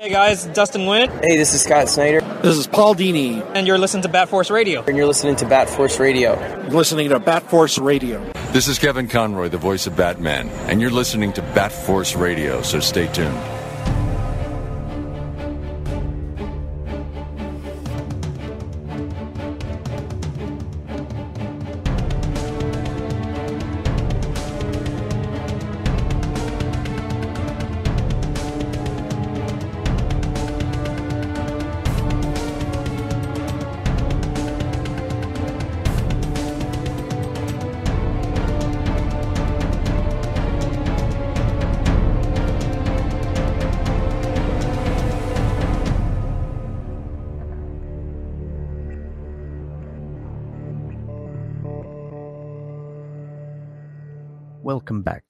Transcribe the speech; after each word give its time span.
Hey 0.00 0.08
guys, 0.08 0.46
Dustin 0.46 0.86
Nguyen. 0.86 1.10
Hey, 1.22 1.36
this 1.36 1.52
is 1.52 1.60
Scott 1.60 1.86
Snyder. 1.90 2.22
This 2.40 2.56
is 2.56 2.66
Paul 2.66 2.94
Dini. 2.94 3.44
And 3.54 3.66
you're 3.66 3.76
listening 3.76 4.02
to 4.04 4.08
Bat 4.08 4.30
Force 4.30 4.50
Radio. 4.50 4.82
And 4.82 4.96
you're 4.96 5.04
listening 5.04 5.36
to 5.36 5.46
Bat 5.46 5.68
Force 5.68 6.00
Radio. 6.00 6.40
You're 6.62 6.70
listening 6.70 7.10
to 7.10 7.20
Bat 7.20 7.42
Force 7.50 7.76
Radio. 7.76 8.24
This 8.52 8.66
is 8.66 8.78
Kevin 8.78 9.08
Conroy, 9.08 9.50
the 9.50 9.58
voice 9.58 9.86
of 9.86 9.98
Batman, 9.98 10.48
and 10.70 10.80
you're 10.80 10.90
listening 10.90 11.34
to 11.34 11.42
Bat 11.42 11.72
Force 11.72 12.16
Radio, 12.16 12.62
so 12.62 12.80
stay 12.80 13.12
tuned. 13.12 13.38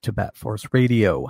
To 0.03 0.13
Bat 0.13 0.37
Force 0.37 0.67
Radio. 0.73 1.29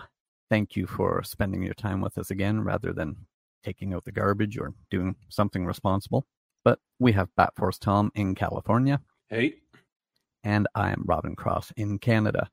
Thank 0.48 0.77
you 0.77 0.87
for 0.87 1.23
spending 1.23 1.62
your 1.62 1.74
time 1.74 2.01
with 2.01 2.19
us 2.19 2.30
again 2.30 2.60
rather 2.60 2.93
than 2.93 3.16
taking 3.65 3.95
out 3.95 4.05
the 4.05 4.12
garbage 4.12 4.59
or 4.59 4.74
doing 4.91 5.16
something 5.29 5.66
responsible. 5.66 6.27
But 6.65 6.79
we 6.99 7.12
have 7.12 7.35
Bat 7.37 7.54
Force 7.57 7.79
Tom 7.79 8.10
in 8.15 8.35
California. 8.35 9.01
Hey. 9.29 9.54
And 10.45 10.66
I 10.74 10.90
am 10.90 11.04
Robin 11.07 11.37
Cross 11.37 11.73
in 11.77 11.99
Canada. 11.99 12.49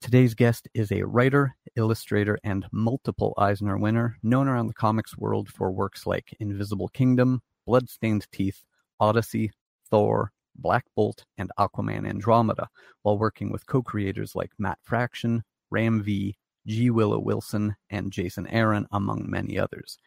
Today's 0.00 0.34
guest 0.34 0.68
is 0.74 0.92
a 0.92 1.02
writer, 1.02 1.56
illustrator, 1.76 2.38
and 2.44 2.66
multiple 2.72 3.34
Eisner 3.36 3.76
winner, 3.78 4.16
known 4.22 4.48
around 4.48 4.68
the 4.68 4.74
comics 4.74 5.16
world 5.18 5.48
for 5.48 5.70
works 5.70 6.06
like 6.06 6.34
Invisible 6.40 6.88
Kingdom, 6.88 7.42
Bloodstained 7.66 8.26
Teeth, 8.32 8.62
Odyssey, 9.00 9.50
Thor, 9.90 10.32
Black 10.56 10.84
Bolt, 10.96 11.24
and 11.36 11.50
Aquaman 11.58 12.08
Andromeda, 12.08 12.68
while 13.02 13.18
working 13.18 13.50
with 13.50 13.66
co 13.66 13.82
creators 13.82 14.34
like 14.34 14.52
Matt 14.58 14.78
Fraction, 14.82 15.42
Ram 15.70 16.02
V, 16.02 16.36
G. 16.66 16.90
Willow 16.90 17.18
Wilson, 17.18 17.76
and 17.90 18.12
Jason 18.12 18.46
Aaron, 18.48 18.86
among 18.92 19.28
many 19.28 19.58
others. 19.58 19.98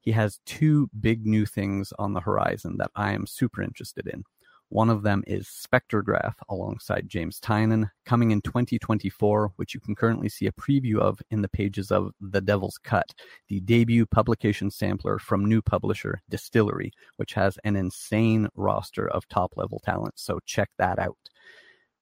He 0.00 0.12
has 0.12 0.40
two 0.46 0.88
big 1.00 1.26
new 1.26 1.44
things 1.46 1.92
on 1.98 2.12
the 2.12 2.20
horizon 2.20 2.76
that 2.78 2.90
I 2.94 3.12
am 3.12 3.26
super 3.26 3.62
interested 3.62 4.06
in. 4.06 4.24
One 4.70 4.90
of 4.90 5.02
them 5.02 5.24
is 5.26 5.48
Spectregraph 5.48 6.34
alongside 6.50 7.08
James 7.08 7.40
Tynion, 7.40 7.90
coming 8.04 8.32
in 8.32 8.42
2024, 8.42 9.52
which 9.56 9.72
you 9.72 9.80
can 9.80 9.94
currently 9.94 10.28
see 10.28 10.46
a 10.46 10.52
preview 10.52 10.98
of 10.98 11.20
in 11.30 11.40
the 11.40 11.48
pages 11.48 11.90
of 11.90 12.12
The 12.20 12.42
Devil's 12.42 12.76
Cut, 12.76 13.14
the 13.48 13.60
debut 13.60 14.04
publication 14.04 14.70
sampler 14.70 15.18
from 15.18 15.46
new 15.46 15.62
publisher 15.62 16.20
DSTLRY, 16.30 16.90
which 17.16 17.32
has 17.32 17.58
an 17.64 17.76
insane 17.76 18.48
roster 18.56 19.08
of 19.08 19.26
top 19.28 19.54
level 19.56 19.80
talent. 19.82 20.18
So 20.18 20.38
check 20.44 20.68
that 20.76 20.98
out. 20.98 21.16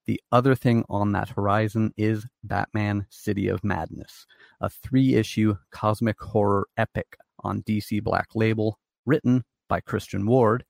The 0.07 0.21
other 0.31 0.55
thing 0.55 0.85
on 0.89 1.13
that 1.13 1.31
horizon 1.31 1.93
is 1.97 2.27
Batman 2.45 3.07
City 3.11 3.49
of 3.49 3.65
Madness, 3.65 4.27
a 4.61 4.71
three 4.71 5.15
issue 5.15 5.57
cosmic 5.71 6.21
horror 6.21 6.69
epic 6.77 7.17
on 7.41 7.63
DC 7.63 8.03
Black 8.03 8.29
Label, 8.35 8.79
written 9.05 9.45
by 9.69 9.81
Christian 9.81 10.27
Ward 10.27 10.65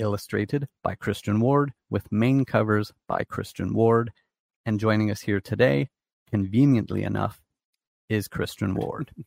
illustrated 0.00 0.66
by 0.82 0.94
Christian 0.94 1.40
Ward, 1.40 1.72
with 1.90 2.10
main 2.10 2.44
covers 2.44 2.92
by 3.06 3.22
Christian 3.24 3.72
Ward. 3.74 4.10
And 4.66 4.80
joining 4.80 5.10
us 5.10 5.20
here 5.20 5.40
today, 5.40 5.88
conveniently 6.30 7.02
enough, 7.04 7.40
is 8.08 8.26
Christian 8.26 8.74
Ward. 8.74 9.12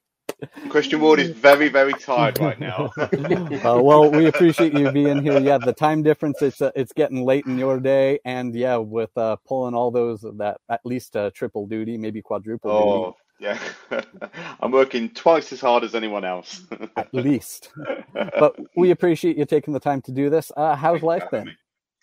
Christian 0.70 1.02
Ward 1.02 1.20
is 1.20 1.32
very, 1.32 1.70
very 1.70 1.94
tired 1.94 2.40
right 2.40 2.60
now. 2.60 2.92
uh, 2.98 3.82
well, 3.82 4.10
we 4.10 4.28
appreciate 4.28 4.74
you 4.74 4.92
being 4.92 5.22
here. 5.22 5.40
Yeah, 5.40 5.58
the 5.58 5.74
time 5.74 6.04
difference, 6.04 6.42
it's 6.42 6.62
uh, 6.62 6.72
it's 6.76 6.94
getting 6.94 7.24
late 7.24 7.46
in 7.46 7.58
your 7.58 7.80
day. 7.80 8.20
And 8.26 8.56
yeah, 8.56 8.78
with 8.78 9.16
uh, 9.18 9.38
pulling 9.48 9.74
all 9.74 9.92
those, 9.92 10.22
that 10.22 10.58
at 10.70 10.82
least 10.86 11.16
uh, 11.16 11.32
triple 11.34 11.68
duty, 11.68 11.98
maybe 11.98 12.22
quadruple 12.22 12.72
oh. 12.72 13.06
duty. 13.06 13.18
Yeah, 13.40 13.60
I'm 14.62 14.72
working 14.72 15.10
twice 15.10 15.52
as 15.52 15.60
hard 15.60 15.84
as 15.84 15.96
anyone 15.96 16.24
else. 16.24 16.62
At 16.96 17.14
least. 17.14 17.72
But 18.14 18.56
we 18.78 18.92
appreciate 18.92 19.38
you 19.38 19.46
taking 19.46 19.74
the 19.74 19.82
time 19.82 20.02
to 20.04 20.14
do 20.14 20.30
this. 20.30 20.50
Uh, 20.56 20.76
how's 20.76 21.02
Thanks 21.02 21.04
life 21.04 21.32
been? 21.32 21.56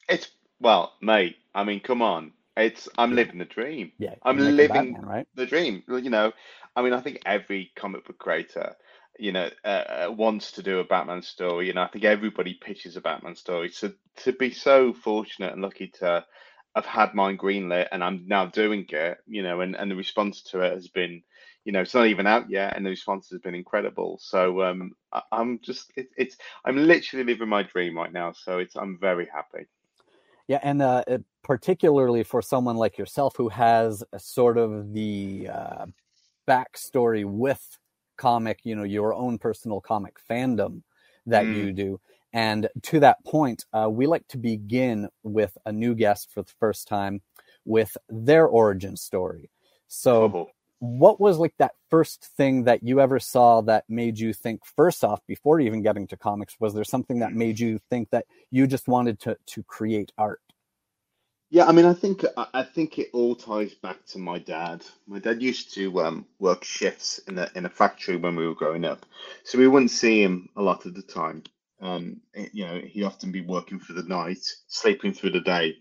It's 0.08 0.28
well, 0.60 0.92
mate. 1.00 1.36
I 1.54 1.64
mean, 1.64 1.80
come 1.80 2.02
on. 2.02 2.32
It's 2.60 2.88
I'm 2.98 3.14
living 3.14 3.38
the 3.38 3.44
dream. 3.46 3.92
Yeah, 3.98 4.14
I'm 4.22 4.38
living 4.38 4.66
Batman, 4.68 5.02
right? 5.06 5.26
the 5.34 5.46
dream. 5.46 5.82
You 5.88 6.10
know, 6.10 6.32
I 6.76 6.82
mean, 6.82 6.92
I 6.92 7.00
think 7.00 7.20
every 7.26 7.72
comic 7.76 8.06
book 8.06 8.18
creator, 8.18 8.74
you 9.18 9.32
know, 9.32 9.50
uh, 9.64 10.06
uh, 10.08 10.12
wants 10.16 10.52
to 10.52 10.62
do 10.62 10.80
a 10.80 10.84
Batman 10.84 11.22
story, 11.22 11.70
and 11.70 11.78
I 11.78 11.86
think 11.88 12.04
everybody 12.04 12.54
pitches 12.54 12.96
a 12.96 13.00
Batman 13.00 13.36
story. 13.36 13.70
So 13.70 13.92
to 14.18 14.32
be 14.32 14.50
so 14.50 14.92
fortunate 14.92 15.52
and 15.52 15.62
lucky 15.62 15.88
to 16.00 16.24
have 16.74 16.86
had 16.86 17.14
mine 17.14 17.38
greenlit, 17.38 17.88
and 17.92 18.02
I'm 18.04 18.24
now 18.26 18.46
doing 18.46 18.86
it, 18.90 19.18
you 19.26 19.42
know, 19.42 19.60
and 19.60 19.76
and 19.76 19.90
the 19.90 19.96
response 19.96 20.42
to 20.44 20.60
it 20.62 20.72
has 20.72 20.88
been, 20.88 21.22
you 21.64 21.72
know, 21.72 21.80
it's 21.82 21.94
not 21.94 22.06
even 22.06 22.26
out 22.26 22.50
yet, 22.50 22.76
and 22.76 22.84
the 22.86 22.90
response 22.90 23.30
has 23.30 23.40
been 23.40 23.54
incredible. 23.54 24.18
So 24.22 24.62
um, 24.62 24.92
I, 25.12 25.22
I'm 25.32 25.60
just, 25.62 25.92
it, 25.96 26.08
it's, 26.16 26.36
I'm 26.64 26.76
literally 26.86 27.24
living 27.24 27.48
my 27.48 27.62
dream 27.62 27.96
right 27.96 28.12
now. 28.12 28.32
So 28.32 28.58
it's, 28.58 28.76
I'm 28.76 28.98
very 29.00 29.26
happy. 29.32 29.66
Yeah, 30.48 30.60
and 30.62 30.82
uh, 30.82 31.04
it- 31.06 31.24
particularly 31.42 32.22
for 32.22 32.42
someone 32.42 32.76
like 32.76 32.98
yourself 32.98 33.34
who 33.36 33.48
has 33.48 34.04
a 34.12 34.18
sort 34.18 34.58
of 34.58 34.92
the 34.92 35.48
uh, 35.52 35.86
backstory 36.48 37.24
with 37.24 37.78
comic, 38.16 38.60
you 38.64 38.74
know, 38.76 38.84
your 38.84 39.14
own 39.14 39.38
personal 39.38 39.80
comic 39.80 40.16
fandom 40.28 40.82
that 41.26 41.48
Mm. 41.48 41.52
you 41.52 41.72
do. 41.72 42.00
And 42.32 42.68
to 42.82 43.00
that 43.00 43.24
point, 43.24 43.64
uh, 43.72 43.88
we 43.90 44.06
like 44.06 44.26
to 44.28 44.38
begin 44.38 45.08
with 45.22 45.56
a 45.66 45.72
new 45.72 45.94
guest 45.94 46.30
for 46.32 46.42
the 46.42 46.52
first 46.60 46.86
time 46.86 47.22
with 47.64 47.96
their 48.08 48.46
origin 48.46 48.96
story. 48.96 49.50
So, 49.88 50.34
Oh. 50.34 50.50
what 50.78 51.20
was 51.20 51.38
like 51.38 51.54
that 51.58 51.72
first 51.90 52.24
thing 52.36 52.64
that 52.64 52.82
you 52.82 53.00
ever 53.00 53.18
saw 53.18 53.60
that 53.62 53.84
made 53.88 54.18
you 54.18 54.32
think 54.32 54.64
first 54.64 55.04
off 55.04 55.20
before 55.26 55.60
even 55.60 55.82
getting 55.82 56.06
to 56.06 56.16
comics 56.16 56.56
was 56.58 56.72
there 56.72 56.84
something 56.84 57.18
that 57.18 57.34
made 57.34 57.60
you 57.60 57.78
think 57.90 58.08
that 58.10 58.24
you 58.50 58.66
just 58.66 58.88
wanted 58.88 59.20
to 59.20 59.36
to 59.44 59.62
create 59.64 60.10
art 60.16 60.40
Yeah, 61.50 61.66
I 61.66 61.72
mean, 61.72 61.86
I 61.86 61.94
think 61.94 62.24
I 62.36 62.62
think 62.64 62.98
it 62.98 63.10
all 63.14 63.36
ties 63.36 63.74
back 63.74 64.04
to 64.08 64.18
my 64.18 64.38
dad. 64.38 64.84
My 65.08 65.20
dad 65.20 65.42
used 65.42 65.74
to 65.76 66.02
um, 66.02 66.26
work 66.40 66.64
shifts 66.64 67.18
in 67.28 67.38
a 67.38 67.50
in 67.56 67.66
a 67.66 67.70
factory 67.70 68.18
when 68.18 68.36
we 68.36 68.46
were 68.46 68.54
growing 68.54 68.84
up, 68.84 69.06
so 69.44 69.58
we 69.58 69.68
wouldn't 69.68 69.92
see 69.92 70.22
him 70.22 70.48
a 70.56 70.62
lot 70.62 70.86
of 70.86 70.94
the 70.94 71.02
time. 71.02 71.44
Um, 71.80 72.20
eh, 72.34 72.48
you 72.52 72.66
know, 72.66 72.80
he'd 72.80 73.04
often 73.04 73.32
be 73.32 73.42
working 73.42 73.80
for 73.80 73.94
the 73.94 74.02
night, 74.04 74.44
sleeping 74.68 75.14
through 75.14 75.30
the 75.30 75.40
day, 75.40 75.76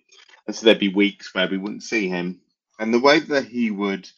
and 0.47 0.55
so 0.55 0.65
there'd 0.65 0.79
be 0.79 0.93
weeks 0.93 1.35
where 1.35 1.49
we 1.49 1.57
wouldn't 1.57 1.83
see 1.83 2.09
him. 2.09 2.41
And 2.79 2.93
the 2.93 2.99
way 2.99 3.19
that 3.19 3.45
he 3.45 3.71
would, 3.71 4.09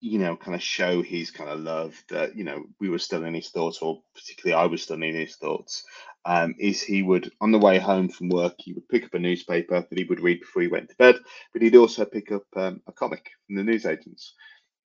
you 0.00 0.18
know, 0.18 0.36
kind 0.36 0.54
of 0.54 0.62
show 0.62 1.02
his 1.02 1.30
kind 1.30 1.50
of 1.50 1.60
love 1.60 1.94
that 2.10 2.36
you 2.36 2.44
know 2.44 2.64
we 2.80 2.88
were 2.90 2.98
still 3.00 3.24
in 3.24 3.34
his 3.34 3.50
thoughts, 3.50 3.78
or 3.82 4.02
particularly 4.14 4.62
I 4.62 4.66
was 4.66 4.82
still 4.82 5.02
in 5.02 5.14
his 5.14 5.36
thoughts, 5.36 5.84
um, 6.26 6.54
is 6.58 6.82
he 6.82 7.02
would, 7.02 7.30
on 7.40 7.52
the 7.52 7.58
way 7.58 7.78
home 7.78 8.08
from 8.08 8.28
work, 8.30 8.54
he 8.58 8.72
would 8.72 8.88
pick 8.88 9.04
up 9.04 9.14
a 9.14 9.18
newspaper 9.18 9.86
that 9.88 9.98
he 9.98 10.04
would 10.04 10.20
read 10.20 10.40
before 10.40 10.62
he 10.62 10.68
went 10.68 10.88
to 10.90 10.96
bed, 10.96 11.16
but 11.52 11.62
he'd 11.62 11.76
also 11.76 12.04
pick 12.04 12.32
up 12.32 12.44
um, 12.56 12.80
a 12.86 12.92
comic 12.92 13.30
from 13.46 13.56
the 13.56 13.64
newsagents. 13.64 14.34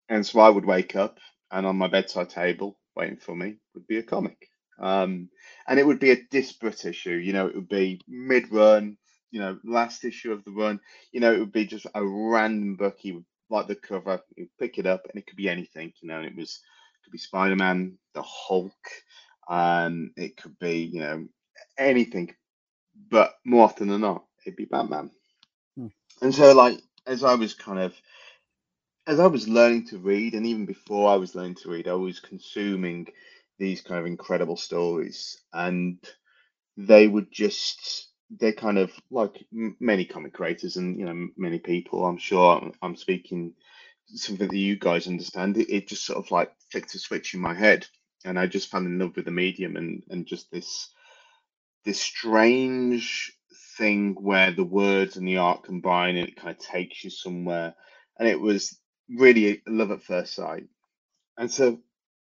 And 0.09 0.25
so 0.25 0.39
I 0.39 0.49
would 0.49 0.65
wake 0.65 0.95
up, 0.95 1.19
and 1.51 1.65
on 1.65 1.77
my 1.77 1.87
bedside 1.87 2.29
table, 2.29 2.77
waiting 2.95 3.17
for 3.17 3.35
me, 3.35 3.57
would 3.73 3.87
be 3.87 3.97
a 3.97 4.03
comic. 4.03 4.37
Um, 4.79 5.29
and 5.67 5.79
it 5.79 5.85
would 5.87 5.99
be 5.99 6.11
a 6.11 6.23
disparate 6.31 6.85
issue, 6.85 7.15
you 7.15 7.33
know, 7.33 7.47
it 7.47 7.55
would 7.55 7.69
be 7.69 8.01
mid 8.07 8.51
run, 8.51 8.97
you 9.31 9.39
know, 9.39 9.57
last 9.63 10.05
issue 10.05 10.31
of 10.31 10.43
the 10.45 10.51
run, 10.51 10.79
you 11.11 11.19
know, 11.19 11.33
it 11.33 11.39
would 11.39 11.51
be 11.51 11.65
just 11.65 11.87
a 11.95 12.05
random 12.05 12.75
book. 12.75 12.97
He 12.99 13.13
would 13.13 13.25
like 13.49 13.67
the 13.67 13.75
cover, 13.75 14.21
he'd 14.35 14.49
pick 14.59 14.77
it 14.77 14.85
up, 14.85 15.07
and 15.09 15.19
it 15.19 15.27
could 15.27 15.37
be 15.37 15.49
anything, 15.49 15.93
you 16.01 16.09
know, 16.09 16.17
and 16.17 16.27
it 16.27 16.35
was, 16.35 16.61
could 17.03 17.11
be 17.11 17.17
Spider 17.17 17.55
Man, 17.55 17.97
the 18.13 18.21
Hulk, 18.23 18.73
um, 19.49 20.11
it 20.17 20.37
could 20.37 20.57
be, 20.59 20.79
you 20.79 21.01
know, 21.01 21.27
anything, 21.77 22.35
but 23.09 23.33
more 23.45 23.63
often 23.65 23.89
than 23.89 24.01
not, 24.01 24.25
it'd 24.45 24.57
be 24.57 24.65
Batman. 24.65 25.11
Hmm. 25.77 25.87
And 26.21 26.33
so, 26.35 26.53
like, 26.55 26.79
as 27.07 27.23
I 27.23 27.35
was 27.35 27.53
kind 27.53 27.79
of, 27.79 27.95
as 29.07 29.19
I 29.19 29.27
was 29.27 29.47
learning 29.47 29.87
to 29.87 29.99
read, 29.99 30.33
and 30.35 30.45
even 30.47 30.65
before 30.65 31.11
I 31.11 31.15
was 31.17 31.35
learning 31.35 31.55
to 31.63 31.69
read, 31.71 31.87
I 31.87 31.93
was 31.93 32.19
consuming 32.19 33.07
these 33.59 33.81
kind 33.81 33.99
of 33.99 34.05
incredible 34.07 34.57
stories, 34.57 35.41
and 35.53 35.99
they 36.77 37.07
would 37.07 37.31
just, 37.31 38.09
they're 38.31 38.53
kind 38.53 38.77
of 38.77 38.91
like 39.11 39.45
m- 39.53 39.77
many 39.79 40.05
comic 40.05 40.33
creators 40.33 40.77
and, 40.77 40.99
you 40.99 41.05
know, 41.05 41.29
many 41.37 41.59
people, 41.59 42.05
I'm 42.05 42.17
sure 42.17 42.57
I'm, 42.57 42.73
I'm 42.81 42.95
speaking 42.95 43.53
something 44.15 44.47
that 44.47 44.57
you 44.57 44.77
guys 44.77 45.07
understand. 45.07 45.57
It, 45.57 45.69
it 45.69 45.87
just 45.87 46.05
sort 46.05 46.19
of 46.19 46.31
like 46.31 46.53
flicked 46.71 46.95
a 46.95 46.99
switch 46.99 47.33
in 47.33 47.41
my 47.41 47.53
head 47.53 47.87
and 48.25 48.39
I 48.39 48.47
just 48.47 48.69
fell 48.69 48.81
in 48.81 48.99
love 48.99 49.15
with 49.15 49.25
the 49.25 49.31
medium 49.31 49.77
and 49.77 50.03
and 50.09 50.25
just 50.25 50.51
this 50.51 50.89
this 51.85 52.01
strange 52.01 53.31
thing 53.77 54.15
where 54.19 54.51
the 54.51 54.63
words 54.63 55.17
and 55.17 55.27
the 55.27 55.37
art 55.37 55.63
combine 55.63 56.17
and 56.17 56.27
it 56.27 56.35
kind 56.35 56.49
of 56.49 56.59
takes 56.59 57.03
you 57.03 57.09
somewhere. 57.09 57.75
And 58.19 58.27
it 58.27 58.39
was 58.39 58.77
really 59.09 59.61
love 59.67 59.91
at 59.91 60.03
first 60.03 60.33
sight. 60.33 60.65
And 61.37 61.49
so 61.49 61.79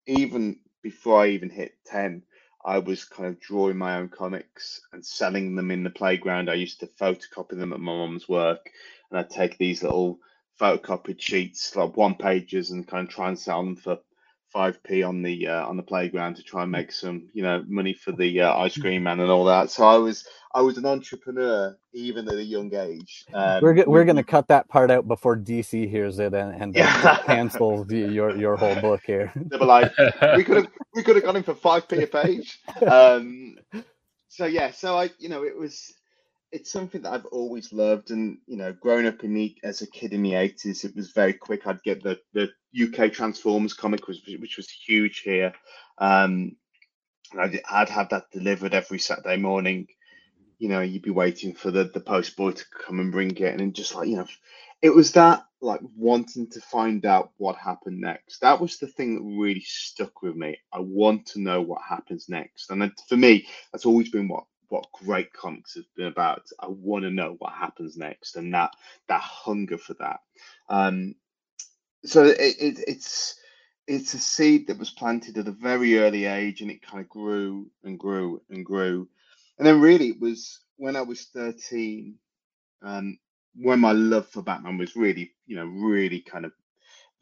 even 0.07 0.59
before 0.83 1.23
I 1.23 1.29
even 1.29 1.51
hit 1.51 1.73
10, 1.87 2.23
I 2.65 2.79
was 2.79 3.05
kind 3.05 3.29
of 3.29 3.41
drawing 3.41 3.77
my 3.77 3.97
own 3.97 4.09
comics 4.09 4.81
and 4.93 5.05
selling 5.05 5.55
them 5.55 5.71
in 5.71 5.85
the 5.85 5.91
playground. 5.91 6.51
I 6.51 6.55
used 6.55 6.81
to 6.81 6.87
photocopy 6.87 7.59
them 7.59 7.73
at 7.75 7.81
my 7.81 7.93
mom's 7.93 8.29
work, 8.29 8.71
and 9.11 9.21
I'd 9.21 9.31
take 9.31 9.59
these 9.59 9.83
little 9.83 10.19
photocopied 10.59 11.21
sheets, 11.21 11.77
like 11.77 11.97
one 11.97 12.15
pages, 12.15 12.71
and 12.71 12.89
kind 12.89 13.07
of 13.07 13.15
try 13.15 13.29
and 13.29 13.39
sell 13.39 13.63
them 13.63 13.77
for 13.77 13.99
five 14.55 14.83
p 14.85 15.03
on 15.03 15.21
the 15.21 15.49
uh, 15.49 15.67
on 15.67 15.77
the 15.77 15.83
playground 15.83 16.37
to 16.37 16.43
try 16.43 16.63
and 16.63 16.73
make 16.73 16.93
some 16.93 17.29
you 17.35 17.43
know 17.43 17.63
money 17.69 17.93
for 17.93 18.13
the 18.13 18.41
uh, 18.41 18.57
ice 18.57 18.79
cream 18.79 19.03
man 19.03 19.21
and 19.21 19.31
all 19.31 19.45
that. 19.45 19.71
So 19.71 19.85
I 19.85 19.97
was 19.97 20.27
I 20.55 20.63
was 20.63 20.79
an 20.79 20.87
entrepreneur 20.87 21.77
even 21.93 22.29
at 22.29 22.37
a 22.37 22.45
young 22.45 22.75
age. 22.75 23.27
Um, 23.35 23.63
we're 23.63 23.75
go- 23.75 23.85
we're 23.89 24.05
going 24.05 24.17
to 24.17 24.23
cut 24.23 24.49
that 24.49 24.69
part 24.69 24.91
out 24.91 25.07
before 25.09 25.37
DC 25.37 25.91
hears 25.91 26.21
it 26.21 26.33
and, 26.33 26.63
and 26.63 26.75
Yeah. 26.75 27.19
cancels 27.27 27.87
the, 27.89 27.99
your 27.99 28.35
your 28.37 28.57
whole 28.57 28.77
book 28.81 29.03
here. 29.05 29.33
they 29.51 29.59
were 29.59 29.67
like, 29.67 29.93
we 30.37 30.45
could 30.45 30.57
have 30.59 30.69
we 30.95 31.03
could 31.03 31.17
have 31.17 31.25
got 31.25 31.37
him 31.37 31.43
for 31.43 31.55
five 31.55 31.89
p 31.89 32.03
a 32.03 32.07
page. 32.07 32.61
Um, 32.87 33.57
so 34.29 34.47
yeah, 34.47 34.71
so 34.71 34.97
I 34.97 35.11
you 35.19 35.29
know 35.29 35.45
it 35.45 35.59
was 35.59 35.93
it's 36.55 36.71
something 36.71 37.03
that 37.03 37.13
I've 37.13 37.27
always 37.27 37.73
loved, 37.73 38.13
and 38.13 38.39
you 38.47 38.57
know, 38.57 38.73
growing 38.73 39.07
up 39.07 39.25
in 39.25 39.35
the 39.35 39.57
as 39.65 39.83
a 39.83 39.89
kid 39.89 40.13
in 40.13 40.23
the 40.23 40.37
eighties, 40.37 40.85
it 40.85 40.95
was 40.95 41.11
very 41.11 41.33
quick. 41.33 41.67
I'd 41.67 41.83
get 41.83 42.03
the 42.03 42.21
the 42.33 42.49
UK 42.81 43.13
Transformers 43.13 43.75
comic, 43.75 44.07
was 44.07 44.23
which 44.39 44.57
was 44.57 44.71
huge 44.71 45.19
here. 45.21 45.53
Um, 45.99 46.57
and 47.33 47.41
I'd, 47.41 47.61
I'd 47.69 47.89
have 47.89 48.11
that 48.11 48.31
delivered 48.31 48.73
every 48.73 49.01
Saturday 49.01 49.37
morning. 49.37 49.89
You 50.59 50.69
know, 50.69 50.81
you'd 50.81 51.03
be 51.03 51.11
waiting 51.11 51.55
for 51.55 51.73
the 51.73 51.91
the 51.93 52.01
post 52.01 52.37
boy 52.37 52.53
to 52.53 52.65
come 52.87 53.01
and 53.01 53.11
bring 53.11 53.37
it, 53.37 53.61
and 53.61 53.75
just 53.75 53.97
like 53.97 54.07
you 54.09 54.17
know, 54.17 54.27
it 54.81 54.95
was 54.95 55.11
that 55.13 55.43
like 55.61 55.81
wanting 55.97 56.49
to 56.51 56.61
find 56.61 57.05
out 57.05 57.33
what 57.37 57.57
happened 57.57 58.01
next. 58.01 58.39
That 58.43 58.61
was 58.61 58.79
the 58.79 58.87
thing 58.87 59.17
that 59.17 59.41
really 59.43 59.65
stuck 59.67 60.23
with 60.23 60.37
me. 60.37 60.57
I 60.73 60.79
want 60.79 61.27
to 61.29 61.41
know 61.41 61.61
what 61.61 61.83
happens 61.83 62.29
next, 62.29 62.71
and 62.71 62.93
for 63.09 63.17
me, 63.17 63.49
that's 63.73 63.87
always 63.87 64.09
been 64.09 64.29
what 64.29 64.45
what 64.75 64.91
great 64.91 65.33
comics 65.33 65.77
have 65.77 65.85
been 65.97 66.09
about. 66.09 66.51
I 66.59 66.67
want 66.67 67.05
to 67.05 67.11
know 67.11 67.37
what 67.39 67.53
happens 67.53 67.97
next, 67.97 68.35
and 68.35 68.53
that 68.55 68.73
that 69.07 69.21
hunger 69.21 69.79
for 69.79 69.95
that. 69.95 70.19
Um, 70.69 71.15
so 72.05 72.25
it, 72.25 72.37
it, 72.39 72.85
it's 72.89 73.37
it's 73.87 74.15
a 74.15 74.19
seed 74.19 74.67
that 74.67 74.79
was 74.79 74.91
planted 74.91 75.39
at 75.39 75.47
a 75.47 75.53
very 75.53 76.01
early 76.01 76.25
age, 76.25 76.61
and 76.61 76.73
it 76.73 76.83
kind 76.83 77.01
of 77.01 77.09
grew 77.09 77.71
and 77.85 78.01
grew 78.01 78.43
and 78.51 78.67
grew, 78.67 79.09
and 79.59 79.67
then 79.67 79.81
really 79.81 80.09
it 80.09 80.21
was 80.21 80.61
when 80.77 80.97
I 80.97 81.03
was 81.03 81.23
thirteen, 81.27 82.17
um, 82.83 83.17
when 83.55 83.79
my 83.79 83.93
love 83.93 84.29
for 84.29 84.43
Batman 84.43 84.77
was 84.77 84.97
really, 84.97 85.31
you 85.47 85.55
know, 85.55 85.67
really 85.67 86.21
kind 86.21 86.47
of 86.47 86.53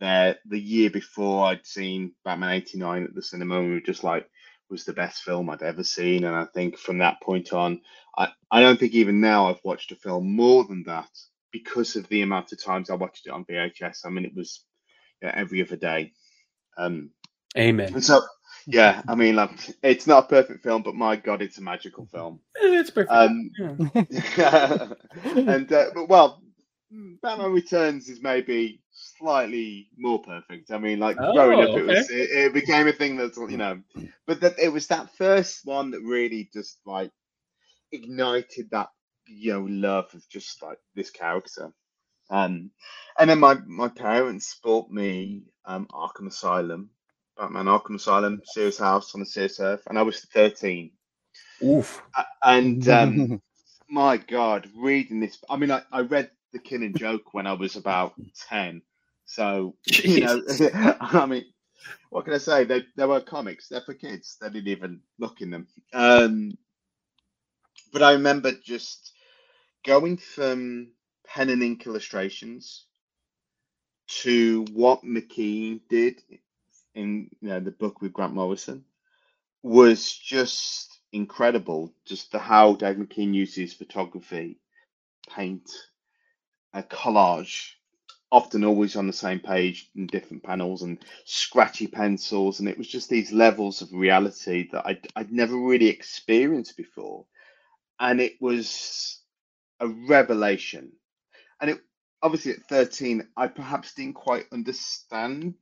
there. 0.00 0.38
The 0.46 0.58
year 0.58 0.88
before, 0.88 1.44
I'd 1.44 1.66
seen 1.66 2.14
Batman 2.24 2.54
'89 2.54 3.04
at 3.04 3.14
the 3.14 3.20
cinema, 3.20 3.58
and 3.58 3.68
we 3.68 3.74
were 3.74 3.80
just 3.80 4.04
like 4.04 4.26
was 4.72 4.84
the 4.84 4.94
best 4.94 5.22
film 5.22 5.50
I'd 5.50 5.62
ever 5.62 5.84
seen. 5.84 6.24
And 6.24 6.34
I 6.34 6.46
think 6.46 6.78
from 6.78 6.98
that 6.98 7.22
point 7.22 7.52
on, 7.52 7.82
I, 8.18 8.30
I 8.50 8.60
don't 8.60 8.80
think 8.80 8.94
even 8.94 9.20
now 9.20 9.48
I've 9.48 9.60
watched 9.64 9.92
a 9.92 9.96
film 9.96 10.34
more 10.34 10.64
than 10.64 10.82
that 10.86 11.10
because 11.52 11.96
of 11.96 12.08
the 12.08 12.22
amount 12.22 12.52
of 12.52 12.64
times 12.64 12.90
I 12.90 12.96
watched 12.96 13.26
it 13.26 13.32
on 13.32 13.44
VHS. 13.44 14.06
I 14.06 14.10
mean, 14.10 14.24
it 14.24 14.34
was 14.34 14.64
you 15.20 15.28
know, 15.28 15.34
every 15.36 15.62
other 15.62 15.76
day. 15.76 16.12
Um, 16.78 17.10
Amen. 17.56 17.92
and 17.94 18.04
so, 18.04 18.22
yeah, 18.66 19.02
I 19.08 19.14
mean, 19.14 19.36
like, 19.36 19.50
it's 19.82 20.06
not 20.08 20.24
a 20.24 20.28
perfect 20.28 20.64
film, 20.64 20.82
but 20.82 20.94
my 20.96 21.16
God, 21.16 21.42
it's 21.42 21.58
a 21.58 21.62
magical 21.62 22.06
film. 22.06 22.40
It's 22.56 22.90
perfect. 22.90 23.12
Um, 23.12 23.50
Yeah. 24.36 24.88
and 25.36 25.72
uh, 25.72 25.90
but 25.94 26.08
well, 26.08 26.42
Batman 27.22 27.52
Returns 27.52 28.08
is 28.08 28.22
maybe 28.22 28.82
slightly 28.92 29.90
more 29.98 30.22
perfect. 30.22 30.72
I 30.72 30.78
mean, 30.78 31.00
like 31.00 31.18
Oh, 31.18 31.32
growing 31.32 31.62
up, 31.62 31.76
it 31.76 31.82
was 31.84 32.08
it, 32.10 32.30
it 32.30 32.54
became 32.54 32.88
a 32.88 32.92
thing 32.92 33.16
that's 33.16 33.38
you 33.38 33.58
know, 33.58 33.80
but 34.26 34.40
that 34.42 34.58
it 34.58 34.70
was 34.72 34.88
that 34.88 35.16
first 35.16 35.60
one 35.64 35.92
that 35.92 36.02
really 36.02 36.50
just 36.52 36.78
like 36.86 37.12
ignited 37.92 38.70
that 38.72 38.90
you 39.26 39.52
know 39.54 39.66
love 39.68 40.06
of 40.14 40.28
just 40.30 40.62
like 40.62 40.78
this 40.94 41.10
character. 41.10 41.72
Um, 42.30 42.70
and 43.18 43.30
then 43.30 43.40
my 43.40 43.56
my 43.66 43.88
parents 43.88 44.58
bought 44.64 44.90
me 44.90 45.44
um 45.66 45.86
Arkham 45.92 46.28
Asylum, 46.28 46.90
Batman 47.38 47.66
Arkham 47.66 47.96
Asylum, 47.96 48.42
Serious 48.44 48.78
House 48.78 49.14
on 49.14 49.20
the 49.20 49.26
Serious 49.26 49.60
Earth, 49.60 49.82
and 49.88 49.98
I 49.98 50.02
was 50.02 50.20
thirteen. 50.34 50.92
Oof. 51.64 52.02
A- 52.16 52.26
And 52.44 52.88
um, 52.88 53.26
my 53.88 54.16
God, 54.18 54.68
reading 54.76 55.20
this, 55.20 55.38
I 55.50 55.56
mean, 55.56 55.70
I, 55.72 55.82
I 55.92 56.02
read 56.02 56.30
The 56.52 56.58
Killing 56.58 56.94
Joke 56.94 57.32
when 57.34 57.46
I 57.46 57.54
was 57.54 57.76
about 57.76 58.14
10. 58.48 58.82
So, 59.24 59.76
you 59.86 60.20
know, 60.20 60.42
I 61.00 61.26
mean, 61.26 61.44
what 62.10 62.24
can 62.24 62.34
I 62.34 62.38
say? 62.38 62.64
They, 62.64 62.84
they 62.96 63.06
were 63.06 63.20
comics, 63.20 63.68
they're 63.68 63.80
for 63.80 63.94
kids. 63.94 64.36
They 64.40 64.48
didn't 64.48 64.68
even 64.68 65.00
look 65.18 65.40
in 65.40 65.50
them. 65.50 65.66
Um, 65.92 66.52
but 67.92 68.02
I 68.02 68.12
remember 68.12 68.52
just 68.64 69.12
going 69.84 70.16
from 70.16 70.88
pen 71.26 71.50
and 71.50 71.62
ink 71.62 71.86
illustrations 71.86 72.86
to 74.08 74.64
what 74.72 75.04
McKean 75.04 75.80
did 75.88 76.20
in 76.94 77.30
you 77.40 77.48
know 77.48 77.60
the 77.60 77.70
book 77.70 78.02
with 78.02 78.12
Grant 78.12 78.34
Morrison 78.34 78.84
was 79.62 80.12
just 80.12 81.00
incredible. 81.12 81.92
Just 82.04 82.32
the 82.32 82.38
how 82.38 82.74
Dave 82.74 82.96
McKean 82.96 83.34
uses 83.34 83.72
photography, 83.72 84.58
paint, 85.30 85.70
a 86.74 86.82
collage, 86.82 87.72
often 88.30 88.64
always 88.64 88.96
on 88.96 89.06
the 89.06 89.12
same 89.12 89.40
page 89.40 89.90
in 89.94 90.06
different 90.06 90.42
panels 90.42 90.82
and 90.82 90.98
scratchy 91.24 91.86
pencils, 91.86 92.60
and 92.60 92.68
it 92.68 92.78
was 92.78 92.88
just 92.88 93.08
these 93.10 93.32
levels 93.32 93.82
of 93.82 93.92
reality 93.92 94.68
that 94.72 94.86
I'd, 94.86 95.06
I'd 95.16 95.32
never 95.32 95.56
really 95.56 95.88
experienced 95.88 96.76
before, 96.76 97.26
and 98.00 98.20
it 98.20 98.34
was 98.40 99.20
a 99.80 99.88
revelation. 99.88 100.92
And 101.60 101.70
it 101.70 101.80
obviously 102.22 102.52
at 102.52 102.68
13, 102.68 103.28
I 103.36 103.48
perhaps 103.48 103.94
didn't 103.94 104.14
quite 104.14 104.46
understand 104.52 105.54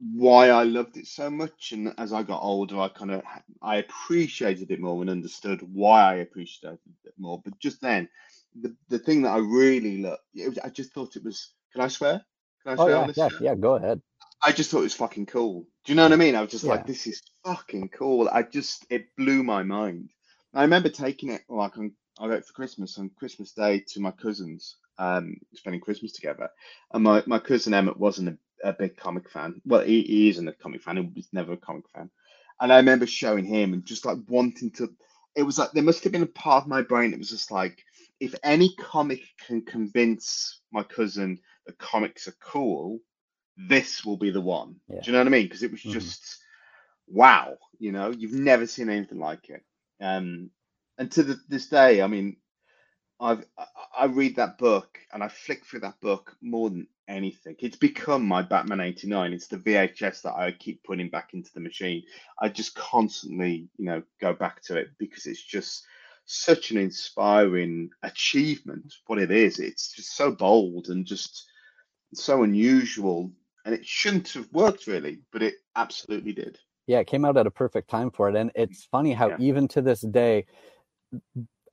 why 0.00 0.48
I 0.50 0.64
loved 0.64 0.96
it 0.96 1.06
so 1.06 1.30
much. 1.30 1.72
And 1.72 1.94
as 1.98 2.12
I 2.12 2.22
got 2.22 2.42
older, 2.42 2.80
I 2.80 2.88
kind 2.88 3.12
of 3.12 3.22
I 3.62 3.76
appreciated 3.76 4.70
it 4.70 4.80
more 4.80 5.00
and 5.00 5.10
understood 5.10 5.60
why 5.72 6.00
I 6.00 6.14
appreciated 6.16 6.78
it 7.04 7.14
more. 7.18 7.40
But 7.44 7.58
just 7.58 7.80
then, 7.80 8.08
the 8.54 8.74
the 8.88 8.98
thing 8.98 9.22
that 9.22 9.30
I 9.30 9.38
really 9.38 10.04
it 10.34 10.48
was, 10.48 10.58
I 10.58 10.70
just 10.70 10.92
thought 10.92 11.16
it 11.16 11.24
was. 11.24 11.52
Can 11.72 11.82
I 11.82 11.88
swear? 11.88 12.22
Can 12.62 12.72
I 12.72 12.76
oh 12.76 12.84
swear 12.84 12.96
yeah, 12.96 13.02
on 13.02 13.06
this? 13.08 13.16
yeah, 13.16 13.28
yeah. 13.40 13.54
Go 13.54 13.74
ahead. 13.74 14.00
I 14.42 14.52
just 14.52 14.70
thought 14.70 14.80
it 14.80 14.84
was 14.84 14.94
fucking 14.94 15.26
cool. 15.26 15.66
Do 15.84 15.92
you 15.92 15.96
know 15.96 16.02
what 16.04 16.12
I 16.12 16.16
mean? 16.16 16.34
I 16.34 16.40
was 16.40 16.50
just 16.50 16.64
Yeah. 16.64 16.70
like, 16.70 16.86
this 16.86 17.06
is 17.06 17.22
fucking 17.44 17.90
cool. 17.90 18.28
I 18.28 18.42
just 18.42 18.86
it 18.90 19.14
blew 19.16 19.42
my 19.42 19.62
mind. 19.62 20.10
I 20.54 20.62
remember 20.62 20.88
taking 20.88 21.30
it 21.30 21.42
like 21.48 21.76
on 21.78 21.92
I 22.18 22.28
got 22.28 22.38
it 22.38 22.46
for 22.46 22.52
Christmas 22.52 22.98
on 22.98 23.10
Christmas 23.16 23.52
Day 23.52 23.80
to 23.88 24.00
my 24.00 24.10
cousins, 24.10 24.76
um, 24.98 25.36
spending 25.54 25.80
Christmas 25.80 26.12
together. 26.12 26.50
And 26.92 27.04
my, 27.04 27.22
my 27.26 27.38
cousin 27.38 27.72
Emmett 27.72 27.96
wasn't 27.98 28.38
a, 28.64 28.68
a 28.68 28.72
big 28.74 28.96
comic 28.96 29.30
fan. 29.30 29.60
Well, 29.64 29.80
he, 29.80 30.02
he 30.02 30.28
isn't 30.28 30.46
a 30.48 30.52
comic 30.52 30.82
fan. 30.82 30.98
He 30.98 31.10
was 31.16 31.28
never 31.32 31.52
a 31.54 31.56
comic 31.56 31.84
fan. 31.94 32.10
And 32.60 32.72
I 32.72 32.76
remember 32.76 33.06
showing 33.06 33.46
him 33.46 33.72
and 33.72 33.86
just 33.86 34.04
like 34.04 34.18
wanting 34.28 34.70
to. 34.72 34.94
It 35.34 35.44
was 35.44 35.58
like 35.58 35.72
there 35.72 35.82
must 35.82 36.04
have 36.04 36.12
been 36.12 36.22
a 36.22 36.26
part 36.26 36.64
of 36.64 36.68
my 36.68 36.82
brain 36.82 37.12
that 37.12 37.18
was 37.18 37.30
just 37.30 37.50
like, 37.50 37.82
if 38.20 38.34
any 38.44 38.74
comic 38.76 39.22
can 39.46 39.62
convince 39.62 40.60
my 40.72 40.82
cousin 40.84 41.40
that 41.66 41.78
comics 41.78 42.28
are 42.28 42.36
cool, 42.40 43.00
this 43.56 44.04
will 44.04 44.18
be 44.18 44.30
the 44.30 44.40
one. 44.40 44.76
Yeah. 44.88 45.00
Do 45.02 45.06
you 45.06 45.12
know 45.12 45.20
what 45.20 45.28
I 45.28 45.30
mean? 45.30 45.44
Because 45.46 45.62
it 45.62 45.72
was 45.72 45.82
Mhm. 45.82 45.92
just 45.92 46.38
wow. 47.08 47.58
You 47.78 47.92
know, 47.92 48.10
you've 48.10 48.32
never 48.34 48.66
seen 48.66 48.90
anything 48.90 49.18
like 49.20 49.50
it. 49.50 49.64
Um, 50.00 50.50
and 50.98 51.10
to 51.12 51.22
the, 51.22 51.40
this 51.48 51.68
day, 51.68 52.02
I 52.02 52.06
mean, 52.08 52.36
I've 53.20 53.44
I, 53.58 53.66
I 54.00 54.04
read 54.06 54.36
that 54.36 54.58
book 54.58 54.98
and 55.12 55.22
I 55.22 55.28
flick 55.28 55.64
through 55.64 55.80
that 55.80 56.00
book 56.00 56.36
more 56.42 56.70
than 56.70 56.86
anything. 57.08 57.56
It's 57.60 57.76
become 57.76 58.26
my 58.26 58.42
Batman 58.42 58.80
89. 58.80 59.32
It's 59.32 59.48
the 59.48 59.58
VHS 59.58 60.22
that 60.22 60.34
I 60.34 60.52
keep 60.52 60.82
putting 60.84 61.10
back 61.10 61.34
into 61.34 61.52
the 61.54 61.60
machine. 61.60 62.04
I 62.40 62.48
just 62.48 62.74
constantly, 62.74 63.68
you 63.78 63.86
know, 63.86 64.02
go 64.20 64.34
back 64.34 64.62
to 64.64 64.76
it 64.76 64.88
because 64.98 65.26
it's 65.26 65.42
just 65.42 65.84
such 66.30 66.70
an 66.70 66.76
inspiring 66.76 67.90
achievement. 68.02 68.94
What 69.06 69.18
it 69.18 69.30
is, 69.30 69.58
it's 69.58 69.92
just 69.92 70.16
so 70.16 70.30
bold 70.30 70.88
and 70.88 71.04
just 71.04 71.46
so 72.14 72.42
unusual. 72.44 73.32
And 73.64 73.74
it 73.74 73.84
shouldn't 73.84 74.28
have 74.30 74.48
worked 74.52 74.86
really, 74.86 75.20
but 75.32 75.42
it 75.42 75.54
absolutely 75.76 76.32
did. 76.32 76.58
Yeah, 76.86 77.00
it 77.00 77.06
came 77.06 77.24
out 77.24 77.36
at 77.36 77.46
a 77.46 77.50
perfect 77.50 77.90
time 77.90 78.10
for 78.10 78.28
it. 78.28 78.36
And 78.36 78.50
it's 78.54 78.84
funny 78.84 79.12
how 79.12 79.28
Yeah. 79.28 79.36
even 79.38 79.68
to 79.68 79.82
this 79.82 80.00
day, 80.00 80.46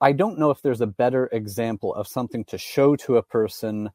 I 0.02 0.12
don't 0.12 0.38
know 0.38 0.52
if 0.52 0.62
there's 0.62 0.82
a 0.82 0.88
better 0.88 1.28
example 1.32 1.94
of 1.94 2.08
something 2.08 2.44
to 2.46 2.58
show 2.58 2.96
to 2.98 3.18
a 3.18 3.24
person 3.24 3.90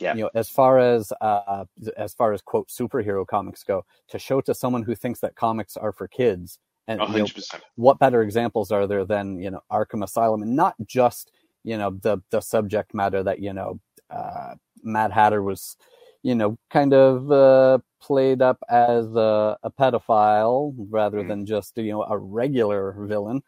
Yeah. 0.00 0.14
you 0.14 0.22
know, 0.22 0.30
as 0.34 0.48
far 0.48 0.78
as 0.78 1.12
uh, 1.20 1.64
as 1.96 2.14
far 2.14 2.32
as 2.32 2.40
quote 2.40 2.68
superhero 2.68 3.26
comics 3.26 3.64
go, 3.64 3.84
to 4.08 4.18
show 4.18 4.40
to 4.42 4.54
someone 4.54 4.82
who 4.82 4.94
thinks 4.94 5.20
that 5.20 5.34
comics 5.34 5.76
are 5.76 5.92
for 5.92 6.06
kids, 6.06 6.58
and 6.88 7.02
A 7.02 7.06
you 7.06 7.20
know, 7.20 7.32
what 7.76 8.00
better 8.00 8.22
examples 8.22 8.72
are 8.72 8.88
there 8.88 9.06
than 9.06 9.40
you 9.40 9.52
know 9.52 9.62
Arkham 9.72 10.04
Asylum, 10.04 10.42
and 10.42 10.56
not 10.56 10.76
just 10.86 11.32
you 11.64 11.78
know 11.78 11.92
the 12.02 12.20
the 12.32 12.42
subject 12.42 12.94
matter 12.94 13.24
that 13.24 13.40
you 13.40 13.54
know 13.54 13.80
uh, 14.10 14.56
Mad 14.84 15.12
Hatter 15.12 15.42
was, 15.44 15.76
you 16.24 16.36
know, 16.36 16.58
kind 16.70 16.94
of 16.94 17.32
uh, 17.32 17.80
played 18.02 18.42
up 18.42 18.58
as 18.70 19.06
a, 19.16 19.58
a 19.64 19.72
pedophile 19.72 20.74
rather 20.90 21.22
Mm. 21.22 21.28
than 21.28 21.46
just 21.46 21.78
you 21.78 21.92
know 21.92 22.04
a 22.04 22.18
regular 22.18 22.96
villain, 23.00 23.42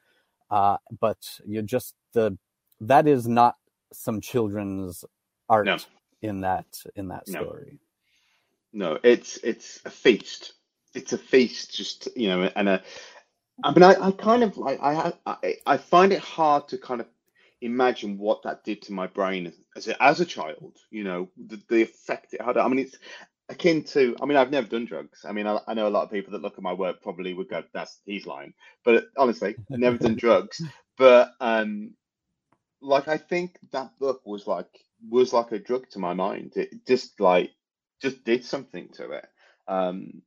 uh, 0.51 0.79
but 1.01 1.19
you 1.47 1.63
just 1.63 1.95
the 2.15 2.39
that 2.81 3.09
is 3.09 3.29
not 3.29 3.57
some 3.93 4.21
children's 4.21 5.05
art 5.49 5.67
No. 5.67 5.79
in 6.23 6.43
that 6.43 6.67
in 6.97 7.09
that 7.09 7.29
No. 7.29 7.41
story. 7.41 7.79
No, 8.73 8.99
it's 9.03 9.39
it's 9.39 9.81
a 9.85 9.91
feast. 9.91 10.55
It's 10.95 11.13
a 11.13 11.19
feast, 11.19 11.75
just 11.75 12.09
you 12.17 12.29
know, 12.29 12.51
and 12.57 12.69
a. 12.69 12.83
I 13.65 13.73
mean, 13.73 13.83
I, 13.83 14.09
I 14.09 14.11
kind 14.13 14.43
of 14.43 14.57
like 14.57 14.79
I, 14.83 15.13
I 15.27 15.57
I 15.67 15.77
find 15.77 16.13
it 16.13 16.21
hard 16.21 16.69
to 16.69 16.79
kind 16.79 17.01
of 17.01 17.07
imagine 17.61 18.19
what 18.19 18.43
that 18.45 18.65
did 18.65 18.83
to 18.83 18.93
my 18.93 19.07
brain 19.07 19.53
as 19.77 19.89
a, 19.89 20.03
as 20.03 20.21
a 20.21 20.25
child. 20.27 20.79
You 20.91 21.05
know, 21.05 21.29
the, 21.37 21.61
the 21.69 21.83
effect 21.83 22.35
it 22.35 22.43
had. 22.43 22.57
I 22.57 22.69
mean, 22.69 22.81
it's 22.81 22.97
akin 23.49 23.85
to. 23.85 24.17
I 24.23 24.27
mean, 24.27 24.39
I've 24.39 24.51
never 24.51 24.67
done 24.69 24.87
drugs. 24.87 25.25
I 25.29 25.33
mean, 25.33 25.47
I, 25.47 25.61
I 25.67 25.75
know 25.75 25.89
a 25.89 25.91
lot 25.91 26.05
of 26.05 26.11
people 26.11 26.33
that 26.33 26.43
look 26.43 26.57
at 26.57 26.63
my 26.63 26.73
work 26.73 27.03
probably 27.03 27.35
would 27.35 27.49
go, 27.51 27.63
"That's 27.75 28.01
he's 28.07 28.27
lying," 28.27 28.55
but 28.85 29.07
honestly, 29.17 29.57
I've 29.73 29.79
never 29.81 29.99
done 29.99 30.17
drugs. 30.17 30.63
But 30.97 31.33
um, 31.41 31.95
like 32.81 33.09
I 33.09 33.19
think 33.19 33.59
that 33.73 33.99
book 33.99 34.23
was 34.27 34.47
like 34.47 34.69
was 35.09 35.33
like 35.33 35.53
a 35.53 35.59
drug 35.59 35.89
to 35.91 35.99
my 35.99 36.15
mind. 36.15 36.55
It 36.57 36.87
just 36.87 37.21
like 37.21 37.53
just 38.03 38.25
did 38.25 38.45
something 38.45 38.89
to 38.95 39.13
it. 39.13 39.27
Um, 39.69 40.23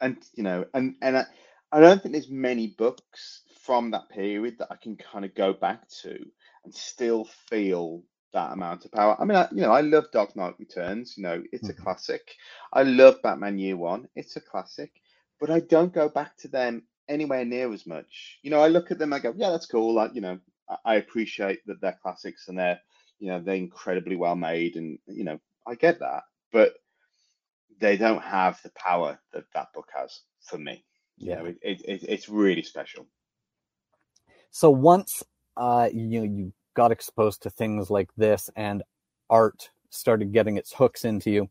and 0.00 0.18
you 0.34 0.44
know, 0.44 0.66
and 0.74 0.96
and 1.02 1.18
I, 1.18 1.26
I 1.72 1.80
don't 1.80 2.02
think 2.02 2.12
there's 2.14 2.30
many 2.30 2.68
books 2.68 3.42
from 3.62 3.90
that 3.90 4.08
period 4.08 4.56
that 4.58 4.68
I 4.70 4.76
can 4.76 4.96
kind 4.96 5.24
of 5.24 5.34
go 5.34 5.52
back 5.52 5.86
to 6.02 6.18
and 6.64 6.74
still 6.74 7.24
feel 7.24 8.02
that 8.32 8.52
amount 8.52 8.84
of 8.86 8.92
power. 8.92 9.16
I 9.20 9.24
mean, 9.24 9.36
I, 9.36 9.48
you 9.52 9.62
know, 9.62 9.72
I 9.72 9.82
love 9.82 10.06
Dark 10.12 10.34
Knight 10.34 10.54
Returns. 10.58 11.14
You 11.16 11.24
know, 11.24 11.42
it's 11.52 11.68
a 11.68 11.74
Mhm. 11.74 11.74
classic. 11.74 12.36
I 12.72 12.84
love 12.84 13.20
Batman 13.22 13.58
Year 13.58 13.76
One. 13.76 14.08
It's 14.16 14.36
a 14.36 14.40
classic, 14.40 14.92
but 15.40 15.50
I 15.50 15.60
don't 15.60 15.92
go 15.92 16.08
back 16.08 16.36
to 16.38 16.48
them 16.48 16.84
anywhere 17.08 17.44
near 17.44 17.72
as 17.72 17.86
much. 17.86 18.38
You 18.42 18.50
know, 18.50 18.60
I 18.60 18.68
look 18.68 18.90
at 18.90 18.98
them, 18.98 19.12
I 19.12 19.18
go, 19.18 19.34
yeah, 19.36 19.50
that's 19.50 19.66
cool. 19.66 19.94
Like, 19.94 20.14
you 20.14 20.22
know, 20.22 20.38
I, 20.70 20.76
I 20.86 20.94
appreciate 20.96 21.60
that 21.66 21.80
they're 21.82 21.98
classics 22.02 22.48
and 22.48 22.58
they're, 22.58 22.80
you 23.18 23.28
know, 23.28 23.40
they're 23.40 23.54
incredibly 23.56 24.16
well 24.16 24.36
made, 24.36 24.76
and 24.76 24.98
you 25.06 25.24
know, 25.24 25.38
I 25.66 25.74
get 25.74 25.98
that, 26.00 26.22
but 26.52 26.74
they 27.80 27.96
don't 27.98 28.22
have 28.22 28.60
the 28.62 28.70
power 28.76 29.20
that 29.34 29.44
that 29.54 29.72
book 29.74 29.88
has 29.96 30.22
for 30.42 30.58
me. 30.58 30.84
You 31.18 31.36
know, 31.36 31.44
it, 31.46 31.58
it, 31.62 31.80
it, 31.84 32.02
it's 32.08 32.28
really 32.28 32.62
special. 32.62 33.06
So 34.50 34.70
once 34.70 35.22
uh, 35.56 35.88
you 35.92 36.22
you 36.24 36.52
got 36.74 36.92
exposed 36.92 37.42
to 37.42 37.50
things 37.50 37.90
like 37.90 38.10
this 38.16 38.50
and 38.56 38.82
art 39.28 39.70
started 39.90 40.32
getting 40.32 40.56
its 40.56 40.72
hooks 40.72 41.04
into 41.04 41.30
you, 41.30 41.48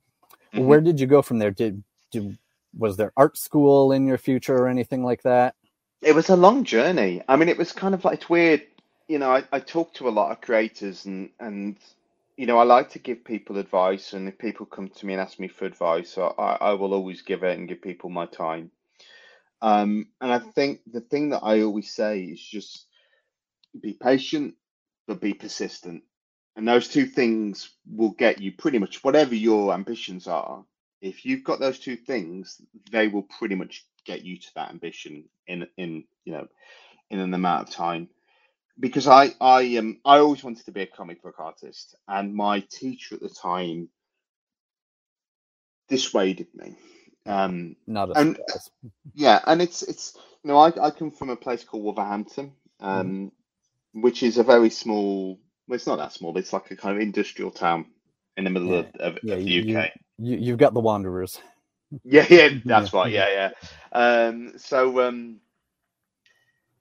Mhm. 0.54 0.66
where 0.66 0.82
did 0.82 1.00
you 1.00 1.08
go 1.08 1.22
from 1.22 1.40
there? 1.40 1.52
Did, 1.52 1.84
did 2.12 2.38
was 2.78 2.98
there 2.98 3.12
art 3.18 3.38
school 3.38 3.92
in 3.92 4.08
your 4.08 4.18
future 4.18 4.56
or 4.56 4.68
anything 4.68 5.04
like 5.04 5.24
that? 5.24 5.56
It 6.02 6.14
was 6.14 6.30
a 6.30 6.36
long 6.36 6.64
journey. 6.64 7.22
I 7.28 7.36
mean, 7.36 7.50
it 7.50 7.58
was 7.58 7.74
kind 7.74 7.94
of 7.94 8.06
like 8.06 8.16
it's 8.16 8.30
weird. 8.30 8.62
You 9.08 9.20
know, 9.20 9.32
I, 9.32 9.44
I 9.52 9.60
talk 9.60 9.94
to 9.96 10.08
a 10.08 10.12
lot 10.12 10.32
of 10.32 10.42
creators 10.42 11.06
and 11.06 11.30
and 11.40 11.78
you 12.38 12.46
know, 12.46 12.60
I 12.60 12.64
like 12.64 12.90
to 12.92 13.00
give 13.00 13.26
people 13.26 13.58
advice, 13.58 14.14
and 14.14 14.28
if 14.28 14.38
people 14.38 14.68
come 14.68 14.90
to 14.90 15.06
me 15.08 15.14
and 15.14 15.22
ask 15.22 15.40
me 15.40 15.48
for 15.48 15.66
advice, 15.66 16.18
I, 16.20 16.58
I 16.62 16.74
will 16.74 16.94
always 16.94 17.24
give 17.24 17.44
it 17.44 17.58
and 17.58 17.68
give 17.68 17.82
people 17.82 18.12
my 18.12 18.28
time. 18.28 18.70
Um, 19.62 20.08
and 20.22 20.32
I 20.32 20.40
think 20.40 20.82
the 20.92 21.02
thing 21.02 21.30
that 21.32 21.42
I 21.44 21.62
always 21.62 21.92
say 21.94 22.22
is 22.24 22.42
just 22.42 22.88
be 23.82 23.94
patient, 23.94 24.56
but 25.08 25.22
be 25.22 25.34
persistent. 25.34 26.04
And 26.58 26.68
those 26.68 26.88
two 26.90 27.06
things 27.06 27.72
will 27.90 28.12
get 28.12 28.42
you 28.42 28.54
pretty 28.54 28.80
much 28.80 29.04
whatever 29.04 29.36
your 29.36 29.74
ambitions 29.74 30.28
are. 30.28 30.66
If 31.02 31.26
you've 31.26 31.44
got 31.46 31.60
those 31.60 31.80
two 31.80 31.98
things, 31.98 32.62
they 32.92 33.08
will 33.08 33.24
pretty 33.24 33.56
much 33.56 33.86
get 34.06 34.24
you 34.26 34.38
to 34.40 34.48
that 34.56 34.72
ambition 34.72 35.26
in 35.48 35.68
in 35.78 36.06
you 36.26 36.34
know 36.34 36.48
in 37.12 37.20
an 37.20 37.34
amount 37.34 37.70
of 37.70 37.76
time. 37.76 38.10
Because 38.80 39.08
I 39.08 39.32
I 39.42 39.78
um 39.78 40.00
I 40.06 40.20
always 40.20 40.44
wanted 40.44 40.66
to 40.66 40.72
be 40.74 40.84
a 40.84 40.88
comic 40.88 41.24
book 41.24 41.36
artist, 41.40 41.96
and 42.08 42.36
my 42.36 42.62
teacher 42.72 43.16
at 43.16 43.22
the 43.22 43.30
time 43.30 43.90
dissuaded 45.90 46.48
me. 46.56 46.76
Um, 47.28 47.76
Not 47.88 48.10
a 48.10 48.14
And- 48.20 48.36
surprise. 48.38 48.70
yeah, 49.14 49.42
and 49.48 49.62
it's 49.62 49.84
it's 49.84 50.18
you 50.44 50.50
know 50.50 50.58
I 50.58 50.68
I 50.82 50.92
come 50.92 51.12
from 51.12 51.30
a 51.30 51.36
place 51.36 51.64
called 51.64 51.84
Wolverhampton, 51.84 52.54
um, 52.80 53.32
which 53.94 54.24
is 54.24 54.38
a 54.38 54.44
very 54.44 54.70
small. 54.70 55.40
Well, 55.68 55.76
it's 55.76 55.88
not 55.88 55.98
that 55.98 56.14
small. 56.14 56.38
It's 56.38 56.54
like 56.54 56.72
a 56.72 56.76
kind 56.78 56.96
of 56.96 57.02
industrial 57.02 57.52
town 57.52 57.88
in 58.38 58.44
the 58.46 58.50
middle 58.50 58.74
of, 58.74 58.86
of, 59.00 59.20
Yeah, 59.24 59.36
of 59.36 59.44
the 59.44 59.52
you, 59.52 59.78
UK. 59.78 59.92
you 60.18 60.38
you've 60.38 60.58
got 60.58 60.74
the 60.74 60.80
Wanderers. 60.80 61.40
Yeah, 62.04 62.26
yeah, 62.30 62.50
that's 62.66 62.92
Yeah. 62.92 63.00
right. 63.00 63.12
Yeah, 63.14 63.30
yeah. 63.30 63.50
Um, 63.94 64.54
so, 64.58 65.08
um, 65.08 65.40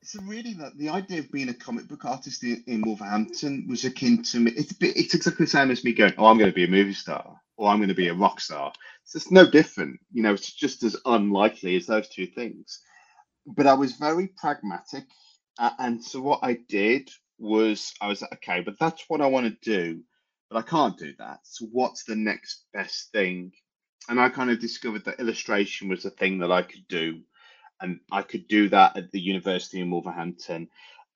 so 0.02 0.20
really, 0.24 0.52
the, 0.54 0.72
the 0.76 0.88
idea 0.88 1.20
of 1.20 1.30
being 1.30 1.48
a 1.48 1.54
comic 1.54 1.86
book 1.86 2.04
artist 2.04 2.42
in, 2.42 2.62
in 2.66 2.82
Wolverhampton 2.82 3.66
was 3.68 3.84
akin 3.84 4.22
to 4.24 4.40
me. 4.40 4.50
It's 4.56 4.72
bit, 4.72 4.96
it's 4.96 5.14
exactly 5.14 5.46
the 5.46 5.50
same 5.50 5.70
as 5.70 5.84
me 5.84 5.92
going, 5.92 6.12
"Oh, 6.18 6.26
I'm 6.26 6.38
going 6.38 6.50
to 6.50 6.54
be 6.54 6.64
a 6.64 6.68
movie 6.68 6.92
star," 6.92 7.40
or 7.56 7.68
"I'm 7.70 7.78
going 7.78 7.88
to 7.90 7.94
be 7.94 8.08
a 8.08 8.14
rock 8.14 8.40
star." 8.40 8.72
It's 9.04 9.14
just 9.14 9.32
no 9.32 9.50
different. 9.50 10.00
You 10.12 10.22
know, 10.24 10.34
it's 10.34 10.52
just 10.52 10.82
as 10.84 10.96
unlikely 11.06 11.76
as 11.76 11.86
those 11.86 12.08
two 12.08 12.26
things. 12.26 12.80
But 13.46 13.66
I 13.66 13.74
was 13.74 13.94
very 13.94 14.28
pragmatic, 14.28 15.04
and 15.58 16.04
so 16.04 16.20
what 16.20 16.40
I 16.42 16.58
did 16.68 17.10
was 17.38 17.94
I 18.00 18.08
was 18.08 18.22
like, 18.22 18.34
okay, 18.34 18.62
but 18.62 18.76
that's 18.80 19.04
what 19.08 19.20
I 19.22 19.26
want 19.28 19.46
to 19.46 19.70
do, 19.70 20.02
but 20.50 20.58
I 20.58 20.62
can't 20.62 20.98
do 20.98 21.14
that. 21.18 21.40
So 21.44 21.66
what's 21.72 22.04
the 22.04 22.16
next 22.16 22.64
best 22.74 23.12
thing? 23.12 23.52
and 24.08 24.20
I 24.20 24.30
kind 24.30 24.50
of 24.50 24.60
discovered 24.60 25.06
that 25.06 25.20
illustration 25.20 25.88
was 25.90 26.06
a 26.06 26.10
thing 26.10 26.40
that 26.40 26.52
I 26.52 26.62
could 26.62 26.88
do, 26.88 27.22
and 27.82 28.00
I 28.12 28.22
could 28.22 28.48
do 28.48 28.70
that 28.70 28.98
at 28.98 29.12
the 29.12 29.20
university 29.20 29.80
in 29.80 29.90
Wolverhampton, 29.90 30.68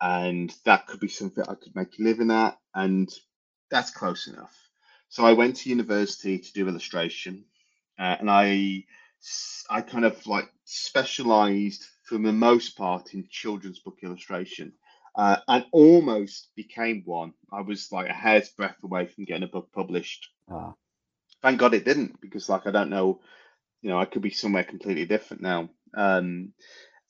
and 0.02 0.54
that 0.66 0.88
could 0.88 1.00
be 1.00 1.08
something 1.08 1.44
I 1.48 1.54
could 1.56 1.76
make 1.76 1.98
a 2.00 2.04
living 2.04 2.32
at, 2.32 2.58
and 2.74 3.10
that's 3.70 3.92
close 3.92 4.28
enough. 4.28 4.54
So 5.10 5.24
I 5.24 5.34
went 5.34 5.56
to 5.56 5.68
university 5.70 6.38
to 6.38 6.52
do 6.52 6.68
illustration, 6.68 7.44
uh, 7.98 8.16
and 8.20 8.30
I 8.30 9.82
kind 9.82 10.04
of 10.04 10.26
like 10.26 10.50
specialized 10.64 11.84
for 12.04 12.18
the 12.18 12.32
most 12.32 12.76
part 12.76 13.14
in 13.14 13.28
children's 13.30 13.80
book 13.80 13.98
illustration. 14.02 14.72
Uh, 15.16 15.38
and 15.48 15.66
almost 15.72 16.54
became 16.54 17.02
one. 17.04 17.34
I 17.52 17.62
was 17.62 17.90
like 17.90 18.08
a 18.08 18.12
hair's 18.14 18.48
breadth 18.48 18.82
away 18.84 19.06
from 19.06 19.24
getting 19.24 19.42
a 19.42 19.48
book 19.48 19.70
published 19.72 20.30
Uh, 20.48 20.72
thank 21.42 21.58
God 21.58 21.74
it 21.74 21.84
didn't 21.84 22.20
because 22.20 22.48
like 22.48 22.66
I 22.66 22.70
don't 22.70 22.90
know, 22.90 23.20
you 23.82 23.90
know, 23.90 23.98
I 23.98 24.04
could 24.04 24.22
be 24.22 24.30
somewhere 24.30 24.64
completely 24.64 25.06
different 25.06 25.42
now. 25.42 25.70
Um, 25.94 26.52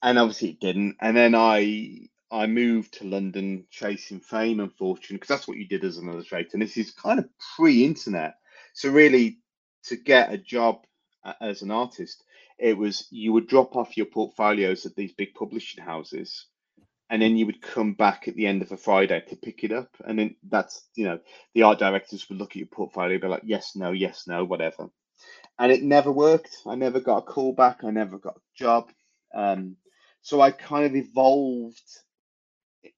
and 0.03 0.19
obviously 0.19 0.51
it 0.51 0.61
didn't. 0.61 0.97
And 1.01 1.17
then 1.17 1.35
I 1.35 2.09
I 2.33 2.47
moved 2.47 2.95
to 2.95 3.05
London 3.05 3.67
chasing 3.71 4.21
fame 4.21 4.61
and 4.61 4.73
fortune 4.73 5.17
because 5.17 5.29
that's 5.29 5.49
what 5.49 5.57
you 5.57 5.67
did 5.67 5.85
as 5.85 5.99
an 5.99 6.09
illustrator. 6.09 6.51
And 6.55 6.63
this 6.63 6.77
is 6.77 6.93
kind 6.93 7.19
of 7.19 7.29
pre-internet, 7.57 8.35
so 8.73 8.91
really 8.91 9.39
to 9.85 9.97
get 9.97 10.33
a 10.33 10.39
job 10.39 10.85
as 11.41 11.63
an 11.63 11.71
artist, 11.71 12.25
it 12.59 12.77
was 12.77 13.07
you 13.11 13.33
would 13.33 13.49
drop 13.49 13.77
off 13.77 13.97
your 13.97 14.07
portfolios 14.07 14.87
at 14.87 14.95
these 14.95 15.13
big 15.13 15.35
publishing 15.35 15.83
houses. 15.83 16.47
And 17.09 17.21
then 17.21 17.37
you 17.37 17.47
would 17.47 17.61
come 17.61 17.95
back 17.95 18.29
at 18.29 18.37
the 18.37 18.47
end 18.47 18.63
of 18.63 18.71
a 18.71 18.77
Friday 18.77 19.21
to 19.29 19.37
pick 19.37 19.65
it 19.65 19.73
up, 19.73 19.89
and 20.07 20.17
then 20.17 20.37
that's 20.49 20.85
you 20.95 21.05
know 21.05 21.19
the 21.55 21.65
art 21.65 21.81
directors 21.81 22.29
would 22.29 22.39
look 22.39 22.53
at 22.53 22.57
your 22.57 22.69
portfolio, 22.69 23.15
and 23.15 23.21
be 23.21 23.27
like, 23.27 23.43
yes, 23.45 23.73
no, 23.75 23.91
yes, 23.91 24.29
no, 24.29 24.45
whatever. 24.45 24.89
And 25.59 25.73
it 25.73 25.83
never 25.83 26.13
worked. 26.13 26.57
I 26.67 26.77
never 26.77 27.01
got 27.01 27.19
a 27.19 27.23
call 27.23 27.53
back. 27.53 27.83
I 27.83 27.91
never 27.91 28.17
got 28.17 28.37
a 28.37 28.41
job. 28.57 28.93
Um, 29.35 29.77
so 30.23 30.41
I 30.41 30.53
kind 30.53 30.87
of 30.87 30.95
evolved. 30.95 31.83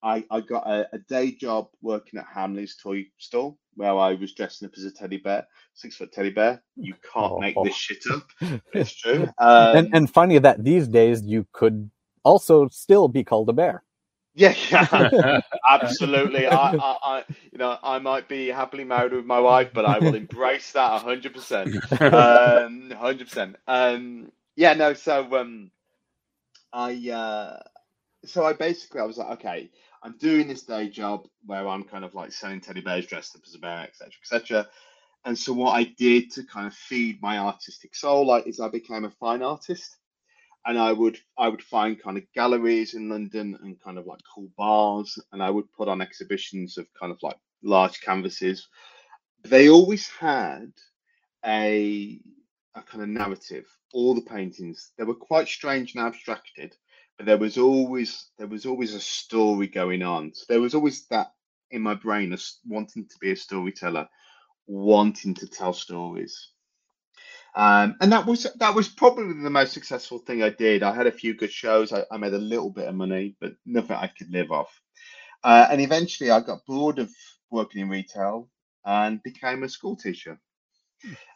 I, 0.03 0.25
I 0.31 0.41
got 0.41 0.67
a, 0.67 0.89
a 0.93 0.99
day 0.99 1.33
job 1.33 1.69
working 1.81 2.19
at 2.19 2.27
Hamley's 2.27 2.77
toy 2.77 3.07
store 3.19 3.57
where 3.75 3.95
I 3.95 4.15
was 4.15 4.33
dressing 4.33 4.67
up 4.67 4.75
as 4.77 4.85
a 4.85 4.91
teddy 4.91 5.17
bear, 5.17 5.47
six 5.75 5.97
foot 5.97 6.13
teddy 6.13 6.31
bear. 6.31 6.63
You 6.77 6.95
can't 7.13 7.41
make 7.41 7.57
this 7.65 7.75
shit 7.75 8.05
up. 8.13 8.27
It's 8.75 8.95
true. 8.95 9.29
Um, 9.39 9.77
and 9.77 9.95
and 9.95 10.11
funny 10.11 10.39
that 10.39 10.63
these 10.63 10.89
days 10.89 11.23
you 11.25 11.47
could 11.53 11.91
also 12.25 12.69
still 12.69 13.09
be 13.09 13.25
called 13.25 13.49
a 13.49 13.53
bear. 13.53 13.83
Yeah, 14.35 14.55
yeah, 14.71 15.41
absolutely. 15.71 16.47
I, 16.47 16.73
I, 16.73 16.97
I, 17.05 17.25
you 17.53 17.59
know, 17.59 17.77
I 17.83 17.99
might 17.99 18.29
be 18.29 18.49
happily 18.49 18.85
married 18.85 19.13
with 19.13 19.27
my 19.27 19.39
wife, 19.39 19.71
but 19.75 19.85
I 19.85 19.99
will 19.99 20.15
embrace 20.15 20.73
that 20.73 21.03
hundred 21.03 21.35
percent, 21.35 21.77
um, 22.01 22.91
hundred 22.93 23.29
percent. 23.29 23.57
Um, 23.67 24.33
yeah, 24.57 24.73
no. 24.73 24.95
So, 24.95 25.37
um, 25.37 25.71
I, 26.73 27.11
uh, 27.11 27.59
so 28.25 28.45
I 28.45 28.53
basically, 28.53 29.01
I 29.01 29.05
was 29.05 29.19
like, 29.19 29.31
okay, 29.39 29.71
I'm 30.03 30.17
doing 30.19 30.49
this 30.49 30.63
day 30.63 30.89
job 30.89 31.27
where 31.47 31.67
I'm 31.67 31.85
kind 31.85 32.05
of 32.05 32.15
like 32.15 32.33
selling 32.33 32.61
teddy 32.61 32.81
bears 32.81 33.07
dressed 33.07 33.37
up 33.37 33.43
as 33.47 33.55
a 33.55 33.59
bear, 33.59 33.81
etc., 33.81 34.13
etc. 34.23 34.69
And 35.25 35.39
so 35.39 35.53
what 35.53 35.73
I 35.73 35.85
did 35.85 36.33
to 36.33 36.45
kind 36.45 36.67
of 36.67 36.75
feed 36.75 37.23
my 37.23 37.39
artistic 37.39 37.95
soul, 37.95 38.27
like, 38.27 38.47
is 38.47 38.59
I 38.59 38.69
became 38.69 39.05
a 39.05 39.11
fine 39.11 39.43
artist, 39.43 39.97
and 40.67 40.79
I 40.79 40.93
would 40.93 41.19
I 41.39 41.49
would 41.49 41.63
find 41.63 42.01
kind 42.01 42.19
of 42.19 42.25
galleries 42.35 42.95
in 42.95 43.09
London 43.09 43.59
and 43.63 43.81
kind 43.81 43.99
of 43.99 44.07
like 44.07 44.21
cool 44.35 44.51
bars, 44.57 45.19
and 45.33 45.43
I 45.43 45.51
would 45.51 45.73
put 45.73 45.89
on 45.89 46.01
exhibitions 46.01 46.79
of 46.79 46.87
kind 46.99 47.13
of 47.13 47.19
like 47.23 47.37
large 47.63 48.01
canvases. 48.01 48.69
They 49.45 49.69
always 49.69 50.09
had 50.09 50.73
a 51.45 52.21
a 52.75 52.83
kind 52.83 53.03
of 53.03 53.09
narrative. 53.09 53.67
All 53.93 54.15
the 54.15 54.23
paintings 54.23 54.93
they 54.97 55.05
were 55.05 55.15
quite 55.15 55.49
strange 55.49 55.95
and 55.95 56.05
abstracted, 56.05 56.77
but 57.17 57.27
there 57.27 57.39
was 57.39 57.59
always 57.59 58.31
there 58.39 58.47
was 58.47 58.67
always 58.67 58.95
a 58.95 59.01
story 59.01 59.67
going 59.67 60.03
on. 60.03 60.35
So 60.35 60.45
there 60.49 60.61
was 60.61 60.75
always 60.75 61.07
that 61.07 61.33
in 61.71 61.83
my 61.83 61.95
brain, 61.95 62.33
as 62.33 62.59
wanting 62.67 63.07
to 63.07 63.19
be 63.21 63.33
a 63.33 63.37
storyteller, 63.37 64.09
wanting 64.67 65.35
to 65.35 65.47
tell 65.47 65.73
stories. 65.73 66.49
Um, 67.55 67.97
and 68.01 68.13
that 68.13 68.27
was 68.27 68.47
that 68.59 68.75
was 68.75 68.89
probably 68.89 69.43
the 69.43 69.51
most 69.51 69.73
successful 69.73 70.19
thing 70.19 70.43
I 70.43 70.51
did. 70.51 70.83
I 70.83 70.95
had 70.95 71.07
a 71.07 71.13
few 71.13 71.35
good 71.35 71.53
shows. 71.53 71.93
I, 71.93 72.05
I 72.11 72.17
made 72.17 72.33
a 72.35 72.39
little 72.39 72.71
bit 72.71 72.89
of 72.89 72.95
money, 72.95 73.37
but 73.41 73.55
nothing 73.67 73.97
I 73.97 74.07
could 74.07 74.31
live 74.31 74.51
off. 74.51 74.81
Uh, 75.45 75.67
and 75.71 75.81
eventually, 75.81 76.31
I 76.31 76.41
got 76.41 76.65
bored 76.67 76.99
of 76.99 77.11
working 77.51 77.83
in 77.83 77.89
retail 77.89 78.49
and 78.85 79.23
became 79.23 79.63
a 79.63 79.69
school 79.69 79.97
teacher. 79.97 80.41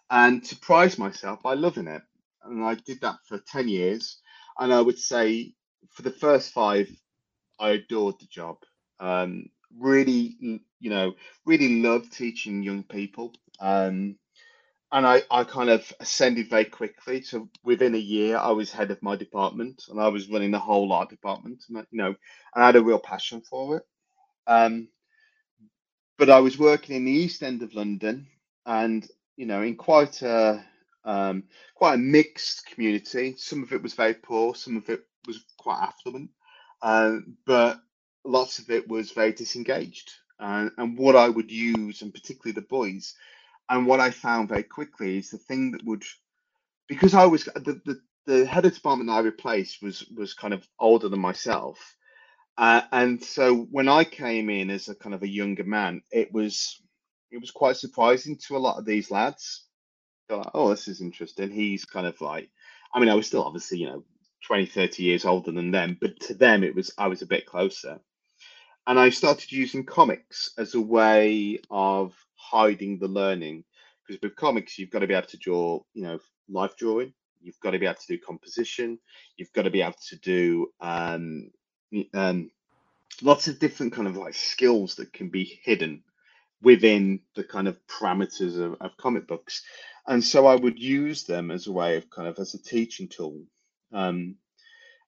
And 0.09 0.47
surprised 0.47 0.99
myself 0.99 1.43
by 1.43 1.55
loving 1.55 1.89
it. 1.89 2.03
And 2.45 2.65
I 2.65 2.75
did 2.75 3.01
that 3.03 3.17
for 3.27 3.39
ten 3.39 3.69
years. 3.69 4.19
And 4.59 4.73
I 4.73 4.81
would 4.81 4.99
say 4.99 5.53
for 5.93 6.03
the 6.03 6.11
first 6.11 6.53
five, 6.53 6.91
I 7.59 7.71
adored 7.71 8.17
the 8.21 8.27
job. 8.27 8.59
Um, 9.01 9.51
really, 9.79 10.37
you 10.81 10.91
know, 10.91 11.15
really 11.45 11.83
loved 11.83 12.13
teaching 12.13 12.63
young 12.63 12.83
people. 12.85 13.33
Um, 13.61 14.17
and 14.93 15.07
I, 15.07 15.23
I 15.31 15.45
kind 15.45 15.69
of 15.69 15.93
ascended 16.01 16.49
very 16.49 16.65
quickly. 16.65 17.21
So 17.23 17.49
within 17.65 17.95
a 17.95 17.99
year, 17.99 18.37
I 18.37 18.51
was 18.53 18.71
head 18.71 18.91
of 18.91 19.03
my 19.03 19.17
department, 19.17 19.85
and 19.89 20.01
I 20.01 20.09
was 20.09 20.31
running 20.31 20.53
the 20.53 20.59
whole 20.59 20.93
art 20.93 21.11
department. 21.11 21.65
And 21.69 21.85
you 21.91 21.99
know, 21.99 22.15
and 22.55 22.65
I 22.65 22.67
had 22.67 22.77
a 22.77 22.83
real 22.83 22.99
passion 22.99 23.43
for 23.43 23.79
it. 23.79 23.87
Um, 24.47 24.89
but 26.19 26.31
I 26.31 26.39
was 26.39 26.59
working 26.59 26.97
in 26.97 27.05
the 27.05 27.13
East 27.13 27.43
End 27.43 27.63
of 27.63 27.75
London, 27.75 28.27
and 28.65 29.07
you 29.37 29.47
know, 29.47 29.63
in 29.63 29.77
quite 29.77 30.23
a 30.23 30.65
um, 31.05 31.45
quite 31.75 31.95
a 31.95 31.99
mixed 31.99 32.67
community. 32.67 33.35
Some 33.37 33.63
of 33.63 33.73
it 33.73 33.83
was 33.83 33.95
very 33.95 34.15
poor, 34.15 34.55
some 34.55 34.77
of 34.77 34.89
it 34.89 35.05
was 35.27 35.45
quite 35.59 35.83
affluent, 35.83 36.31
um, 36.83 37.37
but 37.47 37.79
lots 38.25 38.59
of 38.59 38.71
it 38.71 38.89
was 38.89 39.13
very 39.13 39.33
disengaged. 39.33 40.13
And, 40.39 40.71
and 40.77 40.99
what 40.99 41.17
I 41.17 41.29
would 41.29 41.51
use, 41.51 42.03
and 42.03 42.13
particularly 42.13 42.53
the 42.55 42.67
boys, 42.67 43.15
and 43.69 43.87
what 43.87 44.01
I 44.01 44.11
found 44.11 44.49
very 44.49 44.63
quickly 44.63 45.19
is 45.19 45.31
the 45.31 45.39
thing 45.39 45.73
that 45.73 45.85
would, 45.85 46.05
because 46.89 47.15
I 47.15 47.25
was 47.27 47.45
the, 47.45 47.81
the, 47.85 48.01
the 48.27 48.47
head 48.47 48.67
of 48.67 48.75
department 48.75 49.09
that 49.09 49.15
I 49.15 49.21
replaced 49.21 49.83
was 49.83 50.07
was 50.15 50.35
kind 50.35 50.55
of 50.55 50.67
older 50.79 51.09
than 51.09 51.21
myself, 51.21 51.97
uh, 52.59 52.83
and 52.93 53.23
so 53.23 53.67
when 53.71 53.89
I 53.89 54.05
came 54.05 54.51
in 54.51 54.71
as 54.71 54.89
a 54.89 54.95
kind 54.95 55.15
of 55.15 55.23
a 55.23 55.29
younger 55.29 55.65
man, 55.65 56.03
it 56.13 56.33
was 56.33 56.81
it 57.31 57.41
was 57.41 57.51
quite 57.51 57.77
surprising 57.77 58.37
to 58.47 58.57
a 58.57 58.59
lot 58.59 58.79
of 58.79 58.85
these 58.85 59.11
lads. 59.11 59.65
They're 60.29 60.39
like, 60.39 60.51
oh, 60.55 60.71
this 60.71 60.89
is 60.89 61.01
interesting. 61.01 61.51
He's 61.51 61.85
kind 61.85 62.07
of 62.07 62.21
like, 62.21 62.51
I 62.95 63.01
mean, 63.01 63.09
I 63.09 63.15
was 63.15 63.27
still 63.27 63.45
obviously 63.45 63.79
you 63.79 63.87
know 63.87 64.05
20, 64.47 64.67
30 64.67 65.03
years 65.03 65.25
older 65.25 65.51
than 65.51 65.71
them, 65.71 65.99
but 66.01 66.19
to 66.21 66.35
them 66.35 66.63
it 66.63 66.75
was 66.75 66.93
I 66.99 67.09
was 67.09 67.23
a 67.23 67.27
bit 67.27 67.47
closer. 67.47 68.01
And 68.87 68.99
I 68.99 69.11
started 69.11 69.51
using 69.51 69.85
comics 69.85 70.51
as 70.59 70.75
a 70.75 70.81
way 70.81 71.59
of 71.71 72.15
hiding 72.37 72.99
the 72.99 73.09
learning. 73.09 73.65
Because 74.07 74.23
with 74.23 74.37
comics, 74.37 74.79
you've 74.79 74.91
got 74.91 75.01
to 75.01 75.09
be 75.09 75.15
able 75.15 75.27
to 75.27 75.37
draw, 75.37 75.81
you 75.95 76.05
know, 76.05 76.21
life 76.49 76.77
drawing. 76.77 77.13
You've 77.43 77.59
got 77.59 77.73
to 77.73 77.81
be 77.81 77.87
able 77.87 77.97
to 77.97 78.17
do 78.17 78.19
composition. 78.19 79.01
You've 79.37 79.53
got 79.53 79.63
to 79.63 79.71
be 79.71 79.83
able 79.83 79.97
to 80.09 80.17
do 80.17 80.73
um, 80.81 81.51
um, 82.15 82.51
lots 83.23 83.49
of 83.49 83.59
different 83.59 83.93
kind 83.93 84.07
of 84.07 84.17
like 84.17 84.35
skills 84.35 84.95
that 84.97 85.13
can 85.13 85.29
be 85.29 85.59
hidden 85.65 86.05
within 86.63 87.21
the 87.35 87.45
kind 87.45 87.67
of 87.67 87.79
parameters 87.89 88.59
of, 88.61 88.77
of 88.81 88.97
comic 88.97 89.27
books. 89.27 89.63
And 90.07 90.23
so 90.23 90.47
I 90.47 90.55
would 90.55 90.79
use 90.79 91.25
them 91.25 91.51
as 91.51 91.67
a 91.67 91.73
way 91.73 91.97
of 91.97 92.09
kind 92.11 92.29
of 92.29 92.39
as 92.39 92.55
a 92.55 92.63
teaching 92.63 93.09
tool. 93.09 93.43
Um, 93.97 94.37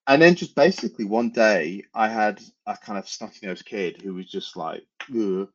and 0.07 0.23
then 0.23 0.35
just 0.35 0.55
basically 0.55 1.05
one 1.05 1.31
day 1.31 1.85
I 1.95 2.09
had 2.09 2.41
a 2.67 2.77
kind 2.77 2.99
of 2.99 3.07
snotty 3.07 3.47
nosed 3.47 3.67
kid 3.67 4.01
who 4.01 4.15
was 4.15 4.27
just 4.27 4.57
like, 4.57 4.87
Ugh. 5.15 5.49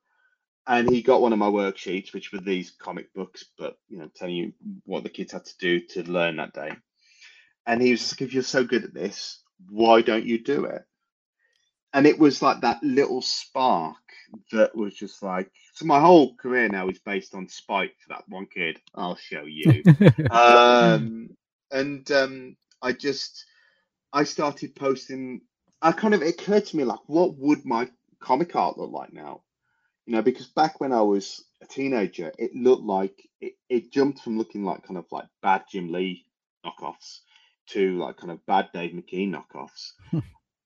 and 0.67 0.89
he 0.89 1.01
got 1.01 1.21
one 1.21 1.33
of 1.33 1.39
my 1.39 1.47
worksheets, 1.47 2.13
which 2.13 2.31
were 2.31 2.39
these 2.39 2.69
comic 2.69 3.11
books, 3.15 3.45
but 3.57 3.79
you 3.89 3.97
know, 3.97 4.09
telling 4.15 4.35
you 4.35 4.53
what 4.85 5.01
the 5.01 5.09
kids 5.09 5.31
had 5.31 5.45
to 5.45 5.57
do 5.57 5.79
to 5.79 6.03
learn 6.03 6.35
that 6.35 6.53
day. 6.53 6.71
And 7.65 7.81
he 7.81 7.91
was 7.91 8.13
like, 8.13 8.21
if 8.21 8.33
you're 8.33 8.43
so 8.43 8.63
good 8.63 8.83
at 8.83 8.93
this, 8.93 9.41
why 9.69 10.01
don't 10.03 10.25
you 10.25 10.43
do 10.43 10.65
it? 10.65 10.83
And 11.93 12.05
it 12.05 12.19
was 12.19 12.43
like 12.43 12.61
that 12.61 12.83
little 12.83 13.21
spark 13.21 13.97
that 14.51 14.75
was 14.75 14.93
just 14.93 15.23
like, 15.23 15.51
so 15.73 15.85
my 15.85 15.99
whole 15.99 16.35
career 16.35 16.67
now 16.69 16.89
is 16.89 16.99
based 16.99 17.33
on 17.33 17.47
spite 17.47 17.93
for 17.99 18.09
that 18.09 18.23
one 18.27 18.45
kid. 18.45 18.79
I'll 18.93 19.15
show 19.15 19.43
you. 19.43 19.83
um, 20.29 21.29
and 21.71 22.11
um, 22.11 22.55
I 22.83 22.91
just, 22.91 23.45
I 24.11 24.25
started 24.25 24.75
posting. 24.75 25.41
I 25.81 25.91
kind 25.91 26.13
of 26.13 26.21
it 26.21 26.39
occurred 26.39 26.65
to 26.67 26.77
me 26.77 26.83
like, 26.83 26.99
what 27.07 27.37
would 27.37 27.65
my 27.65 27.89
comic 28.19 28.55
art 28.55 28.77
look 28.77 28.91
like 28.91 29.13
now? 29.13 29.41
You 30.05 30.13
know, 30.13 30.21
because 30.21 30.47
back 30.47 30.81
when 30.81 30.91
I 30.91 31.01
was 31.01 31.45
a 31.61 31.65
teenager, 31.65 32.31
it 32.37 32.53
looked 32.53 32.83
like 32.83 33.29
it, 33.41 33.53
it 33.69 33.91
jumped 33.91 34.19
from 34.19 34.37
looking 34.37 34.63
like 34.65 34.83
kind 34.83 34.97
of 34.97 35.05
like 35.11 35.25
bad 35.41 35.63
Jim 35.71 35.91
Lee 35.91 36.25
knockoffs 36.65 37.19
to 37.67 37.97
like 37.97 38.17
kind 38.17 38.31
of 38.31 38.45
bad 38.45 38.69
Dave 38.73 38.91
McKean 38.91 39.33
knockoffs. 39.33 39.93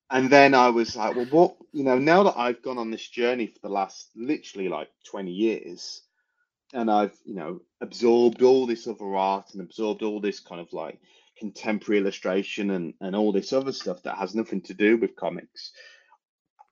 and 0.10 0.30
then 0.30 0.56
I 0.56 0.70
was 0.70 0.96
like, 0.96 1.16
well, 1.16 1.26
what, 1.26 1.56
you 1.72 1.84
know, 1.84 2.00
now 2.00 2.24
that 2.24 2.38
I've 2.38 2.64
gone 2.64 2.80
on 2.80 2.90
this 2.90 3.08
journey 3.08 3.48
for 3.48 3.60
the 3.62 3.70
last 3.74 4.10
literally 4.16 4.70
like 4.70 4.90
20 5.06 5.32
years, 5.32 6.02
and 6.74 6.90
I've, 6.92 7.16
you 7.24 7.36
know, 7.36 7.62
absorbed 7.82 8.42
all 8.42 8.66
this 8.66 8.88
other 8.88 9.16
art 9.16 9.54
and 9.54 9.62
absorbed 9.62 10.02
all 10.04 10.20
this 10.20 10.40
kind 10.40 10.60
of 10.60 10.74
like 10.74 11.00
contemporary 11.40 12.00
illustration 12.02 12.72
and, 12.72 12.94
and 13.02 13.16
all 13.16 13.32
this 13.32 13.54
other 13.54 13.72
stuff 13.72 14.04
that 14.04 14.18
has 14.18 14.36
nothing 14.36 14.62
to 14.62 14.74
do 14.74 14.98
with 14.98 15.16
comics. 15.16 15.72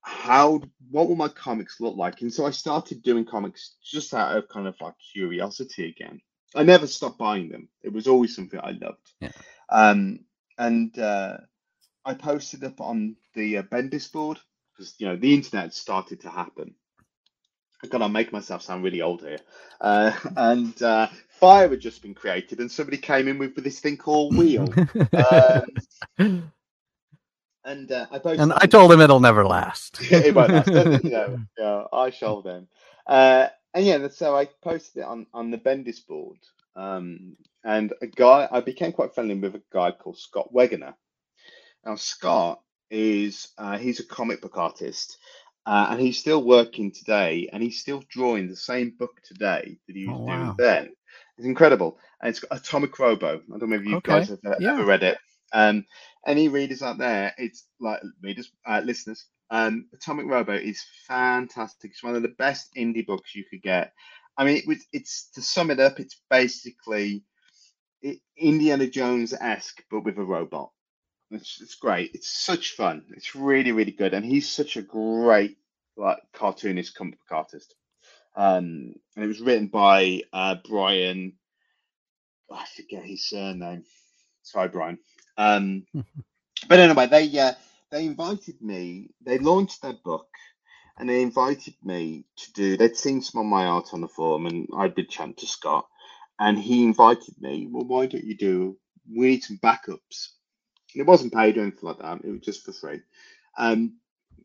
How 0.01 0.61
what 0.91 1.07
will 1.07 1.15
my 1.15 1.29
comics 1.29 1.81
look 1.81 1.97
like? 1.97 2.21
And 2.21 2.31
so 2.31 2.45
I 2.45 2.51
started 2.51 3.01
doing 3.01 3.25
comics 3.25 3.75
just 3.83 4.13
out 4.13 4.37
of 4.37 4.47
kind 4.49 4.67
of 4.67 4.75
like 4.79 4.93
curiosity 5.13 5.89
again. 5.89 6.21
I 6.53 6.63
never 6.63 6.87
stopped 6.87 7.17
buying 7.17 7.49
them. 7.49 7.69
It 7.83 7.91
was 7.91 8.07
always 8.07 8.35
something 8.35 8.59
I 8.59 8.71
loved. 8.71 9.11
Yeah. 9.19 9.31
Um, 9.69 10.19
and 10.57 10.97
uh, 10.97 11.37
I 12.05 12.13
posted 12.13 12.63
up 12.63 12.79
on 12.81 13.15
the 13.33 13.57
uh, 13.57 13.63
Bendis 13.63 14.11
board 14.11 14.39
because 14.71 14.95
you 14.99 15.07
know 15.07 15.15
the 15.15 15.33
internet 15.33 15.73
started 15.73 16.21
to 16.21 16.29
happen. 16.29 16.75
I 17.83 17.87
gotta 17.87 18.09
make 18.09 18.31
myself 18.31 18.61
sound 18.61 18.83
really 18.83 19.01
old 19.01 19.21
here. 19.21 19.39
Uh, 19.81 20.11
and 20.37 20.81
uh, 20.81 21.07
fire 21.29 21.69
had 21.69 21.79
just 21.79 22.01
been 22.01 22.13
created, 22.13 22.59
and 22.59 22.71
somebody 22.71 22.97
came 22.97 23.27
in 23.27 23.37
with, 23.37 23.55
with 23.55 23.63
this 23.63 23.79
thing 23.79 23.97
called 23.97 24.35
wheel. 24.35 24.73
um, 26.17 26.51
and 27.65 27.91
uh, 27.91 28.05
I 28.11 28.19
posted 28.19 28.39
and 28.39 28.53
I 28.53 28.67
told 28.67 28.91
him 28.91 29.01
it'll 29.01 29.19
never 29.19 29.45
last. 29.45 29.97
it 30.11 30.35
won't 30.35 30.51
last, 30.51 31.03
you 31.03 31.09
know, 31.09 31.39
yeah, 31.57 31.83
I 31.91 32.11
shall 32.11 32.41
then. 32.41 32.67
Uh, 33.07 33.47
and 33.73 33.85
yeah, 33.85 34.07
so 34.07 34.35
I 34.35 34.45
posted 34.63 35.01
it 35.01 35.05
on, 35.05 35.25
on 35.33 35.51
the 35.51 35.57
Bendis 35.57 36.05
board. 36.05 36.37
Um, 36.75 37.35
and 37.63 37.93
a 38.01 38.07
guy, 38.07 38.47
I 38.51 38.61
became 38.61 38.91
quite 38.91 39.13
friendly 39.13 39.35
with 39.35 39.55
a 39.55 39.61
guy 39.71 39.91
called 39.91 40.17
Scott 40.17 40.53
Wegener. 40.53 40.93
Now, 41.85 41.95
Scott 41.95 42.61
is, 42.89 43.49
uh, 43.57 43.77
he's 43.77 43.99
a 43.99 44.05
comic 44.05 44.41
book 44.41 44.57
artist. 44.57 45.17
Uh, 45.65 45.87
and 45.91 46.01
he's 46.01 46.19
still 46.19 46.43
working 46.43 46.91
today, 46.91 47.49
and 47.53 47.63
he's 47.63 47.79
still 47.79 48.03
drawing 48.09 48.47
the 48.49 48.55
same 48.55 48.91
book 48.99 49.21
today 49.25 49.77
that 49.87 49.95
he 49.95 50.07
was 50.07 50.17
Oh, 50.17 50.25
doing 50.25 50.53
wow. 50.53 50.57
then. 50.57 50.89
It's 51.37 51.47
incredible, 51.47 51.97
and 52.21 52.29
it's 52.29 52.39
got 52.39 52.57
Atomic 52.59 52.97
Robo. 52.99 53.41
I 53.53 53.57
don't 53.59 53.69
know 53.69 53.77
if 53.77 53.85
you 53.85 53.97
Okay, 53.97 54.03
guys 54.03 54.29
have 54.29 54.39
uh, 54.45 54.55
yeah. 54.57 54.79
ever 54.79 54.85
read 54.85 55.03
it. 55.03 55.17
Um, 55.53 55.85
any 56.27 56.49
readers 56.49 56.81
out 56.81 56.97
there, 56.97 57.33
it's 57.37 57.67
like 57.79 58.01
readers, 58.21 58.51
uh, 58.67 58.81
listeners. 58.85 59.25
Um, 59.51 59.87
Atomic 59.93 60.27
Robo 60.27 60.53
is 60.53 60.83
fantastic. 61.07 61.91
It's 61.91 62.03
one 62.03 62.15
of 62.15 62.23
the 62.23 62.35
best 62.39 62.73
indie 62.77 63.05
books 63.05 63.35
you 63.35 63.45
could 63.49 63.61
get. 63.63 63.93
I 64.37 64.45
mean, 64.45 64.57
it 64.57 64.67
was, 64.67 64.85
it's 64.93 65.29
to 65.35 65.41
sum 65.41 65.71
it 65.71 65.79
up, 65.79 65.99
it's 65.99 66.21
basically 66.29 67.23
Indiana 68.37 68.87
Jones 68.87 69.33
esque, 69.39 69.83
but 69.91 70.03
with 70.03 70.17
a 70.17 70.23
robot. 70.23 70.71
It's, 71.31 71.59
it's 71.61 71.75
great. 71.75 72.11
It's 72.13 72.29
such 72.29 72.71
fun. 72.75 73.03
It's 73.15 73.35
really, 73.35 73.71
really 73.71 73.91
good. 73.91 74.13
And 74.13 74.25
he's 74.25 74.49
such 74.49 74.77
a 74.77 74.81
great 74.81 75.57
like 75.97 76.19
cartoonist, 76.33 76.95
comic 76.95 77.19
book 77.19 77.31
artist. 77.31 77.73
Um, 78.35 78.95
and 79.15 79.25
it 79.25 79.27
was 79.27 79.41
written 79.41 79.67
by 79.67 80.21
uh, 80.33 80.55
Brian. 80.67 81.33
I 82.51 82.65
forget 82.75 83.03
his 83.03 83.27
surname. 83.27 83.85
Sorry, 84.43 84.67
Brian. 84.69 84.99
Um, 85.37 85.85
but 86.69 86.79
anyway, 86.79 87.07
they 87.07 87.39
uh, 87.39 87.53
they 87.91 88.05
invited 88.05 88.61
me. 88.61 89.09
They 89.25 89.39
launched 89.39 89.81
their 89.81 89.97
book, 90.03 90.27
and 90.97 91.09
they 91.09 91.21
invited 91.21 91.75
me 91.83 92.25
to 92.37 92.53
do. 92.53 92.77
They'd 92.77 92.97
seen 92.97 93.21
some 93.21 93.41
of 93.41 93.47
my 93.47 93.65
art 93.65 93.93
on 93.93 94.01
the 94.01 94.07
forum, 94.07 94.45
and 94.45 94.67
I 94.77 94.89
did 94.89 95.09
chant 95.09 95.37
to 95.37 95.47
Scott, 95.47 95.87
and 96.39 96.57
he 96.59 96.83
invited 96.83 97.35
me. 97.39 97.67
Well, 97.71 97.85
why 97.85 98.05
don't 98.05 98.23
you 98.23 98.37
do? 98.37 98.77
We 99.09 99.27
need 99.29 99.43
some 99.43 99.59
backups. 99.63 100.29
It 100.95 101.05
wasn't 101.05 101.33
paid 101.33 101.57
or 101.57 101.61
anything 101.61 101.79
like 101.83 101.99
that. 101.99 102.23
It 102.23 102.31
was 102.31 102.41
just 102.41 102.65
for 102.65 102.73
free. 102.73 103.01
Um, 103.57 103.97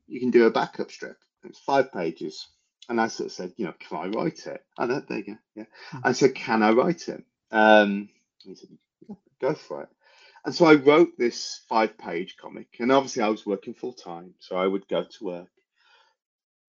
you 0.07 0.21
can 0.21 0.31
do 0.31 0.47
a 0.47 0.51
backup 0.51 0.91
strip. 0.91 1.19
It's 1.45 1.59
five 1.59 1.93
pages. 1.93 2.49
And 2.89 3.01
I 3.01 3.07
sort 3.09 3.29
of 3.29 3.33
said, 3.33 3.53
you 3.57 3.67
know, 3.67 3.75
can 3.79 3.99
I 3.99 4.07
write 4.09 4.47
it? 4.47 4.65
I 4.77 4.87
know, 4.87 5.01
there 5.09 5.19
you 5.19 5.25
go. 5.25 5.37
Yeah. 5.55 5.65
I 6.03 6.13
said, 6.13 6.35
can 6.35 6.63
I 6.63 6.73
write 6.73 7.09
it? 7.09 7.23
Um, 7.53 8.09
he 8.43 8.55
said, 8.55 8.71
yeah, 9.09 9.17
go 9.41 9.55
for 9.55 9.83
it. 9.83 9.89
And 10.45 10.55
so 10.55 10.65
I 10.65 10.75
wrote 10.75 11.11
this 11.19 11.61
five 11.69 11.97
page 11.99 12.37
comic. 12.37 12.69
And 12.81 12.91
obviously, 12.91 13.23
I 13.23 13.29
was 13.29 13.47
working 13.47 13.75
full 13.75 13.93
time. 13.93 14.35
So 14.41 14.57
I 14.57 14.67
would 14.67 14.89
go 14.89 15.05
to 15.05 15.25
work, 15.25 15.51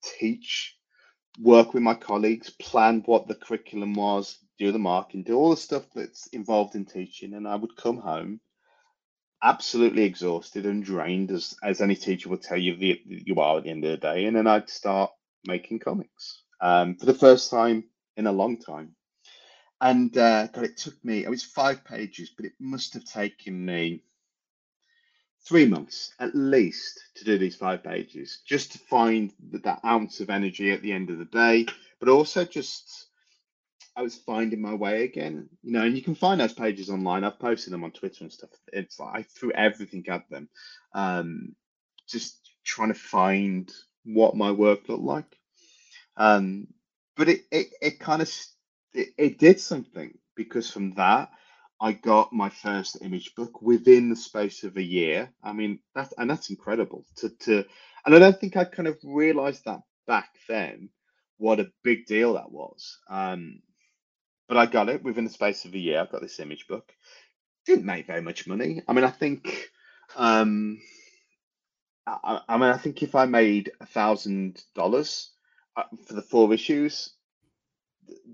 teach, 0.04 0.78
work 1.40 1.74
with 1.74 1.82
my 1.82 1.96
colleagues, 1.96 2.50
plan 2.50 3.02
what 3.06 3.28
the 3.28 3.36
curriculum 3.36 3.94
was, 3.94 4.38
do 4.60 4.72
the 4.72 4.80
marking, 4.80 5.24
do 5.24 5.36
all 5.36 5.50
the 5.50 5.58
stuff 5.58 5.86
that's 5.96 6.28
involved 6.28 6.76
in 6.76 6.86
teaching. 6.86 7.34
And 7.34 7.48
I 7.48 7.56
would 7.56 7.76
come 7.78 7.98
home 7.98 8.42
absolutely 9.44 10.04
exhausted 10.04 10.66
and 10.66 10.84
drained, 10.84 11.32
as, 11.32 11.56
as 11.64 11.82
any 11.82 11.96
teacher 11.96 12.30
will 12.30 12.38
tell 12.38 12.58
you 12.58 12.76
the, 12.76 13.02
you 13.06 13.36
are 13.36 13.58
at 13.58 13.64
the 13.64 13.70
end 13.70 13.84
of 13.86 13.92
the 13.92 13.98
day. 13.98 14.26
And 14.26 14.36
then 14.36 14.48
I'd 14.48 14.70
start 14.70 15.12
making 15.46 15.80
comics 15.80 16.44
um, 16.60 16.96
for 16.96 17.06
the 17.06 17.14
first 17.14 17.50
time 17.50 17.86
in 18.18 18.28
a 18.28 18.32
long 18.32 18.58
time. 18.58 18.96
And 19.80 20.16
uh, 20.16 20.48
God, 20.48 20.64
it 20.64 20.78
took 20.78 21.04
me, 21.04 21.24
it 21.24 21.30
was 21.30 21.44
five 21.44 21.84
pages, 21.84 22.32
but 22.36 22.46
it 22.46 22.54
must 22.60 22.94
have 22.94 23.06
taken 23.06 23.66
me 23.66 24.04
three 25.44 25.66
months 25.66 26.14
at 26.20 26.36
least 26.36 27.00
to 27.16 27.26
do 27.26 27.38
these 27.38 27.56
five 27.56 27.84
pages, 27.84 28.42
just 28.46 28.74
to 28.74 28.78
find 28.78 29.34
that, 29.52 29.64
that 29.64 29.82
ounce 29.84 30.20
of 30.20 30.30
energy 30.30 30.72
at 30.72 30.84
the 30.84 30.92
end 30.92 31.10
of 31.10 31.18
the 31.18 31.26
day, 31.26 31.66
but 32.00 32.10
also 32.10 32.46
just 32.46 33.08
I 33.96 34.02
was 34.02 34.16
finding 34.16 34.62
my 34.62 34.74
way 34.74 35.04
again, 35.04 35.50
you 35.64 35.74
know, 35.74 35.84
and 35.84 35.96
you 35.96 36.02
can 36.02 36.16
find 36.16 36.40
those 36.40 36.54
pages 36.54 36.90
online. 36.90 37.24
I've 37.24 37.40
posted 37.40 37.74
them 37.74 37.84
on 37.84 37.92
Twitter 37.92 38.24
and 38.24 38.32
stuff. 38.32 38.52
It's 38.72 39.00
like 39.00 39.16
I 39.16 39.24
threw 39.24 39.52
everything 39.52 40.06
at 40.08 40.30
them, 40.30 40.50
um, 40.94 41.56
just 42.08 42.40
trying 42.64 42.88
to 42.94 43.00
find 43.00 43.72
what 44.06 44.36
my 44.36 44.52
work 44.52 44.88
looked 44.88 45.04
like. 45.04 45.38
Um, 46.18 46.68
but 47.18 47.30
it, 47.30 47.42
it, 47.52 47.68
it 47.82 48.00
kind 48.00 48.22
of 48.22 48.34
it, 48.94 49.10
it 49.18 49.40
did 49.40 49.60
something 49.60 50.18
because 50.36 50.72
from 50.72 50.92
that 50.92 51.30
I 51.82 51.94
got 51.94 52.32
my 52.32 52.50
first 52.50 52.98
image 53.02 53.36
book 53.36 53.62
within 53.62 54.10
the 54.10 54.16
space 54.16 54.64
of 54.64 54.78
a 54.78 54.84
year. 54.84 55.32
I 55.44 55.54
mean 55.54 55.80
that 55.96 56.14
and 56.18 56.30
that's 56.30 56.50
incredible 56.50 57.06
to 57.18 57.30
to 57.30 57.66
and 58.06 58.16
I 58.16 58.20
don't 58.20 58.40
think 58.40 58.56
I 58.56 58.64
kind 58.66 58.88
of 58.88 58.98
realized 59.04 59.66
that 59.66 59.82
back 60.08 60.30
then 60.48 60.90
what 61.38 61.60
a 61.60 61.72
big 61.84 62.06
deal 62.06 62.34
that 62.34 62.52
was. 62.52 63.00
Um, 63.10 63.62
but 64.48 64.58
I 64.58 64.66
got 64.66 64.90
it 64.90 65.04
within 65.04 65.24
the 65.26 65.30
space 65.30 65.66
of 65.66 65.74
a 65.74 65.80
year. 65.80 66.02
I 66.02 66.06
got 66.06 66.22
this 66.22 66.40
image 66.40 66.68
book. 66.68 66.92
Didn't 67.66 67.86
make 67.86 68.08
very 68.08 68.22
much 68.22 68.48
money. 68.48 68.82
I 68.88 68.94
mean, 68.94 69.04
I 69.04 69.10
think, 69.12 69.70
um, 70.16 70.80
I, 72.08 72.42
I 72.48 72.58
mean, 72.58 72.70
I 72.70 72.78
think 72.78 73.04
if 73.04 73.16
I 73.16 73.26
made 73.26 73.72
a 73.80 73.86
thousand 73.86 74.64
dollars 74.76 75.32
uh, 75.78 75.84
for 76.06 76.14
the 76.14 76.22
four 76.22 76.54
issues, 76.54 77.12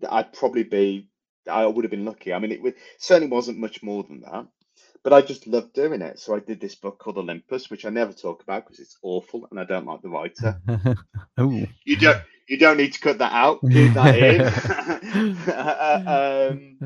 I'd 0.10 0.34
probably 0.34 0.64
be, 0.64 1.10
I 1.50 1.66
would 1.66 1.84
have 1.84 1.92
been 1.92 2.06
lucky. 2.06 2.34
I 2.34 2.40
mean, 2.40 2.52
it 2.52 2.76
certainly 3.00 3.30
wasn't 3.30 3.60
much 3.60 3.84
more 3.84 4.04
than 4.04 4.22
that, 4.22 4.48
but 5.08 5.16
I 5.16 5.22
just 5.22 5.48
loved 5.48 5.72
doing 5.72 6.02
it. 6.02 6.20
So 6.20 6.36
I 6.36 6.40
did 6.40 6.60
this 6.60 6.76
book 6.76 7.00
called 7.00 7.18
Olympus, 7.18 7.70
which 7.70 7.86
I 7.86 7.90
never 7.90 8.12
talk 8.12 8.44
about 8.44 8.66
because 8.66 8.82
it's 8.82 8.98
awful 9.02 9.48
and 9.50 9.58
I 9.58 9.64
don't 9.64 9.86
like 9.86 10.02
the 10.02 10.10
writer. 10.10 10.60
oh. 11.38 11.66
You 11.86 11.96
don't, 11.96 12.22
you 12.50 12.58
don't 12.58 12.76
need 12.76 12.92
to 12.92 13.00
cut 13.00 13.18
that 13.20 13.32
out. 13.32 13.62
Keep 13.72 13.94
that 13.94 14.18
in. 14.20 14.42
um, 16.60 16.78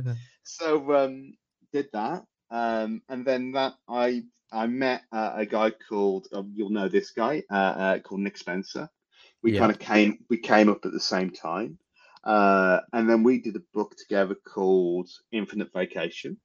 so 0.43 0.93
um, 0.93 1.33
did 1.73 1.87
that, 1.93 2.23
um, 2.51 3.01
and 3.09 3.25
then 3.25 3.53
that 3.53 3.73
I 3.89 4.21
I 4.51 4.67
met 4.67 5.01
uh, 5.11 5.31
a 5.37 5.47
guy 5.47 5.71
called 5.71 6.27
um, 6.31 6.53
you'll 6.55 6.69
know 6.69 6.89
this 6.89 7.09
guy 7.09 7.41
uh, 7.49 7.55
uh, 7.55 7.99
called 8.01 8.21
Nick 8.21 8.37
Spencer. 8.37 8.87
We 9.41 9.53
Yeah. 9.53 9.61
kind 9.61 9.71
of 9.71 9.79
came 9.79 10.19
we 10.29 10.37
came 10.37 10.69
up 10.69 10.85
at 10.85 10.91
the 10.91 10.99
same 10.99 11.31
time, 11.31 11.79
uh, 12.23 12.81
and 12.93 13.09
then 13.09 13.23
we 13.23 13.41
did 13.41 13.55
a 13.55 13.63
book 13.73 13.95
together 13.97 14.35
called 14.35 15.09
Infinite 15.31 15.73
Vacation. 15.73 16.37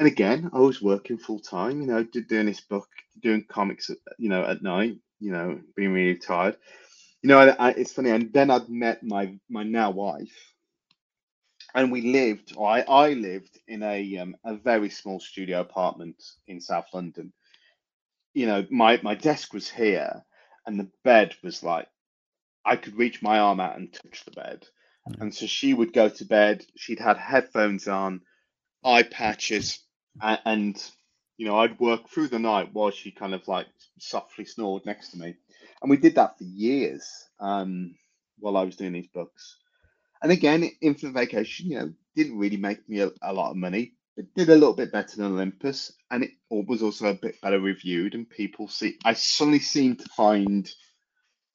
And 0.00 0.08
again, 0.08 0.50
I 0.54 0.60
was 0.60 0.80
working 0.80 1.18
full 1.18 1.40
time, 1.40 1.82
you 1.82 1.86
know, 1.86 2.02
doing 2.02 2.46
this 2.46 2.62
book, 2.62 2.88
doing 3.22 3.44
comics, 3.46 3.90
at, 3.90 3.98
you 4.18 4.30
know, 4.30 4.42
at 4.46 4.62
night, 4.62 4.96
you 5.20 5.30
know, 5.30 5.60
being 5.76 5.92
really 5.92 6.16
tired. 6.16 6.56
You 7.22 7.28
know, 7.28 7.38
I, 7.38 7.48
I, 7.50 7.70
it's 7.72 7.92
funny. 7.92 8.08
And 8.08 8.32
then 8.32 8.50
I'd 8.50 8.70
met 8.70 9.02
my 9.02 9.38
my 9.50 9.62
now 9.62 9.90
wife, 9.90 10.54
and 11.74 11.92
we 11.92 12.00
lived, 12.00 12.54
or 12.56 12.66
I, 12.66 12.80
I 12.80 13.12
lived 13.12 13.58
in 13.68 13.82
a 13.82 14.16
um, 14.16 14.36
a 14.42 14.56
very 14.56 14.88
small 14.88 15.20
studio 15.20 15.60
apartment 15.60 16.16
in 16.48 16.62
South 16.62 16.86
London. 16.94 17.34
You 18.32 18.46
know, 18.46 18.66
my 18.70 18.98
my 19.02 19.14
desk 19.14 19.52
was 19.52 19.68
here, 19.68 20.24
and 20.66 20.80
the 20.80 20.88
bed 21.04 21.36
was 21.42 21.62
like 21.62 21.88
I 22.64 22.76
could 22.76 22.96
reach 22.96 23.20
my 23.20 23.38
arm 23.38 23.60
out 23.60 23.76
and 23.76 23.92
touch 23.92 24.24
the 24.24 24.30
bed. 24.30 24.66
And 25.20 25.34
so 25.34 25.46
she 25.46 25.74
would 25.74 25.92
go 25.92 26.08
to 26.08 26.24
bed. 26.24 26.64
She'd 26.76 27.00
had 27.00 27.18
headphones 27.18 27.86
on, 27.86 28.22
eye 28.84 29.02
patches, 29.02 29.80
and, 30.20 30.82
you 31.40 31.46
know 31.46 31.58
I'd 31.58 31.80
work 31.80 32.10
through 32.10 32.28
the 32.28 32.38
night 32.38 32.68
while 32.74 32.90
she 32.90 33.10
kind 33.10 33.32
of 33.32 33.48
like 33.48 33.66
softly 33.98 34.44
snored 34.44 34.84
next 34.84 35.12
to 35.12 35.18
me. 35.18 35.36
And 35.80 35.90
we 35.90 35.96
did 35.96 36.16
that 36.16 36.36
for 36.36 36.44
years 36.44 37.02
um, 37.40 37.94
while 38.38 38.58
I 38.58 38.64
was 38.64 38.76
doing 38.76 38.92
these 38.92 39.06
books. 39.06 39.56
And 40.22 40.30
again, 40.30 40.70
Infinite 40.82 41.14
Vacation, 41.14 41.70
you 41.70 41.78
know, 41.78 41.92
didn't 42.14 42.38
really 42.38 42.58
make 42.58 42.86
me 42.90 43.00
a, 43.00 43.10
a 43.22 43.32
lot 43.32 43.52
of 43.52 43.56
money, 43.56 43.94
but 44.16 44.26
did 44.34 44.50
a 44.50 44.54
little 44.54 44.74
bit 44.74 44.92
better 44.92 45.16
than 45.16 45.32
Olympus, 45.32 45.92
and 46.10 46.24
it 46.24 46.32
was 46.50 46.82
also 46.82 47.06
a 47.06 47.14
bit 47.14 47.40
better 47.40 47.58
reviewed. 47.58 48.14
And 48.14 48.28
people 48.28 48.68
see, 48.68 48.98
I 49.02 49.14
suddenly 49.14 49.60
seemed 49.60 50.00
to 50.00 50.08
find 50.10 50.70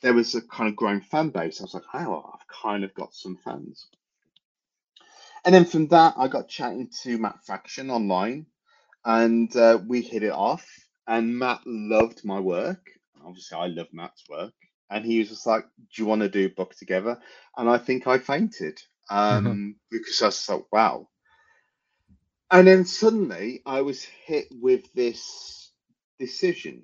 there 0.02 0.16
was 0.16 0.34
a 0.34 0.42
kind 0.42 0.68
of 0.68 0.76
growing 0.76 1.02
fan 1.02 1.30
base. 1.30 1.60
I 1.60 1.66
was 1.66 1.76
like, 1.76 1.84
oh, 1.94 2.32
I've 2.34 2.48
kind 2.48 2.84
of 2.84 2.94
got 2.96 3.14
some 3.14 3.38
fans. 3.38 3.88
And 5.46 5.56
then 5.56 5.66
from 5.66 5.88
that, 5.90 6.16
I 6.18 6.28
got 6.28 6.50
chatting 6.50 6.90
to 7.04 7.18
Matt 7.20 7.46
Fraction 7.46 7.92
online, 7.92 8.48
and 9.06 9.56
uh, 9.56 9.80
we 9.88 10.02
hit 10.02 10.24
it 10.24 10.32
off. 10.32 10.68
And 11.08 11.38
Matt 11.38 11.62
loved 11.66 12.26
my 12.26 12.40
work. 12.40 12.90
Obviously, 13.24 13.58
I 13.58 13.68
love 13.68 13.88
Matt's 13.94 14.24
work. 14.30 14.54
And 14.90 15.06
he 15.06 15.20
was 15.20 15.30
just 15.30 15.48
like, 15.48 15.66
Do 15.78 16.02
you 16.02 16.08
want 16.08 16.22
to 16.22 16.30
do 16.30 16.48
a 16.48 16.50
book 16.50 16.76
together? 16.76 17.20
And 17.58 17.70
I 17.70 17.78
think 17.78 18.08
I 18.08 18.18
fainted 18.18 18.80
um, 19.10 19.76
because 19.92 20.22
I 20.22 20.28
was 20.28 20.50
like, 20.50 20.66
Wow. 20.72 21.10
And 22.52 22.68
then 22.68 22.86
suddenly 22.86 23.62
I 23.66 23.82
was 23.82 24.04
hit 24.04 24.48
with 24.52 24.92
this 24.94 25.72
decision. 26.20 26.84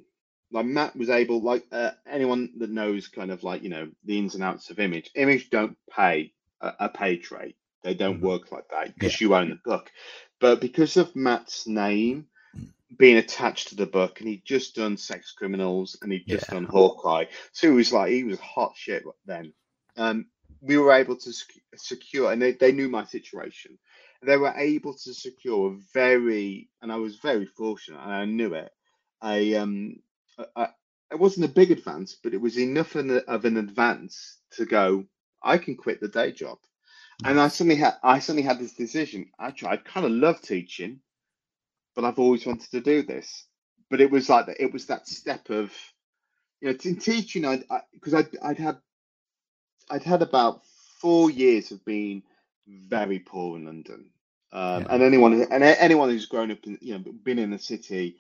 Like 0.52 0.66
Matt 0.66 0.96
was 0.96 1.10
able, 1.10 1.42
like 1.42 1.66
uh, 1.72 1.92
anyone 2.08 2.52
that 2.58 2.70
knows 2.70 3.08
kind 3.08 3.32
of 3.32 3.44
like, 3.44 3.64
you 3.64 3.70
know, 3.70 3.90
the 4.06 4.18
ins 4.20 4.36
and 4.36 4.44
outs 4.44 4.70
of 4.70 4.80
Image, 4.80 5.12
Image 5.16 5.50
don't 5.50 5.78
pay 5.90 6.34
a, 6.62 6.74
a 6.82 6.90
page 6.90 7.32
rate. 7.32 7.56
They 7.84 7.94
don't 7.96 8.20
Mhm. 8.20 8.22
work 8.22 8.52
like 8.52 8.68
that 8.70 8.94
because 8.96 9.22
you 9.22 9.36
own 9.36 9.50
the 9.50 9.60
book. 9.66 9.92
But 10.40 10.62
because 10.62 10.98
of 10.98 11.16
Matt's 11.16 11.68
name 11.68 12.28
being 12.98 13.18
attached 13.18 13.70
to 13.70 13.76
the 13.76 13.86
book, 13.88 14.20
and 14.20 14.30
he'd 14.30 14.46
just 14.46 14.76
done 14.76 14.98
Sex 14.98 15.34
Criminals 15.34 15.98
and 16.02 16.12
he'd 16.12 16.28
just 16.28 16.52
Yeah. 16.52 16.56
done 16.56 16.66
Hawkeye, 16.66 17.26
so 17.54 17.70
he 17.70 17.74
was 17.76 17.94
like, 17.94 18.12
he 18.12 18.24
was 18.24 18.40
hot 18.40 18.74
shit 18.78 19.04
then. 19.26 19.54
Um, 19.98 20.28
we 20.62 20.78
were 20.78 20.94
able 20.94 21.18
to 21.18 21.34
secure, 21.76 22.32
and 22.32 22.42
they, 22.42 22.54
they 22.54 22.72
knew 22.72 22.90
my 22.90 23.06
situation. 23.06 23.80
They 24.24 24.38
were 24.38 24.54
able 24.56 24.94
to 24.96 25.14
secure 25.14 25.74
a 25.74 25.78
very, 25.94 26.70
and 26.82 26.92
I 26.92 26.98
was 26.98 27.18
very 27.18 27.46
fortunate, 27.48 28.02
and 28.02 28.14
I 28.14 28.26
knew 28.26 28.54
it. 28.56 28.72
A 29.24 29.56
um, 29.56 29.98
a, 30.56 30.70
it 31.12 31.20
wasn't 31.20 31.46
a 31.46 31.54
big 31.54 31.72
advance, 31.72 32.18
but 32.24 32.34
it 32.34 32.42
was 32.42 32.60
enough 32.60 32.96
of 32.96 33.46
an 33.46 33.58
advance 33.58 34.40
to 34.52 34.66
go. 34.66 35.06
I 35.44 35.58
can 35.58 35.76
quit 35.76 36.02
the 36.02 36.08
day 36.10 36.32
job, 36.32 36.60
and 37.26 37.40
I 37.40 37.50
suddenly 37.50 37.78
had 37.78 37.96
I 38.04 38.20
suddenly 38.20 38.44
had 38.44 38.60
this 38.60 38.74
decision. 38.74 39.28
Actually, 39.40 39.70
I 39.70 39.78
kind 39.78 40.06
of 40.06 40.14
love 40.14 40.42
teaching, 40.42 41.02
but 41.96 42.06
I've 42.06 42.20
always 42.20 42.46
wanted 42.46 42.72
to 42.72 42.82
do 42.82 43.04
this. 43.04 43.46
But 43.90 44.02
it 44.02 44.12
was 44.12 44.30
like 44.30 44.48
that. 44.48 44.62
It 44.62 44.74
was 44.74 44.88
that 44.88 45.08
step 45.08 45.50
of, 45.52 45.74
you 46.62 46.70
know, 46.72 46.78
in 46.86 46.98
teaching. 46.98 47.46
I 47.46 47.64
because 47.94 48.14
I'd, 48.16 48.30
I'd 48.44 48.60
had 48.60 48.80
I'd 49.92 50.04
had 50.04 50.24
about 50.24 50.62
four 51.02 51.32
years 51.32 51.72
of 51.72 51.86
being 51.86 52.24
very 52.68 53.20
poor 53.20 53.58
in 53.58 53.66
London. 53.66 54.12
Um, 54.54 54.88
Yeah. 54.88 54.90
and 54.90 55.04
anyone 55.04 55.34
and 55.52 55.64
anyone 55.64 56.10
who's 56.10 56.28
grown 56.28 56.52
up 56.52 56.60
in 56.66 56.80
you 56.82 56.96
know 57.00 57.06
been 57.24 57.40
in 57.40 57.52
the 57.52 57.60
city 57.60 58.18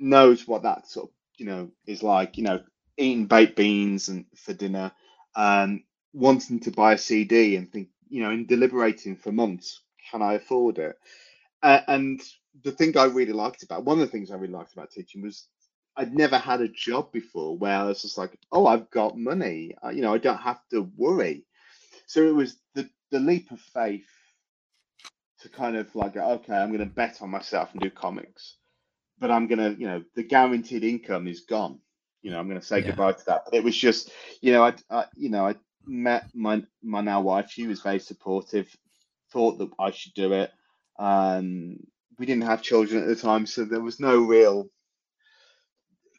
knows 0.00 0.48
what 0.48 0.64
that 0.64 0.88
sort 0.88 1.08
of 1.10 1.14
you 1.38 1.46
know 1.46 1.70
is 1.86 2.02
like. 2.04 2.38
You 2.38 2.44
know, 2.44 2.64
eating 2.98 3.26
baked 3.26 3.56
beans 3.56 4.08
and 4.10 4.26
for 4.36 4.54
dinner, 4.54 4.92
um, 5.36 5.84
wanting 6.14 6.60
to 6.62 6.72
buy 6.72 6.94
a 6.94 6.98
CD 6.98 7.56
and 7.56 7.72
think 7.72 7.90
you 8.08 8.22
know, 8.22 8.30
in 8.30 8.46
deliberating 8.46 9.16
for 9.16 9.32
months, 9.32 9.82
can 10.10 10.22
I 10.22 10.34
afford 10.34 10.78
it? 10.78 10.96
Uh, 11.62 11.80
and 11.88 12.22
the 12.64 12.72
thing 12.72 12.96
I 12.98 13.04
really 13.06 13.32
liked 13.34 13.64
about 13.64 13.84
one 13.84 14.00
of 14.00 14.06
the 14.06 14.12
things 14.12 14.30
I 14.32 14.36
really 14.36 14.54
liked 14.54 14.74
about 14.74 14.90
teaching 14.92 15.22
was 15.22 15.48
I'd 15.96 16.14
never 16.14 16.38
had 16.38 16.62
a 16.62 16.68
job 16.68 17.12
before 17.12 17.58
where 17.58 17.76
I 17.78 17.84
was 17.84 18.02
just 18.02 18.18
like, 18.18 18.38
oh, 18.52 18.66
I've 18.66 18.90
got 18.90 19.18
money. 19.18 19.76
Uh, 19.84 19.90
you 19.90 20.02
know, 20.02 20.14
I 20.14 20.18
don't 20.18 20.38
have 20.38 20.60
to 20.72 20.90
worry. 20.96 21.44
So 22.06 22.22
it 22.26 22.34
was 22.34 22.58
the 22.74 22.88
the 23.12 23.20
leap 23.20 23.50
of 23.52 23.60
faith 23.60 24.06
to 25.40 25.48
kind 25.48 25.76
of 25.76 25.94
like, 25.96 26.16
okay, 26.16 26.54
I'm 26.54 26.68
going 26.70 26.80
to 26.80 26.94
bet 26.94 27.22
on 27.22 27.30
myself 27.30 27.70
and 27.72 27.82
do 27.82 27.90
comics, 27.90 28.56
but 29.18 29.30
I'm 29.30 29.46
going 29.48 29.58
to, 29.60 29.80
you 29.80 29.86
know, 29.88 30.04
the 30.16 30.22
guaranteed 30.24 30.84
income 30.84 31.28
is 31.28 31.42
gone. 31.42 31.80
You 32.22 32.30
know, 32.32 32.40
I'm 32.40 32.48
going 32.48 32.60
to 32.60 32.66
say 32.66 32.82
Yeah. 32.82 32.82
goodbye 32.82 33.12
to 33.14 33.26
that. 33.26 33.42
But 33.46 33.54
it 33.54 33.64
was 33.64 33.76
just, 33.76 34.10
you 34.42 34.52
know, 34.52 34.64
I, 34.64 34.74
I 34.90 35.06
you 35.16 35.30
know, 35.30 35.46
I 35.46 35.56
met 35.86 36.28
my 36.34 36.62
my 36.82 37.00
now 37.00 37.20
wife. 37.22 37.50
She 37.50 37.66
was 37.66 37.80
very 37.82 37.98
supportive. 38.00 38.74
Thought 39.32 39.58
that 39.58 39.70
I 39.78 39.90
should 39.90 40.14
do 40.14 40.32
it. 40.32 40.52
Um, 40.98 41.78
we 42.18 42.26
didn't 42.26 42.44
have 42.44 42.62
children 42.62 43.02
at 43.02 43.08
the 43.08 43.16
time, 43.16 43.46
so 43.46 43.64
there 43.64 43.80
was 43.80 44.00
no 44.00 44.18
real 44.18 44.68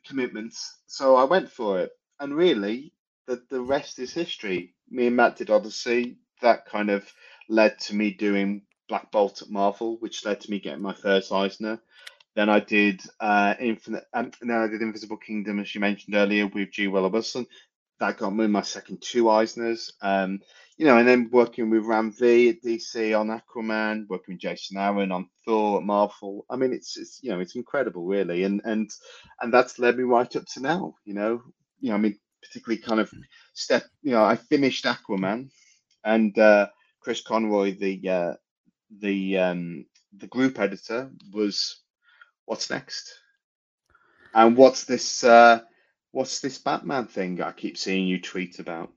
commitments. 0.08 0.78
So 0.88 1.16
I 1.16 1.26
went 1.26 1.52
for 1.52 1.80
it, 1.82 1.92
and 2.20 2.36
really, 2.36 2.94
the 3.28 3.44
the 3.50 3.62
rest 3.62 4.00
is 4.00 4.14
history. 4.14 4.76
Me 4.90 5.08
and 5.08 5.16
Matt 5.16 5.38
did 5.38 5.50
Odyssey. 5.50 6.18
That 6.42 6.66
kind 6.66 6.90
of 6.90 7.12
led 7.50 7.80
to 7.82 7.96
me 7.96 8.12
doing 8.12 8.64
Black 8.90 9.12
Bolt 9.12 9.42
at 9.42 9.50
Marvel, 9.50 9.98
which 10.00 10.26
led 10.26 10.42
to 10.42 10.52
me 10.52 10.60
getting 10.60 10.82
my 10.84 10.94
first 10.94 11.32
Eisner. 11.32 11.80
Then 12.36 12.50
I 12.50 12.60
did 12.60 13.02
uh, 13.20 13.56
Infinite, 13.60 14.06
and 14.14 14.34
then 14.42 14.52
I 14.52 14.68
did 14.68 14.82
Invisible 14.82 15.18
Kingdom, 15.18 15.60
as 15.60 15.74
you 15.74 15.82
mentioned 15.82 16.16
earlier, 16.16 16.48
with 16.48 16.72
G. 16.72 16.88
Willow 16.88 17.10
Wilson. 17.10 17.48
That 18.00 18.18
got 18.18 18.36
me 18.36 18.48
my 18.48 18.62
second 18.62 19.02
two 19.02 19.26
Eisners. 19.26 19.92
Um, 20.02 20.40
you 20.78 20.86
know, 20.86 20.98
and 20.98 21.08
then 21.08 21.30
working 21.32 21.72
with 21.72 21.86
Ram 21.86 22.12
V 22.12 22.50
at 22.50 22.62
DC 22.62 23.20
on 23.20 23.30
Aquaman, 23.30 24.08
working 24.08 24.36
with 24.36 24.42
Jason 24.42 24.78
Aaron 24.78 25.12
on 25.12 25.28
Thor 25.44 25.80
at 25.80 25.84
Marvel. 25.84 26.46
I 26.50 26.56
mean, 26.56 26.72
it's 26.72 26.98
it's 26.98 27.20
you 27.24 27.32
know, 27.32 27.40
it's 27.40 27.56
incredible, 27.56 28.06
really, 28.06 28.44
and 28.44 28.62
and 28.64 28.90
and 29.42 29.52
that's 29.52 29.80
led 29.80 29.98
me 29.98 30.04
right 30.04 30.34
up 30.36 30.46
to 30.46 30.60
now. 30.60 30.94
You 31.06 31.16
know, 31.16 31.42
you 31.80 31.90
know, 31.90 31.96
I 31.96 31.98
mean, 31.98 32.20
particularly 32.44 32.82
kind 32.82 33.00
of 33.00 33.12
step. 33.54 33.86
You 34.04 34.12
know, 34.12 34.24
I 34.24 34.36
finished 34.36 34.86
Aquaman, 34.86 35.50
and 36.04 36.38
uh, 36.38 36.68
Chris 37.00 37.22
Conroy, 37.22 37.76
the 37.76 38.10
uh, 38.10 38.34
the 39.00 39.38
um, 39.40 39.86
the 40.16 40.28
group 40.28 40.60
editor, 40.60 41.10
was 41.34 41.82
what's 42.46 42.70
next, 42.70 43.20
and 44.36 44.56
what's 44.56 44.84
this 44.84 45.24
uh, 45.24 45.62
what's 46.18 46.40
this 46.40 46.58
Batman 46.58 47.06
thing 47.06 47.40
I 47.44 47.52
keep 47.52 47.78
seeing 47.78 48.08
you 48.08 48.20
tweet 48.20 48.58
about? 48.58 48.92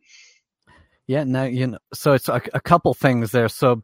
Yeah, 1.06 1.24
now 1.24 1.44
you 1.44 1.66
know. 1.66 1.78
So 1.92 2.14
it's 2.14 2.28
a, 2.30 2.40
a 2.54 2.60
couple 2.60 2.94
things 2.94 3.30
there. 3.30 3.50
So 3.50 3.82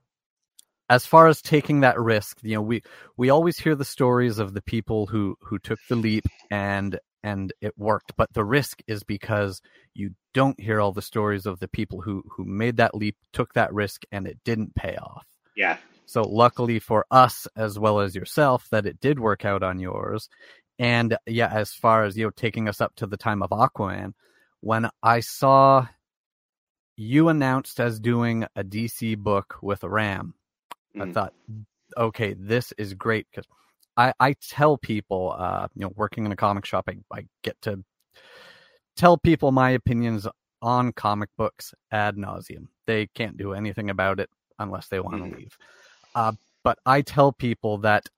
as 0.88 1.04
far 1.04 1.28
as 1.28 1.42
taking 1.42 1.80
that 1.80 2.00
risk, 2.00 2.38
you 2.42 2.54
know, 2.54 2.62
we 2.62 2.82
we 3.18 3.28
always 3.28 3.58
hear 3.58 3.74
the 3.74 3.84
stories 3.84 4.38
of 4.38 4.54
the 4.54 4.62
people 4.62 5.06
who 5.06 5.36
who 5.42 5.58
took 5.58 5.78
the 5.88 5.96
leap 5.96 6.24
and 6.50 6.98
and 7.22 7.52
it 7.60 7.74
worked, 7.76 8.12
but 8.16 8.32
the 8.32 8.44
risk 8.44 8.80
is 8.86 9.02
because 9.02 9.60
you 9.94 10.12
don't 10.32 10.58
hear 10.58 10.80
all 10.80 10.92
the 10.92 11.02
stories 11.02 11.44
of 11.44 11.60
the 11.60 11.68
people 11.68 12.00
who 12.00 12.22
who 12.30 12.44
made 12.46 12.78
that 12.78 12.94
leap, 12.94 13.16
took 13.34 13.52
that 13.52 13.74
risk, 13.74 14.04
and 14.12 14.26
it 14.26 14.38
didn't 14.44 14.74
pay 14.74 14.96
off. 14.96 15.26
Yeah, 15.56 15.76
So 16.06 16.22
luckily 16.22 16.78
for 16.78 17.04
us 17.10 17.46
as 17.56 17.78
well 17.78 18.00
as 18.00 18.14
yourself 18.14 18.68
that 18.70 18.86
it 18.86 19.00
did 19.00 19.18
work 19.18 19.44
out 19.44 19.62
on 19.62 19.78
yours. 19.80 20.28
And 20.78 21.16
yeah, 21.26 21.48
as 21.52 21.72
far 21.72 22.04
as 22.04 22.16
you 22.16 22.24
know, 22.26 22.30
taking 22.30 22.68
us 22.68 22.80
up 22.80 22.94
to 22.96 23.06
the 23.06 23.16
time 23.16 23.42
of 23.42 23.50
Aquaman, 23.50 24.12
when 24.60 24.88
I 25.02 25.20
saw 25.20 25.86
you 26.96 27.28
announced 27.28 27.78
as 27.80 28.00
doing 28.00 28.44
a 28.56 28.64
DC 28.64 29.16
book 29.16 29.56
with 29.62 29.82
a 29.84 29.88
Ram, 29.88 30.34
I 30.98 31.04
Mm. 31.04 31.14
thought, 31.14 31.34
okay, 31.96 32.34
this 32.34 32.72
is 32.78 32.94
great 32.94 33.26
because 33.30 33.46
I, 33.96 34.12
I 34.20 34.34
tell 34.34 34.76
people, 34.78 35.34
uh, 35.38 35.68
you 35.74 35.82
know, 35.86 35.92
working 35.96 36.26
in 36.26 36.32
a 36.32 36.36
comic 36.36 36.64
shop, 36.66 36.88
I, 36.88 36.96
I 37.12 37.26
get 37.42 37.60
to 37.62 37.84
tell 38.96 39.18
people 39.18 39.52
my 39.52 39.70
opinions 39.70 40.26
on 40.62 40.92
comic 40.92 41.28
books 41.36 41.74
ad 41.90 42.16
nauseum. 42.16 42.68
They 42.86 43.06
can't 43.08 43.36
do 43.36 43.52
anything 43.52 43.90
about 43.90 44.20
it 44.20 44.30
unless 44.58 44.88
they 44.88 45.00
want 45.00 45.16
to 45.22 45.28
Mhm. 45.28 45.36
leave. 45.36 45.56
Uh, 46.14 46.32
but 46.64 46.78
I 46.86 47.02
tell 47.02 47.32
people 47.32 47.78
that 47.78 48.08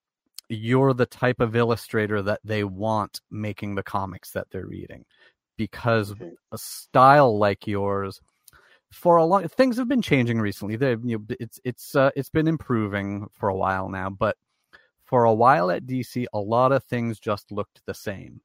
you're 0.48 0.94
the 0.94 1.06
type 1.06 1.40
of 1.40 1.56
illustrator 1.56 2.22
that 2.22 2.40
they 2.44 2.64
want 2.64 3.20
making 3.30 3.74
the 3.74 3.82
comics 3.82 4.30
that 4.32 4.46
they're 4.50 4.66
reading 4.66 5.04
because 5.56 6.12
Okay. 6.12 6.32
a 6.52 6.58
style 6.58 7.38
like 7.38 7.66
yours 7.66 8.20
for 8.92 9.16
a 9.16 9.24
long 9.24 9.46
things 9.48 9.76
have 9.76 9.88
been 9.88 10.02
changing 10.02 10.40
recently 10.40 10.76
they 10.76 10.92
you 11.04 11.18
know, 11.18 11.36
it's 11.40 11.60
it's 11.64 11.94
uh, 11.94 12.10
it's 12.16 12.30
been 12.30 12.48
improving 12.48 13.26
for 13.32 13.50
a 13.50 13.56
while 13.56 13.88
now 13.88 14.08
but 14.10 14.36
for 15.04 15.24
a 15.24 15.34
while 15.34 15.70
at 15.70 15.86
DC 15.86 16.26
a 16.32 16.38
lot 16.38 16.72
of 16.72 16.84
things 16.84 17.18
just 17.20 17.50
looked 17.52 17.82
the 17.86 17.94
same 17.94 18.40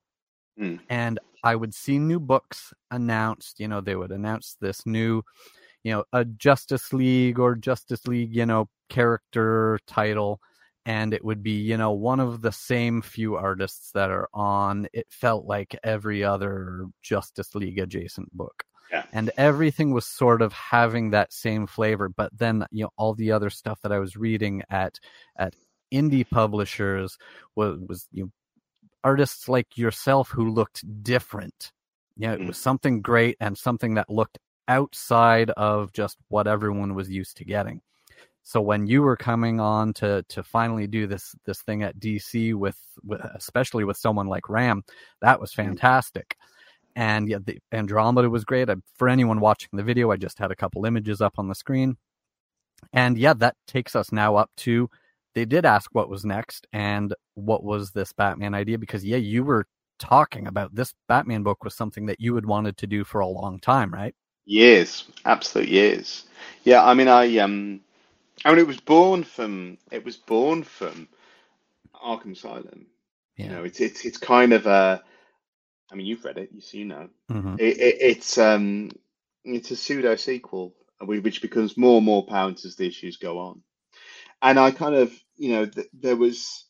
Mm. 0.60 0.80
and 0.90 1.20
I 1.44 1.56
would 1.56 1.74
see 1.74 2.00
new 2.00 2.20
books 2.20 2.74
announced 2.92 3.60
you 3.60 3.68
know 3.68 3.82
they 3.82 3.96
would 3.96 4.12
announce 4.12 4.56
this 4.62 4.86
new 4.86 5.22
you 5.84 5.94
know 5.94 6.04
a 6.14 6.26
Justice 6.26 6.94
League 6.94 7.40
or 7.40 7.56
Justice 7.56 8.08
League 8.08 8.36
you 8.36 8.46
know 8.46 8.70
character 8.90 9.80
title 9.88 10.40
and 10.86 11.14
it 11.14 11.24
would 11.24 11.42
be 11.44 11.52
you 11.52 11.78
know 11.78 11.92
one 11.92 12.20
of 12.20 12.42
the 12.42 12.52
same 12.52 13.02
few 13.02 13.36
artists 13.36 13.92
that 13.92 14.10
are 14.12 14.28
on 14.34 14.88
it 14.94 15.08
felt 15.10 15.46
like 15.46 15.78
every 15.84 16.24
other 16.24 16.86
Justice 17.02 17.56
League 17.56 17.80
adjacent 17.80 18.32
book 18.36 18.64
Yeah. 18.92 19.06
and 19.14 19.32
everything 19.38 19.94
was 19.94 20.06
sort 20.06 20.42
of 20.42 20.52
having 20.54 21.12
that 21.12 21.32
same 21.34 21.68
flavor 21.68 22.10
but 22.10 22.32
then 22.38 22.66
you 22.72 22.84
know 22.84 22.90
all 22.98 23.14
the 23.14 23.32
other 23.32 23.50
stuff 23.50 23.80
that 23.82 23.92
I 23.92 24.00
was 24.00 24.16
reading 24.18 24.64
at 24.70 25.00
at 25.38 25.56
indie 25.94 26.28
publishers 26.30 27.18
was 27.56 27.80
was 27.88 28.08
you 28.12 28.24
know, 28.24 28.32
artists 29.04 29.48
like 29.50 29.78
yourself 29.78 30.30
who 30.30 30.50
looked 30.50 30.84
different 31.04 31.72
you 32.18 32.28
know 32.28 32.34
it 32.34 32.42
Mm. 32.42 32.48
was 32.48 32.58
something 32.58 33.02
great 33.02 33.38
and 33.40 33.58
something 33.58 33.94
that 33.96 34.10
looked 34.10 34.38
outside 34.68 35.50
of 35.52 35.92
just 35.94 36.18
what 36.30 36.48
everyone 36.48 36.96
was 36.96 37.10
used 37.10 37.38
to 37.38 37.46
getting 37.46 37.82
so 38.44 38.62
when 38.62 38.88
you 38.88 39.02
were 39.02 39.16
coming 39.16 39.60
on 39.60 39.94
to 39.94 40.24
to 40.30 40.44
finally 40.44 40.86
do 40.86 41.08
this 41.08 41.34
this 41.46 41.62
thing 41.62 41.82
at 41.82 42.00
DC 42.00 42.54
with, 42.54 42.78
with 43.04 43.22
especially 43.36 43.86
with 43.86 43.98
someone 43.98 44.28
like 44.28 44.50
Ram, 44.50 44.84
that 45.22 45.40
was 45.40 45.54
fantastic. 45.54 46.36
And 46.96 47.28
yeah, 47.28 47.40
the 47.44 47.58
Andromeda 47.72 48.30
was 48.30 48.46
great. 48.46 48.70
I, 48.70 48.76
for 48.96 49.10
anyone 49.10 49.40
watching 49.40 49.70
the 49.74 49.84
video, 49.84 50.12
I 50.12 50.18
just 50.18 50.38
had 50.38 50.52
a 50.52 50.56
couple 50.56 50.86
images 50.86 51.22
up 51.22 51.40
on 51.40 51.48
the 51.48 51.56
screen. 51.56 51.98
And 52.92 53.18
yeah, 53.18 53.34
that 53.36 53.56
takes 53.66 53.96
us 53.96 54.12
now 54.12 54.36
up 54.36 54.52
to 54.58 54.90
they 55.34 55.46
did 55.46 55.66
ask 55.66 55.90
what 55.94 56.10
was 56.10 56.26
next 56.26 56.68
and 56.74 57.16
what 57.34 57.64
was 57.64 57.92
this 57.92 58.14
Batman 58.14 58.54
idea 58.54 58.78
because 58.78 59.04
yeah, 59.04 59.18
you 59.18 59.44
were 59.44 59.66
talking 60.00 60.48
about 60.48 60.76
this 60.76 60.94
Batman 61.08 61.44
book 61.44 61.64
was 61.64 61.74
something 61.74 62.06
that 62.08 62.20
you 62.20 62.36
had 62.36 62.46
wanted 62.46 62.78
to 62.78 62.88
do 62.88 63.04
for 63.04 63.22
a 63.22 63.28
long 63.28 63.60
time, 63.60 63.92
right? 63.92 64.14
Years, 64.46 65.06
absolute 65.26 65.70
years. 65.70 66.26
Yeah, 66.66 66.84
I 66.84 66.94
mean, 66.94 67.08
I 67.08 67.38
um, 67.38 67.80
I 68.46 68.50
mean, 68.52 68.60
it 68.60 68.68
was 68.68 68.80
born 68.80 69.24
from 69.24 69.78
it 69.92 70.06
was 70.06 70.18
born 70.18 70.64
from 70.64 71.10
Arkham 71.96 72.34
Asylum. 72.34 72.88
You 73.38 73.50
know, 73.50 73.64
it's 73.66 73.82
it's 73.82 74.06
it's 74.06 74.18
kind 74.18 74.54
of 74.54 74.68
a. 74.68 75.04
I 75.92 75.96
mean, 75.96 76.08
you've 76.08 76.26
read 76.26 76.38
it, 76.40 76.52
you 76.54 76.62
see, 76.62 76.80
you 76.80 76.86
know, 76.86 77.10
Mhm. 77.32 77.60
it, 77.60 77.78
it, 77.80 77.98
it's 78.02 78.38
um, 78.40 78.90
it's 79.46 79.72
a 79.72 79.76
pseudo 79.78 80.16
sequel, 80.18 80.76
which 81.02 81.42
becomes 81.42 81.78
more 81.78 81.98
and 81.98 82.06
more 82.06 82.24
apparent 82.28 82.66
as 82.66 82.76
the 82.76 82.88
issues 82.88 83.18
go 83.18 83.40
on. 83.40 83.64
And 84.42 84.60
I 84.60 84.72
kind 84.72 84.96
of, 84.96 85.14
you 85.38 85.52
know, 85.54 85.66
th 85.68 85.88
there 85.94 86.18
was, 86.18 86.66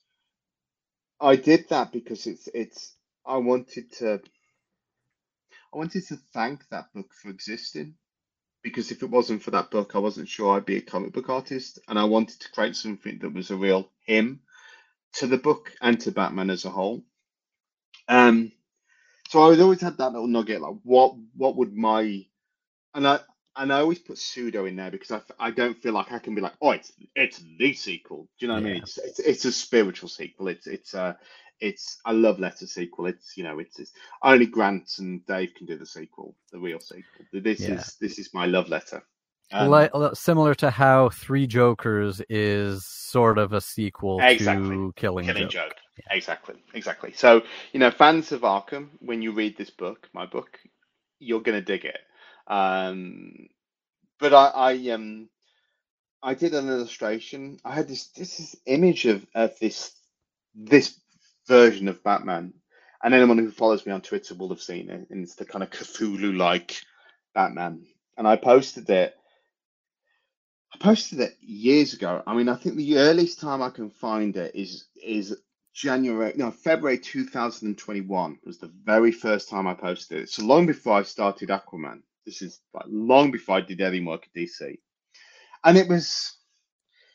I 1.21 1.35
did 1.37 1.69
that 1.69 1.91
because 1.93 2.27
it's 2.27 2.47
it's 2.53 2.95
I 3.25 3.37
wanted 3.37 3.91
to, 3.99 4.21
I 5.73 5.77
wanted 5.77 6.05
to 6.07 6.17
thank 6.33 6.67
that 6.69 6.93
book 6.93 7.13
for 7.13 7.29
existing 7.29 7.95
because 8.63 8.91
if 8.91 9.03
it 9.03 9.11
wasn't 9.11 9.43
for 9.43 9.51
that 9.51 9.71
book, 9.71 9.95
I 9.95 9.99
wasn't 9.99 10.29
sure 10.29 10.55
I'd 10.57 10.65
be 10.65 10.77
a 10.77 10.81
comic 10.81 11.13
book 11.13 11.29
artist, 11.29 11.79
and 11.89 11.99
I 11.99 12.05
wanted 12.05 12.41
to 12.41 12.51
create 12.51 12.75
something 12.77 13.19
that 13.19 13.33
was 13.33 13.51
a 13.51 13.57
real 13.57 13.89
hymn 14.05 14.41
to 15.15 15.27
the 15.27 15.37
book 15.37 15.73
and 15.81 15.99
to 16.01 16.11
Batman 16.11 16.49
as 16.51 16.65
a 16.65 16.71
whole. 16.71 17.03
Um, 18.07 18.51
so 19.29 19.39
I 19.41 19.59
always 19.61 19.81
had 19.81 19.97
that 19.97 20.13
little 20.13 20.27
nugget, 20.27 20.61
like 20.61 20.75
what 20.83 21.15
what 21.35 21.57
would 21.57 21.75
my 21.75 22.25
and 22.95 23.07
I 23.07 23.21
and 23.57 23.73
I 23.73 23.81
always 23.81 23.99
put 23.99 24.19
pseudo 24.19 24.65
in 24.67 24.77
there 24.77 24.91
because 24.91 25.11
I, 25.11 25.21
I 25.39 25.51
don't 25.51 25.77
feel 25.77 25.93
like 25.93 26.13
I 26.13 26.19
can 26.19 26.35
be 26.35 26.41
like, 26.41 26.55
oh, 26.61 26.71
it's 26.71 26.93
it's 27.15 27.43
the 27.59 27.73
sequel. 27.75 28.29
Do 28.39 28.47
you 28.47 28.49
know 28.49 28.55
what 28.55 28.61
I 28.65 28.65
mean? 28.73 28.77
It's, 28.83 28.99
it's 28.99 29.19
it's 29.19 29.45
a 29.45 29.53
spiritual 29.53 30.09
sequel. 30.09 30.49
It's 30.49 30.67
it's 30.67 30.95
a 30.95 31.19
it's 31.61 31.99
a 32.05 32.13
love 32.13 32.39
letter 32.39 32.67
sequel. 32.67 33.07
It's 33.07 33.37
you 33.37 33.43
know 33.43 33.59
it's, 33.59 33.79
it's 33.79 33.93
only 34.23 34.47
Grant 34.47 34.89
and 34.99 35.25
Dave 35.25 35.51
can 35.57 35.67
do 35.67 35.77
the 35.77 35.85
sequel, 35.85 36.35
the 36.51 36.59
real 36.59 36.79
sequel. 36.79 37.25
This 37.33 37.67
Yeah. 37.67 37.69
is 37.69 37.97
this 38.01 38.19
is 38.19 38.33
my 38.33 38.45
love 38.47 38.69
letter. 38.69 39.03
Um, 39.51 39.67
like 39.67 39.91
similar 40.15 40.55
to 40.55 40.71
how 40.71 41.09
Three 41.09 41.47
Jokers 41.47 42.21
is 42.29 42.85
sort 42.87 43.37
of 43.37 43.53
a 43.53 43.61
sequel 43.61 44.23
Exactly. 44.23 44.79
to 44.79 44.93
Killing, 44.95 45.25
Killing 45.25 45.49
Joke. 45.49 45.49
Joke. 45.49 45.75
Exactly, 46.11 46.55
exactly. 46.73 47.13
So, 47.13 47.43
you 47.73 47.79
know, 47.79 47.91
fans 47.91 48.31
of 48.31 48.41
Arkham, 48.41 48.89
when 48.99 49.21
you 49.21 49.31
read 49.33 49.57
this 49.57 49.69
book, 49.71 50.09
my 50.13 50.25
book, 50.25 50.59
you're 51.19 51.41
gonna 51.41 51.61
dig 51.61 51.85
it. 51.85 51.99
Um, 52.47 53.49
but 54.19 54.33
I, 54.33 54.47
I 54.49 54.89
um, 54.91 55.29
I 56.23 56.33
did 56.35 56.53
an 56.53 56.69
illustration. 56.69 57.59
I 57.65 57.75
had 57.75 57.87
this 57.87 58.07
this 58.09 58.39
is 58.39 58.55
image 58.65 59.05
of 59.05 59.25
of 59.35 59.57
this 59.59 59.93
this 60.55 60.99
version 61.47 61.87
of 61.87 62.03
Batman, 62.03 62.53
And 63.03 63.13
anyone 63.13 63.37
who 63.37 63.51
follows 63.51 63.85
me 63.85 63.91
on 63.91 64.01
Twitter 64.01 64.35
will 64.35 64.49
have 64.49 64.61
seen 64.61 64.89
it. 64.89 65.09
And 65.09 65.23
it's 65.23 65.35
the 65.35 65.45
kind 65.45 65.63
of 65.63 65.69
Cthulhu-like 65.71 66.81
Batman. 67.33 67.85
And 68.17 68.27
I 68.27 68.35
posted 68.35 68.89
it. 68.89 69.15
I 70.73 70.77
posted 70.77 71.19
it 71.19 71.37
years 71.41 71.93
ago. 71.93 72.23
I 72.25 72.33
mean, 72.33 72.49
I 72.49 72.55
think 72.55 72.75
the 72.75 72.97
earliest 72.97 73.39
time 73.39 73.61
I 73.61 73.69
can 73.69 73.89
find 73.89 74.35
it 74.37 74.55
is 74.55 74.85
is 74.95 75.35
January, 75.73 76.33
no, 76.35 76.51
February 76.51 76.99
2021 76.99 78.39
was 78.43 78.59
the 78.59 78.71
very 78.83 79.11
first 79.11 79.49
time 79.49 79.67
I 79.67 79.73
posted 79.73 80.21
it. 80.21 80.29
So 80.29 80.43
long 80.43 80.65
before 80.67 80.97
I 80.97 81.03
started 81.03 81.49
Aquaman. 81.49 82.01
This 82.25 82.41
is 82.41 82.61
like 82.73 82.85
long 82.87 83.31
before 83.31 83.57
I 83.57 83.61
did 83.61 83.81
any 83.81 83.99
work 83.99 84.27
at 84.27 84.39
DC. 84.39 84.77
And 85.63 85.77
it 85.77 85.89
was, 85.89 86.37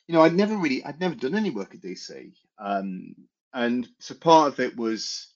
you 0.07 0.14
know, 0.14 0.23
I'd 0.23 0.35
never 0.35 0.57
really, 0.57 0.85
I'd 0.85 1.01
never 1.01 1.14
done 1.14 1.35
any 1.35 1.51
work 1.51 1.75
at 1.75 1.81
DC. 1.81 2.33
Um, 2.59 3.14
and 3.55 3.89
so 3.99 4.15
part 4.15 4.53
of 4.53 4.61
it 4.61 4.77
was 4.77 5.29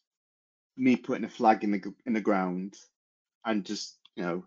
me 0.76 0.96
putting 0.96 1.24
a 1.24 1.30
flag 1.30 1.64
in 1.64 1.72
the 1.72 1.94
in 2.06 2.12
the 2.14 2.20
ground 2.20 2.74
and 3.44 3.64
just, 3.64 3.98
you 4.16 4.24
know, 4.24 4.44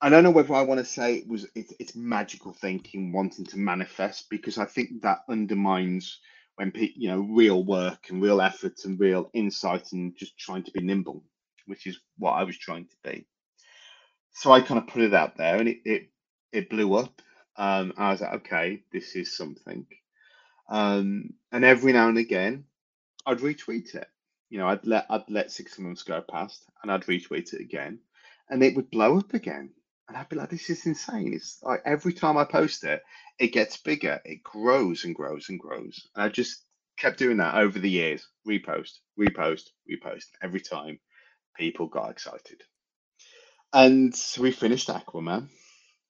I 0.00 0.10
don't 0.10 0.24
know 0.24 0.30
whether 0.30 0.54
I 0.54 0.62
want 0.62 0.78
to 0.80 0.84
say 0.84 1.16
it 1.16 1.28
was 1.28 1.46
it's, 1.54 1.72
it's 1.80 1.96
magical 1.96 2.52
thinking, 2.52 3.12
wanting 3.12 3.46
to 3.46 3.58
manifest, 3.58 4.30
because 4.30 4.58
I 4.58 4.66
think 4.66 5.02
that 5.02 5.20
undermines 5.28 6.20
when 6.56 6.72
pe- 6.72 6.92
you 6.96 7.08
know 7.08 7.20
real 7.20 7.64
work 7.64 8.06
and 8.10 8.22
real 8.22 8.40
effort 8.42 8.84
and 8.84 9.00
real 9.00 9.30
insight 9.34 9.92
and 9.92 10.16
just 10.16 10.38
trying 10.38 10.64
to 10.64 10.72
be 10.72 10.82
nimble, 10.82 11.24
which 11.66 11.86
is 11.86 11.98
what 12.18 12.32
I 12.32 12.44
was 12.44 12.58
trying 12.58 12.86
to 12.86 13.10
be. 13.10 13.26
So 14.34 14.52
I 14.52 14.60
kind 14.60 14.78
of 14.78 14.88
put 14.88 15.02
it 15.02 15.14
out 15.14 15.36
there, 15.36 15.56
and 15.56 15.68
it 15.68 15.78
it, 15.84 16.10
it 16.52 16.70
blew 16.70 16.94
up. 16.94 17.22
Um, 17.56 17.94
I 17.96 18.10
was 18.12 18.20
like, 18.20 18.34
okay, 18.34 18.82
this 18.92 19.16
is 19.16 19.36
something. 19.36 19.86
Um, 20.68 21.30
and 21.52 21.64
every 21.64 21.92
now 21.92 22.08
and 22.08 22.18
again, 22.18 22.64
I'd 23.26 23.38
retweet 23.38 23.94
it. 23.94 24.06
You 24.50 24.58
know, 24.58 24.68
I'd 24.68 24.86
let 24.86 25.06
I'd 25.10 25.28
let 25.28 25.50
six 25.50 25.78
months 25.78 26.02
go 26.02 26.22
past, 26.30 26.64
and 26.82 26.92
I'd 26.92 27.06
retweet 27.06 27.52
it 27.54 27.60
again, 27.60 28.00
and 28.48 28.62
it 28.62 28.76
would 28.76 28.90
blow 28.90 29.18
up 29.18 29.34
again. 29.34 29.70
And 30.08 30.16
I'd 30.16 30.28
be 30.28 30.36
like, 30.36 30.50
this 30.50 30.68
is 30.68 30.84
insane. 30.84 31.32
It's 31.32 31.58
like 31.62 31.80
every 31.86 32.12
time 32.12 32.36
I 32.36 32.44
post 32.44 32.84
it, 32.84 33.02
it 33.38 33.48
gets 33.54 33.78
bigger, 33.78 34.20
it 34.24 34.42
grows 34.42 35.04
and 35.04 35.14
grows 35.14 35.48
and 35.48 35.58
grows. 35.58 36.08
And 36.14 36.24
I 36.24 36.28
just 36.28 36.62
kept 36.98 37.18
doing 37.18 37.38
that 37.38 37.54
over 37.54 37.78
the 37.78 37.90
years. 37.90 38.28
Repost, 38.46 38.98
repost, 39.18 39.70
repost. 39.90 40.26
Every 40.42 40.60
time 40.60 41.00
people 41.56 41.88
got 41.88 42.10
excited. 42.10 42.62
And 43.72 44.14
we 44.38 44.52
finished 44.52 44.88
Aquaman, 44.88 45.48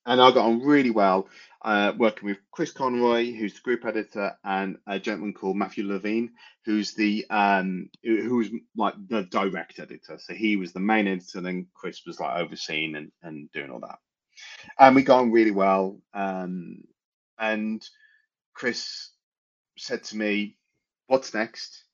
and 0.07 0.21
I 0.21 0.31
got 0.33 0.47
on 0.47 0.63
really 0.63 0.91
well 0.91 1.29
uh, 1.65 1.93
working 1.99 2.29
with 2.29 2.39
Chris 2.53 2.73
Conroy, 2.73 3.33
who's 3.33 3.55
the 3.55 3.61
group 3.63 3.85
editor, 3.87 4.37
and 4.45 4.77
a 4.87 5.01
gentleman 5.01 5.35
called 5.35 5.57
Matthew 5.57 5.87
Levine, 5.87 6.33
who's 6.67 6.95
the 6.95 7.27
um, 7.31 7.89
who 8.03 8.37
was 8.37 8.51
like 8.77 8.95
the 9.09 9.25
direct 9.25 9.81
editor. 9.81 10.19
So 10.19 10.35
he 10.35 10.57
was 10.57 10.73
the 10.73 10.81
main 10.81 11.09
editor, 11.09 11.39
and 11.39 11.47
then 11.47 11.67
Chris 11.75 12.03
was 12.07 12.21
like 12.21 12.37
overseeing 12.39 12.97
and, 12.97 13.13
and 13.23 13.51
doing 13.53 13.71
all 13.71 13.81
that. 13.81 13.99
And 14.79 14.97
we 14.97 15.03
got 15.05 15.21
on 15.21 15.33
really 15.33 15.53
well. 15.53 16.01
Um, 16.15 16.85
and 17.39 17.83
Chris 18.55 19.11
said 19.79 20.05
to 20.05 20.19
me, 20.19 20.59
"What's 21.09 21.35
next? 21.35 21.85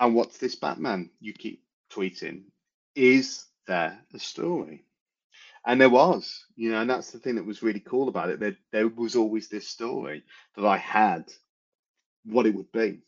And 0.00 0.14
what's 0.14 0.38
this 0.38 0.56
Batman 0.56 1.10
you 1.20 1.34
keep 1.34 1.62
tweeting? 1.92 2.44
Is 2.96 3.46
there 3.68 4.00
a 4.14 4.20
story?" 4.20 4.85
And 5.66 5.80
there 5.80 5.90
was, 5.90 6.46
you 6.54 6.70
know, 6.70 6.80
and 6.80 6.88
that's 6.88 7.10
the 7.10 7.18
thing 7.18 7.34
that 7.34 7.44
was 7.44 7.62
really 7.62 7.80
cool 7.80 8.08
about 8.08 8.30
it. 8.30 8.38
There, 8.38 8.56
there 8.70 8.88
was 8.88 9.16
always 9.16 9.48
this 9.48 9.68
story 9.68 10.22
that 10.54 10.64
I 10.64 10.76
had 10.76 11.24
what 12.24 12.46
it 12.46 12.54
would 12.54 12.70
be. 12.70 13.00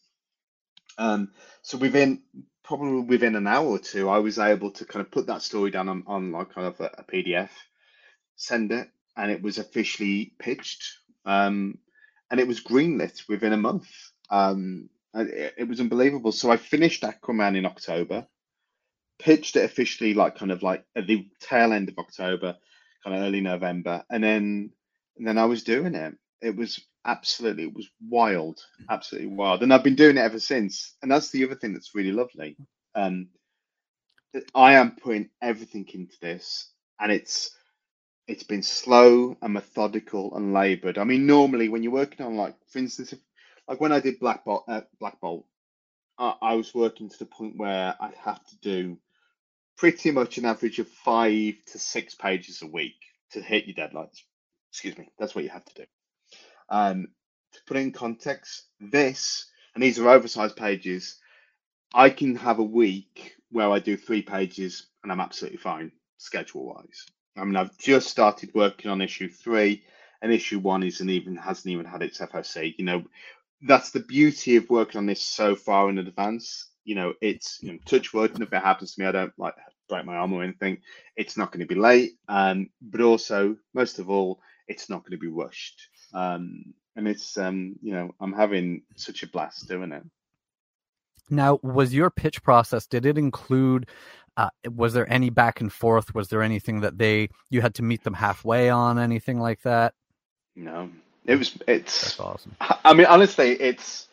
Um, 0.99 1.31
so 1.63 1.79
within 1.79 2.23
probably 2.65 3.03
within 3.03 3.37
an 3.37 3.47
hour 3.47 3.67
or 3.67 3.79
two, 3.79 4.11
I 4.11 4.19
was 4.19 4.41
able 4.41 4.73
to 4.73 4.85
kind 4.85 5.07
of 5.07 5.13
put 5.13 5.29
that 5.29 5.43
story 5.43 5.71
down 5.71 5.89
on, 5.89 6.03
on 6.09 6.33
like 6.33 6.53
kind 6.53 6.67
of 6.67 6.81
a, 6.81 6.91
a 6.99 7.05
PDF, 7.05 7.51
send 8.35 8.73
it, 8.73 8.91
and 9.17 9.31
it 9.31 9.41
was 9.41 9.59
officially 9.59 10.35
pitched. 10.39 10.99
Um, 11.25 11.79
and 12.31 12.41
it 12.41 12.49
was 12.49 12.61
greenlit 12.61 13.29
within 13.29 13.53
a 13.53 13.57
month. 13.57 13.89
Um, 14.31 14.91
it, 15.15 15.55
it 15.59 15.69
was 15.69 15.81
unbelievable. 15.81 16.33
So 16.33 16.51
I 16.51 16.57
finished 16.57 17.05
Aquaman 17.05 17.57
in 17.57 17.67
October 17.67 18.27
pitched 19.19 19.57
it 19.57 19.65
officially 19.65 20.15
like 20.15 20.37
kind 20.37 20.53
of 20.53 20.63
like 20.63 20.85
at 20.97 21.07
the 21.07 21.29
tail 21.41 21.73
end 21.73 21.89
of 21.89 21.99
October, 21.99 22.57
kind 23.05 23.17
of 23.17 23.23
early 23.23 23.41
November, 23.41 24.05
and 24.11 24.23
then 24.23 24.71
and 25.17 25.27
then 25.27 25.39
I 25.39 25.45
was 25.45 25.65
doing 25.65 25.95
it. 25.95 26.15
It 26.41 26.57
was 26.57 26.81
absolutely 27.05 27.65
it 27.65 27.75
was 27.75 27.89
wild, 28.09 28.61
absolutely 28.91 29.35
wild, 29.35 29.63
and 29.63 29.73
I've 29.73 29.85
been 29.85 29.97
doing 29.97 30.17
it 30.17 30.23
ever 30.23 30.41
since. 30.41 30.95
And 31.03 31.11
that's 31.11 31.31
the 31.31 31.45
other 31.45 31.55
thing 31.57 31.73
that's 31.73 31.95
really 31.95 32.13
lovely. 32.13 32.57
Um, 32.95 33.29
I 34.55 34.75
am 34.75 34.97
putting 35.03 35.31
everything 35.43 35.87
into 35.93 36.17
this, 36.21 36.71
and 37.01 37.11
it's 37.11 37.57
it's 38.29 38.43
been 38.43 38.63
slow 38.63 39.37
and 39.41 39.55
methodical 39.55 40.37
and 40.37 40.53
laboured. 40.53 40.99
I 40.99 41.05
mean, 41.05 41.27
normally 41.27 41.71
when 41.71 41.83
you're 41.83 41.93
working 41.93 42.27
on 42.27 42.37
like, 42.37 42.55
for 42.69 42.79
instance, 42.79 43.15
if, 43.15 43.19
like 43.67 43.81
when 43.81 43.93
I 43.93 44.01
did 44.01 44.21
Black 44.21 44.45
Bolt, 44.45 44.65
uh, 44.69 44.83
Black 45.01 45.19
Bolt, 45.21 45.47
I, 46.19 46.35
I 46.43 46.55
was 46.55 46.75
working 46.75 47.09
to 47.09 47.19
the 47.19 47.25
point 47.25 47.57
where 47.57 47.95
I'd 47.99 48.15
have 48.17 48.45
to 48.47 48.57
do 48.61 48.99
pretty 49.79 50.11
much 50.11 50.39
an 50.39 50.45
average 50.45 50.81
of 50.81 50.89
five 50.89 51.55
to 51.67 51.79
six 51.79 52.15
pages 52.15 52.63
a 52.63 52.67
week 52.67 52.97
to 53.31 53.41
hit 53.41 53.67
your 53.67 53.77
deadlines. 53.77 54.23
Excuse 54.71 54.99
me, 54.99 55.09
that's 55.19 55.35
what 55.35 55.45
you 55.45 55.51
have 55.51 55.65
to 55.65 55.75
do. 55.75 55.85
Um, 56.69 57.09
to 57.53 57.61
put 57.67 57.77
in 57.77 57.93
context, 57.93 58.65
this, 58.81 59.47
and 59.75 59.83
these 59.83 59.99
are 59.99 60.09
oversized 60.09 60.57
pages, 60.57 61.19
I 61.95 62.11
can 62.11 62.35
have 62.37 62.59
a 62.59 62.65
week 62.65 63.37
where 63.51 63.71
I 63.71 63.79
do 63.79 63.97
three 63.97 64.21
pages 64.21 64.89
and 65.03 65.11
I'm 65.11 65.21
absolutely 65.21 65.59
fine 65.59 65.93
schedule 66.19 66.67
wise. 66.67 67.07
I 67.37 67.45
mean, 67.45 67.57
I've 67.57 67.77
just 67.79 68.09
started 68.09 68.51
working 68.55 68.91
on 68.91 69.01
issue 69.01 69.29
three, 69.29 69.85
and 70.21 70.33
issue 70.33 70.59
one 70.59 70.83
isn't 70.83 71.09
even 71.09 71.37
hasn't 71.37 71.73
even 71.73 71.87
had 71.87 72.03
its 72.03 72.19
FOC. 72.19 72.75
You 72.77 72.85
know, 72.85 73.05
that's 73.63 73.93
the 73.93 74.01
beauty 74.01 74.57
of 74.57 74.69
working 74.69 74.99
on 74.99 75.07
this 75.07 75.23
so 75.23 75.55
far 75.55 75.89
in 75.89 75.99
advance 75.99 76.68
you 76.89 76.95
know, 76.95 77.13
it's 77.21 77.59
you 77.63 77.73
know, 77.73 77.79
touch 77.85 78.15
wood, 78.15 78.33
and 78.33 78.43
if 78.43 78.51
it 78.51 78.63
happens 78.63 78.95
to 78.95 79.03
me, 79.03 79.07
I 79.07 79.13
don't 79.13 79.33
like 79.37 79.55
break 79.91 80.07
my 80.07 80.17
arm 80.17 80.33
or 80.33 80.43
anything. 80.43 80.79
It's 81.17 81.37
not 81.37 81.53
going 81.53 81.61
to 81.61 81.75
be 81.75 81.79
late, 81.79 82.13
um, 82.29 82.71
but 82.81 83.03
also 83.03 83.57
most 83.75 83.99
of 83.99 84.09
all, 84.09 84.41
it's 84.67 84.89
not 84.89 85.03
going 85.03 85.13
to 85.13 85.19
be 85.19 85.29
rushed. 85.29 85.89
Um, 86.15 86.73
and 86.97 87.07
it's 87.07 87.37
um, 87.37 87.77
you 87.83 87.93
know, 87.93 88.15
I'm 88.23 88.33
having 88.33 88.85
such 88.97 89.23
a 89.23 89.29
blast 89.29 89.69
doing 89.69 89.93
it. 89.93 90.03
Now, 91.29 91.61
was 91.63 91.93
your 91.93 92.09
pitch 92.09 92.43
process? 92.43 92.87
Did 92.87 93.05
it 93.05 93.19
include? 93.19 93.87
Uh, 94.39 94.49
was 94.75 94.95
there 94.95 95.13
any 95.13 95.29
back 95.29 95.61
and 95.61 95.71
forth? 95.71 96.15
Was 96.15 96.29
there 96.29 96.43
anything 96.43 96.81
that 96.81 96.97
they 96.97 97.29
you 97.51 97.61
had 97.61 97.75
to 97.75 97.83
meet 97.83 98.03
them 98.03 98.15
halfway 98.15 98.71
on? 98.71 98.99
Anything 98.99 99.39
like 99.39 99.61
that? 99.63 99.93
No, 100.57 100.89
it 101.27 101.37
was. 101.37 101.59
It's 101.69 102.01
That's 102.01 102.21
awesome. 102.21 102.57
I 102.61 102.95
mean, 102.95 103.07
honestly, 103.07 103.51
it's. 103.61 104.08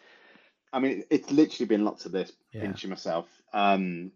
I 0.75 0.79
mean, 0.79 1.05
it's 1.09 1.31
literally 1.31 1.67
been 1.67 1.85
lots 1.85 2.05
of 2.05 2.11
this 2.11 2.33
Yeah. 2.51 2.61
pinching 2.61 2.89
myself. 2.89 3.27
Um, 3.53 4.11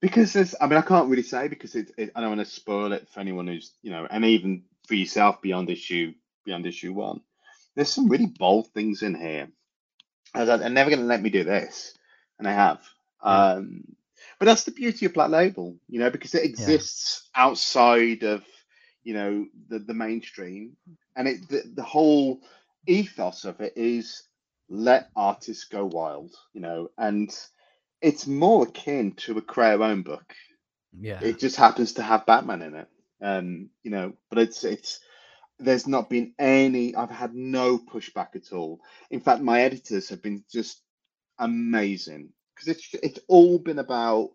because 0.00 0.32
there's, 0.32 0.54
I 0.60 0.66
mean, 0.66 0.78
I 0.78 0.82
can't 0.82 1.10
really 1.10 1.22
say 1.22 1.48
because 1.48 1.74
it, 1.74 1.90
it, 1.98 2.10
I 2.16 2.20
don't 2.20 2.36
want 2.36 2.40
to 2.40 2.52
spoil 2.52 2.92
it 2.92 3.08
for 3.10 3.20
anyone 3.20 3.46
who's, 3.46 3.72
you 3.82 3.90
know, 3.90 4.06
and 4.10 4.24
even 4.24 4.64
for 4.88 4.94
yourself 4.94 5.42
beyond 5.42 5.68
issue, 5.70 6.14
beyond 6.44 6.66
issue 6.66 6.92
one. 6.92 7.20
There's 7.74 7.92
some 7.92 8.08
really 8.08 8.26
bold 8.26 8.68
things 8.68 9.02
in 9.02 9.14
here. 9.14 9.48
I 10.34 10.40
was 10.40 10.48
like, 10.48 10.60
they're 10.60 10.70
never 10.70 10.90
going 10.90 11.00
to 11.00 11.06
let 11.06 11.22
me 11.22 11.30
do 11.30 11.44
this, 11.44 11.96
and 12.38 12.48
I 12.48 12.52
have. 12.52 12.82
Um, 13.22 13.84
but 14.38 14.46
that's 14.46 14.64
the 14.64 14.72
beauty 14.72 15.06
of 15.06 15.14
Black 15.14 15.30
Label, 15.30 15.76
you 15.88 16.00
know, 16.00 16.10
because 16.10 16.34
it 16.34 16.44
exists 16.44 17.28
outside 17.34 18.22
of, 18.22 18.42
you 19.04 19.14
know, 19.14 19.46
the 19.68 19.78
the 19.78 19.94
mainstream, 19.94 20.76
and 21.14 21.28
it 21.28 21.48
the, 21.48 21.62
the 21.74 21.82
whole 21.82 22.40
ethos 22.86 23.44
of 23.44 23.60
it 23.60 23.74
is 23.76 24.22
let 24.68 25.10
artists 25.16 25.64
go 25.64 25.84
wild, 25.84 26.34
you 26.52 26.60
know, 26.60 26.90
and 26.98 27.34
it's 28.00 28.26
more 28.26 28.64
akin 28.64 29.12
to 29.12 29.38
a 29.38 29.42
create 29.42 29.80
own 29.80 30.02
book. 30.02 30.34
Yeah. 30.98 31.20
It 31.22 31.38
just 31.38 31.56
happens 31.56 31.94
to 31.94 32.02
have 32.02 32.26
Batman 32.26 32.62
in 32.62 32.74
it, 32.76 32.88
um, 33.22 33.70
you 33.82 33.90
know, 33.90 34.14
but 34.30 34.38
it's 34.38 34.64
it's 34.64 35.00
there's 35.58 35.86
not 35.86 36.10
been 36.10 36.34
any. 36.38 36.94
I've 36.94 37.10
had 37.10 37.34
no 37.34 37.78
pushback 37.78 38.36
at 38.36 38.52
all. 38.52 38.80
In 39.10 39.20
fact, 39.20 39.42
my 39.42 39.62
editors 39.62 40.08
have 40.10 40.22
been 40.22 40.44
just 40.50 40.82
amazing 41.38 42.30
because 42.54 42.68
it's 42.68 42.88
it's 43.02 43.20
all 43.28 43.58
been 43.58 43.78
about 43.78 44.30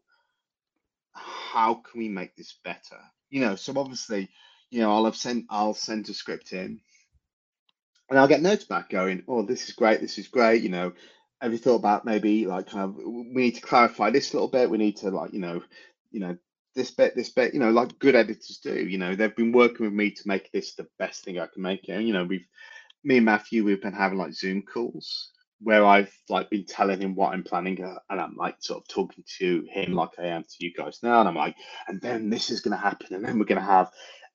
how 1.14 1.76
can 1.76 2.00
we 2.00 2.10
make 2.10 2.36
this 2.36 2.60
better, 2.64 3.00
you 3.30 3.42
know. 3.42 3.56
So 3.56 3.74
obviously, 3.78 4.30
you 4.70 4.82
know, 4.82 4.92
I'll 4.92 5.06
have 5.06 5.16
sent 5.16 5.46
I'll 5.50 5.74
send 5.74 6.10
a 6.10 6.14
script 6.14 6.54
in 6.54 6.82
and 8.10 8.20
I'll 8.20 8.28
get 8.28 8.42
notes 8.42 8.66
back 8.66 8.90
going, 8.90 9.24
oh, 9.28 9.44
this 9.44 9.68
is 9.68 9.76
great, 9.76 10.02
this 10.02 10.18
is 10.18 10.28
great, 10.28 10.64
you 10.64 10.70
know. 10.70 10.94
Have 11.42 11.54
you 11.54 11.58
thought 11.58 11.76
about 11.76 12.06
maybe 12.06 12.46
like 12.48 12.68
kind 12.68 12.84
of 12.84 12.96
we 12.98 13.42
need 13.44 13.56
to 13.56 13.62
clarify 13.62 14.10
this 14.10 14.32
a 14.32 14.36
little 14.36 14.50
bit, 14.50 14.70
we 14.70 14.78
need 14.78 14.98
to 14.98 15.10
like, 15.10 15.34
you 15.34 15.40
know, 15.40 15.64
you 16.12 16.20
know, 16.20 16.38
this 16.76 16.92
bit, 16.92 17.16
this 17.16 17.30
bit, 17.30 17.54
you 17.54 17.60
know, 17.62 17.72
like 17.72 17.98
good 18.00 18.16
editors 18.16 18.60
do, 18.62 18.76
you 18.76 18.98
know, 18.98 19.16
they've 19.16 19.36
been 19.36 19.54
working 19.54 19.86
with 19.86 19.94
me 19.94 20.12
to 20.12 20.22
make 20.28 20.52
this 20.52 20.76
the 20.76 20.88
best 20.98 21.24
thing 21.24 21.40
I 21.40 21.48
can 21.48 21.62
make 21.62 21.88
it. 21.88 21.94
And, 21.94 22.08
you 22.08 22.14
know, 22.14 22.26
we've 22.26 22.46
me 23.04 23.18
and 23.18 23.26
Matthew, 23.26 23.64
we've 23.64 23.82
been 23.82 23.94
having 23.94 24.18
like 24.18 24.34
Zoom 24.34 24.64
calls 24.64 25.32
where 25.62 25.86
I've 25.86 26.14
like 26.30 26.50
been 26.50 26.66
telling 26.66 27.02
him 27.02 27.16
what 27.16 27.34
I'm 27.34 27.44
planning, 27.44 27.84
uh, 27.84 28.00
and 28.10 28.20
I'm 28.20 28.36
like 28.38 28.56
sort 28.60 28.82
of 28.82 28.88
talking 28.88 29.24
to 29.40 29.66
him 29.70 29.94
like 29.94 30.12
I 30.18 30.28
am 30.28 30.44
to 30.44 30.56
you 30.60 30.74
guys 30.74 31.00
now, 31.04 31.20
and 31.20 31.30
I'm 31.30 31.36
like, 31.36 31.56
and 31.88 32.02
then 32.02 32.30
this 32.30 32.50
is 32.50 32.62
going 32.62 32.78
to 32.78 32.82
happen, 32.82 33.14
and 33.14 33.26
then 33.26 33.38
we're 33.38 33.46
going 33.46 33.62
to 33.62 33.66
have, 33.66 33.92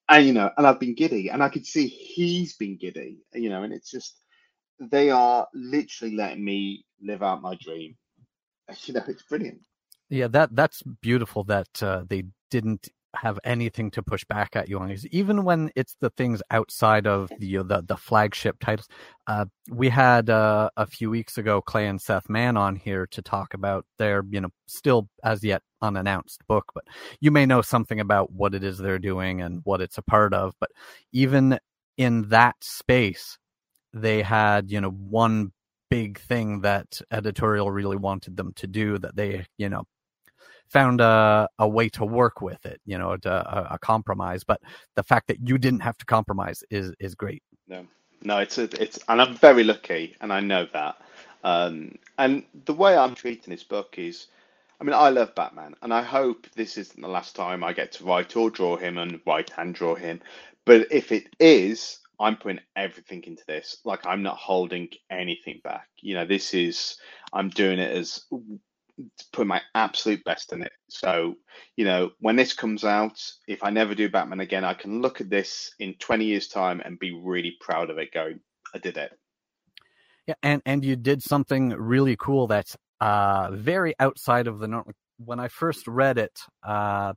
and 0.08 0.26
you 0.26 0.32
know, 0.32 0.50
and 0.56 0.66
I've 0.66 0.80
been 0.80 0.94
giddy, 0.94 1.30
and 1.30 1.42
I 1.42 1.48
could 1.48 1.66
see 1.66 1.86
he's 1.86 2.56
been 2.56 2.76
giddy, 2.76 3.18
you 3.32 3.48
know, 3.48 3.62
and 3.62 3.72
it's 3.72 3.90
just 3.90 4.18
they 4.80 5.10
are 5.10 5.46
literally 5.54 6.14
letting 6.14 6.44
me 6.44 6.84
live 7.00 7.22
out 7.22 7.42
my 7.42 7.56
dream. 7.60 7.96
You 8.86 8.94
know, 8.94 9.02
it's 9.06 9.22
brilliant. 9.22 9.60
Yeah, 10.08 10.28
that 10.28 10.56
that's 10.56 10.82
beautiful 10.82 11.44
that 11.44 11.82
uh, 11.82 12.04
they 12.08 12.24
didn't 12.50 12.88
have 13.16 13.38
anything 13.44 13.90
to 13.92 14.02
push 14.02 14.24
back 14.24 14.56
at 14.56 14.68
you 14.68 14.78
on 14.78 14.88
these, 14.88 15.06
even 15.06 15.44
when 15.44 15.70
it's 15.76 15.96
the 16.00 16.10
things 16.10 16.42
outside 16.50 17.06
of 17.06 17.30
the 17.38 17.56
the, 17.58 17.84
the 17.86 17.96
flagship 17.96 18.58
titles. 18.60 18.88
Uh, 19.26 19.46
we 19.70 19.88
had 19.88 20.28
uh, 20.30 20.70
a 20.76 20.86
few 20.86 21.10
weeks 21.10 21.38
ago 21.38 21.62
Clay 21.62 21.86
and 21.86 22.00
Seth 22.00 22.28
Mann 22.28 22.56
on 22.56 22.76
here 22.76 23.06
to 23.12 23.22
talk 23.22 23.54
about 23.54 23.86
their, 23.98 24.24
you 24.30 24.40
know, 24.40 24.50
still 24.66 25.08
as 25.22 25.42
yet 25.42 25.62
unannounced 25.82 26.46
book, 26.46 26.66
but 26.74 26.84
you 27.20 27.30
may 27.30 27.46
know 27.46 27.62
something 27.62 28.00
about 28.00 28.32
what 28.32 28.54
it 28.54 28.64
is 28.64 28.78
they're 28.78 28.98
doing 28.98 29.40
and 29.40 29.60
what 29.64 29.80
it's 29.80 29.98
a 29.98 30.02
part 30.02 30.34
of. 30.34 30.54
But 30.60 30.70
even 31.12 31.58
in 31.96 32.28
that 32.30 32.56
space, 32.60 33.38
they 33.92 34.22
had, 34.22 34.70
you 34.70 34.80
know, 34.80 34.90
one 34.90 35.52
big 35.90 36.18
thing 36.18 36.62
that 36.62 37.00
editorial 37.12 37.70
really 37.70 37.96
wanted 37.96 38.36
them 38.36 38.52
to 38.56 38.66
do 38.66 38.98
that 38.98 39.14
they, 39.16 39.46
you 39.58 39.68
know, 39.68 39.84
found 40.74 41.00
a, 41.00 41.48
a 41.60 41.68
way 41.68 41.88
to 41.88 42.04
work 42.04 42.42
with 42.42 42.66
it, 42.66 42.80
you 42.84 42.98
know, 42.98 43.16
a, 43.24 43.68
a 43.70 43.78
compromise. 43.78 44.42
But 44.44 44.60
the 44.96 45.02
fact 45.02 45.28
that 45.28 45.38
you 45.48 45.56
didn't 45.56 45.80
have 45.80 45.96
to 45.98 46.04
compromise 46.04 46.62
is 46.70 46.92
is 46.98 47.14
great. 47.14 47.42
No, 47.68 47.86
no, 48.22 48.38
it's 48.38 48.58
a, 48.58 48.64
it's, 48.82 48.98
and 49.08 49.22
I'm 49.22 49.34
very 49.36 49.64
lucky, 49.64 50.16
and 50.20 50.32
I 50.32 50.40
know 50.40 50.66
that. 50.72 50.96
Um, 51.44 51.96
and 52.18 52.42
the 52.66 52.74
way 52.74 52.96
I'm 52.96 53.14
treating 53.14 53.50
this 53.52 53.64
book 53.64 53.94
is, 53.98 54.26
I 54.80 54.84
mean, 54.84 54.94
I 54.94 55.10
love 55.10 55.34
Batman, 55.34 55.74
and 55.82 55.94
I 55.94 56.02
hope 56.02 56.46
this 56.56 56.76
isn't 56.76 57.00
the 57.00 57.08
last 57.08 57.36
time 57.36 57.62
I 57.62 57.72
get 57.72 57.92
to 57.92 58.04
write 58.04 58.36
or 58.36 58.50
draw 58.50 58.76
him 58.76 58.98
and 58.98 59.20
write 59.26 59.52
and 59.56 59.74
draw 59.74 59.94
him. 59.94 60.20
But 60.64 60.88
if 60.90 61.12
it 61.12 61.28
is, 61.38 62.00
I'm 62.18 62.36
putting 62.36 62.60
everything 62.74 63.22
into 63.24 63.44
this. 63.46 63.78
Like 63.84 64.06
I'm 64.06 64.22
not 64.22 64.36
holding 64.36 64.88
anything 65.10 65.60
back. 65.62 65.88
You 66.00 66.14
know, 66.14 66.26
this 66.26 66.54
is 66.54 66.96
I'm 67.32 67.50
doing 67.50 67.78
it 67.78 67.96
as 67.96 68.24
put 69.32 69.46
my 69.46 69.60
absolute 69.74 70.22
best 70.24 70.52
in 70.52 70.62
it. 70.62 70.72
So, 70.88 71.34
you 71.76 71.84
know, 71.84 72.10
when 72.20 72.36
this 72.36 72.52
comes 72.52 72.84
out, 72.84 73.20
if 73.48 73.62
I 73.62 73.70
never 73.70 73.94
do 73.94 74.08
Batman 74.08 74.40
again, 74.40 74.64
I 74.64 74.74
can 74.74 75.02
look 75.02 75.20
at 75.20 75.30
this 75.30 75.72
in 75.78 75.94
20 75.94 76.24
years' 76.24 76.48
time 76.48 76.80
and 76.84 76.98
be 76.98 77.12
really 77.12 77.56
proud 77.60 77.90
of 77.90 77.98
it. 77.98 78.12
Going, 78.12 78.40
I 78.74 78.78
did 78.78 78.96
it. 78.96 79.12
Yeah, 80.26 80.34
and 80.42 80.62
and 80.64 80.84
you 80.84 80.96
did 80.96 81.22
something 81.22 81.70
really 81.70 82.16
cool 82.16 82.46
that's 82.46 82.76
uh 83.00 83.50
very 83.52 83.94
outside 84.00 84.46
of 84.46 84.58
the 84.58 84.68
norm. 84.68 84.92
When 85.18 85.38
I 85.38 85.48
first 85.48 85.86
read 85.86 86.18
it, 86.18 86.40
uh, 86.62 87.12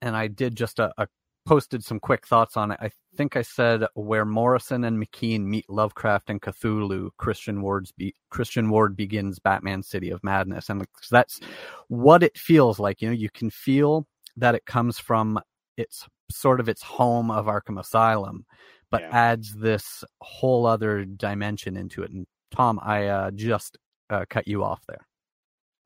and 0.00 0.16
I 0.16 0.28
did 0.28 0.56
just 0.56 0.78
a, 0.78 0.92
a 0.96 1.08
posted 1.46 1.82
some 1.82 2.00
quick 2.00 2.26
thoughts 2.26 2.56
on 2.56 2.70
it. 2.70 2.78
I 2.80 2.90
think 3.16 3.36
I 3.36 3.42
said 3.42 3.84
where 3.94 4.24
Morrison 4.24 4.84
and 4.84 5.02
McKean 5.02 5.40
meet 5.44 5.68
Lovecraft 5.68 6.30
and 6.30 6.40
Cthulhu. 6.40 7.10
Christian 7.16 7.62
Ward's 7.62 7.92
be- 7.92 8.14
Christian 8.30 8.70
Ward 8.70 8.96
begins 8.96 9.38
Batman 9.38 9.82
City 9.82 10.10
of 10.10 10.22
Madness, 10.22 10.68
and 10.68 10.86
that's 11.10 11.40
what 11.88 12.22
it 12.22 12.36
feels 12.38 12.78
like. 12.78 13.00
You 13.00 13.08
know, 13.08 13.14
you 13.14 13.30
can 13.30 13.50
feel 13.50 14.06
that 14.36 14.54
it 14.54 14.66
comes 14.66 14.98
from 14.98 15.40
its 15.76 16.06
sort 16.30 16.60
of 16.60 16.68
its 16.68 16.82
home 16.82 17.30
of 17.30 17.46
Arkham 17.46 17.80
Asylum, 17.80 18.44
but 18.90 19.02
yeah. 19.02 19.10
adds 19.12 19.54
this 19.54 20.04
whole 20.20 20.66
other 20.66 21.04
dimension 21.04 21.76
into 21.76 22.02
it. 22.02 22.10
And 22.10 22.26
Tom, 22.50 22.78
I 22.82 23.06
uh, 23.06 23.30
just 23.32 23.78
uh, 24.10 24.24
cut 24.28 24.46
you 24.46 24.62
off 24.62 24.82
there. 24.86 25.06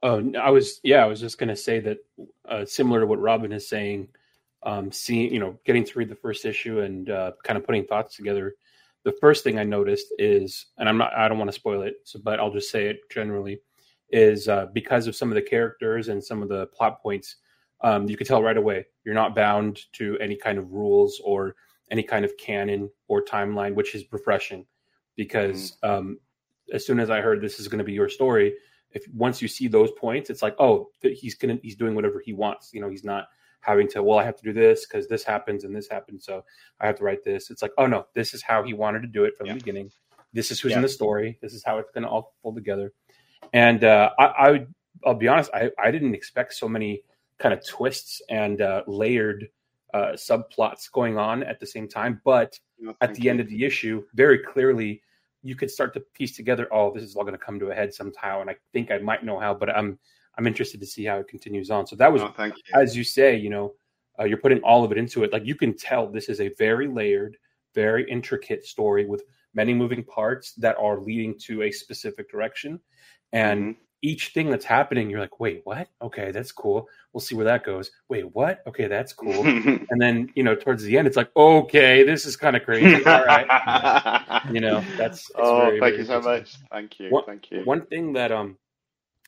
Oh, 0.02 0.32
I 0.38 0.50
was 0.50 0.80
yeah, 0.82 1.02
I 1.02 1.07
was 1.07 1.20
just 1.20 1.38
going 1.38 1.48
to 1.48 1.57
say 1.57 1.80
that 1.80 1.98
uh, 2.46 2.66
similar 2.66 3.00
to 3.00 3.07
what 3.07 3.20
Robin 3.20 3.52
is 3.52 3.66
saying 3.66 4.09
um, 4.64 4.90
seeing, 4.90 5.32
you 5.32 5.40
know, 5.40 5.58
getting 5.64 5.84
to 5.84 5.98
read 5.98 6.08
the 6.08 6.14
first 6.14 6.44
issue 6.44 6.80
and 6.80 7.10
uh, 7.10 7.32
kind 7.44 7.56
of 7.56 7.64
putting 7.64 7.84
thoughts 7.84 8.16
together, 8.16 8.54
the 9.04 9.14
first 9.20 9.44
thing 9.44 9.58
I 9.58 9.64
noticed 9.64 10.06
is, 10.18 10.66
and 10.78 10.88
I'm 10.88 10.98
not, 10.98 11.14
I 11.14 11.28
don't 11.28 11.38
want 11.38 11.48
to 11.48 11.58
spoil 11.58 11.82
it, 11.82 11.96
so, 12.04 12.18
but 12.22 12.40
I'll 12.40 12.52
just 12.52 12.70
say 12.70 12.86
it 12.86 13.00
generally, 13.10 13.60
is 14.10 14.48
uh, 14.48 14.66
because 14.72 15.06
of 15.06 15.16
some 15.16 15.30
of 15.30 15.34
the 15.34 15.42
characters 15.42 16.08
and 16.08 16.22
some 16.22 16.42
of 16.42 16.48
the 16.48 16.66
plot 16.68 17.02
points, 17.02 17.36
um, 17.82 18.08
you 18.08 18.16
could 18.16 18.26
tell 18.26 18.42
right 18.42 18.56
away 18.56 18.86
you're 19.04 19.14
not 19.14 19.34
bound 19.34 19.80
to 19.92 20.18
any 20.18 20.36
kind 20.36 20.58
of 20.58 20.72
rules 20.72 21.20
or 21.24 21.54
any 21.90 22.02
kind 22.02 22.24
of 22.24 22.36
canon 22.38 22.90
or 23.08 23.22
timeline, 23.22 23.74
which 23.74 23.94
is 23.94 24.04
refreshing. 24.10 24.64
Because 25.16 25.76
mm. 25.84 25.88
um, 25.88 26.18
as 26.72 26.86
soon 26.86 26.98
as 26.98 27.10
I 27.10 27.20
heard 27.20 27.40
this 27.40 27.60
is 27.60 27.68
going 27.68 27.78
to 27.78 27.84
be 27.84 27.92
your 27.92 28.08
story, 28.08 28.54
if 28.92 29.06
once 29.12 29.42
you 29.42 29.48
see 29.48 29.68
those 29.68 29.90
points, 29.92 30.30
it's 30.30 30.42
like, 30.42 30.56
oh, 30.58 30.88
he's 31.02 31.34
gonna 31.34 31.58
he's 31.62 31.76
doing 31.76 31.94
whatever 31.94 32.22
he 32.24 32.32
wants. 32.32 32.72
You 32.72 32.80
know, 32.80 32.88
he's 32.88 33.04
not 33.04 33.28
having 33.64 33.88
to 33.88 34.02
well 34.02 34.18
i 34.18 34.24
have 34.24 34.36
to 34.36 34.42
do 34.42 34.52
this 34.52 34.86
because 34.86 35.08
this 35.08 35.24
happens 35.24 35.64
and 35.64 35.74
this 35.74 35.88
happens 35.88 36.24
so 36.24 36.44
i 36.80 36.86
have 36.86 36.96
to 36.96 37.04
write 37.04 37.24
this 37.24 37.50
it's 37.50 37.62
like 37.62 37.72
oh 37.78 37.86
no 37.86 38.06
this 38.14 38.34
is 38.34 38.42
how 38.42 38.62
he 38.62 38.74
wanted 38.74 39.00
to 39.00 39.08
do 39.08 39.24
it 39.24 39.36
from 39.36 39.46
yeah. 39.46 39.52
the 39.52 39.58
beginning 39.58 39.90
this 40.32 40.50
is 40.50 40.60
who's 40.60 40.72
yeah. 40.72 40.76
in 40.76 40.82
the 40.82 40.88
story 40.88 41.38
this 41.40 41.54
is 41.54 41.64
how 41.64 41.78
it's 41.78 41.90
going 41.92 42.02
to 42.02 42.08
all 42.08 42.34
pull 42.42 42.54
together 42.54 42.92
and 43.52 43.84
uh, 43.84 44.10
I, 44.18 44.24
I 44.24 44.50
would 44.50 44.74
i'll 45.06 45.14
be 45.14 45.28
honest 45.28 45.50
I, 45.54 45.70
I 45.82 45.90
didn't 45.90 46.14
expect 46.14 46.54
so 46.54 46.68
many 46.68 47.02
kind 47.38 47.52
of 47.54 47.66
twists 47.66 48.20
and 48.28 48.60
uh, 48.60 48.82
layered 48.86 49.48
uh, 49.92 50.12
subplots 50.12 50.90
going 50.90 51.18
on 51.18 51.42
at 51.42 51.60
the 51.60 51.66
same 51.66 51.88
time 51.88 52.20
but 52.24 52.58
no, 52.78 52.94
at 53.00 53.14
the 53.14 53.22
you. 53.22 53.30
end 53.30 53.40
of 53.40 53.48
the 53.48 53.64
issue 53.64 54.04
very 54.14 54.38
clearly 54.38 55.02
you 55.42 55.54
could 55.54 55.70
start 55.70 55.94
to 55.94 56.00
piece 56.14 56.36
together 56.36 56.66
oh 56.72 56.92
this 56.92 57.02
is 57.02 57.14
all 57.14 57.22
going 57.22 57.32
to 57.32 57.38
come 57.38 57.58
to 57.58 57.70
a 57.70 57.74
head 57.74 57.94
somehow 57.94 58.40
and 58.40 58.50
i 58.50 58.56
think 58.72 58.90
i 58.90 58.98
might 58.98 59.24
know 59.24 59.38
how 59.38 59.54
but 59.54 59.70
i'm 59.70 59.98
I'm 60.39 60.47
interested 60.47 60.80
to 60.80 60.87
see 60.87 61.05
how 61.05 61.18
it 61.18 61.28
continues 61.28 61.70
on. 61.70 61.87
So 61.87 61.97
that 61.97 62.12
was, 62.12 62.22
oh, 62.22 62.32
you. 62.39 62.53
as 62.74 62.97
you 62.97 63.05
say, 63.05 63.37
you 63.37 63.51
know, 63.51 63.74
uh, 64.18 64.24
you're 64.24 64.39
putting 64.39 64.61
all 64.62 64.85
of 64.85 64.93
it 64.93 64.99
into 64.99 65.24
it. 65.24 65.32
Like 65.32 65.45
you 65.45 65.55
can 65.55 65.76
tell 65.76 66.07
this 66.07 66.28
is 66.28 66.41
a 66.41 66.49
very 66.59 66.89
layered, 66.89 67.37
very 67.74 68.09
intricate 68.09 68.64
story 68.64 69.07
with 69.07 69.22
many 69.55 69.74
moving 69.74 70.05
parts 70.05 70.53
that 70.55 70.76
are 70.78 71.01
leading 71.01 71.39
to 71.39 71.62
a 71.62 71.70
specific 71.70 72.30
direction. 72.30 72.80
And 73.32 73.62
mm-hmm. 73.62 73.80
each 74.03 74.28
thing 74.28 74.51
that's 74.51 74.64
happening, 74.64 75.11
you're 75.11 75.20
like, 75.20 75.41
wait, 75.41 75.62
what? 75.64 75.89
Okay, 76.03 76.30
that's 76.30 76.53
cool. 76.53 76.89
We'll 77.12 77.20
see 77.20 77.35
where 77.35 77.45
that 77.47 77.64
goes. 77.64 77.91
Wait, 78.09 78.24
what? 78.35 78.62
Okay, 78.66 78.87
that's 78.87 79.12
cool. 79.12 79.45
and 79.47 80.01
then, 80.01 80.30
you 80.35 80.43
know, 80.43 80.55
towards 80.55 80.82
the 80.82 80.99
end, 80.99 81.07
it's 81.07 81.16
like, 81.16 81.30
okay, 81.37 82.03
this 82.05 82.26
is 82.26 82.37
kind 82.37 82.57
of 82.57 82.64
crazy. 82.64 83.05
All 83.05 83.24
right. 83.24 84.43
you 84.53 84.61
know, 84.61 84.85
that's. 84.97 85.30
oh, 85.37 85.61
very, 85.61 85.80
thank 85.80 85.93
very 85.93 85.99
you 85.99 86.05
so 86.05 86.20
much. 86.20 86.57
Thank 86.70 87.01
you. 87.01 87.11
One, 87.11 87.24
thank 87.24 87.51
you. 87.51 87.62
One 87.64 87.87
thing 87.87 88.12
that, 88.14 88.30
um, 88.30 88.59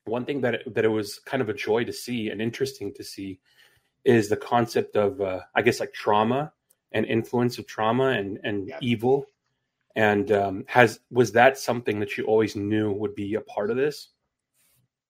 one 0.06 0.24
thing 0.24 0.40
that 0.42 0.54
it, 0.54 0.74
that 0.74 0.84
it 0.84 0.88
was 0.88 1.18
kind 1.18 1.42
of 1.42 1.48
a 1.48 1.54
joy 1.54 1.84
to 1.84 1.92
see 1.92 2.30
and 2.30 2.40
interesting 2.40 2.94
to 2.94 3.04
see 3.04 3.40
is 4.04 4.28
the 4.28 4.36
concept 4.36 4.96
of 4.96 5.20
uh, 5.20 5.40
I 5.54 5.62
guess 5.62 5.80
like 5.80 5.92
trauma 5.92 6.52
and 6.92 7.04
influence 7.04 7.58
of 7.58 7.66
trauma 7.66 8.10
and 8.10 8.38
and 8.42 8.68
yeah. 8.68 8.78
evil. 8.80 9.26
And 9.94 10.30
um, 10.30 10.64
has 10.68 11.00
was 11.10 11.32
that 11.32 11.58
something 11.58 12.00
that 12.00 12.16
you 12.16 12.24
always 12.24 12.54
knew 12.54 12.92
would 12.92 13.14
be 13.14 13.34
a 13.34 13.40
part 13.40 13.70
of 13.70 13.76
this? 13.76 14.08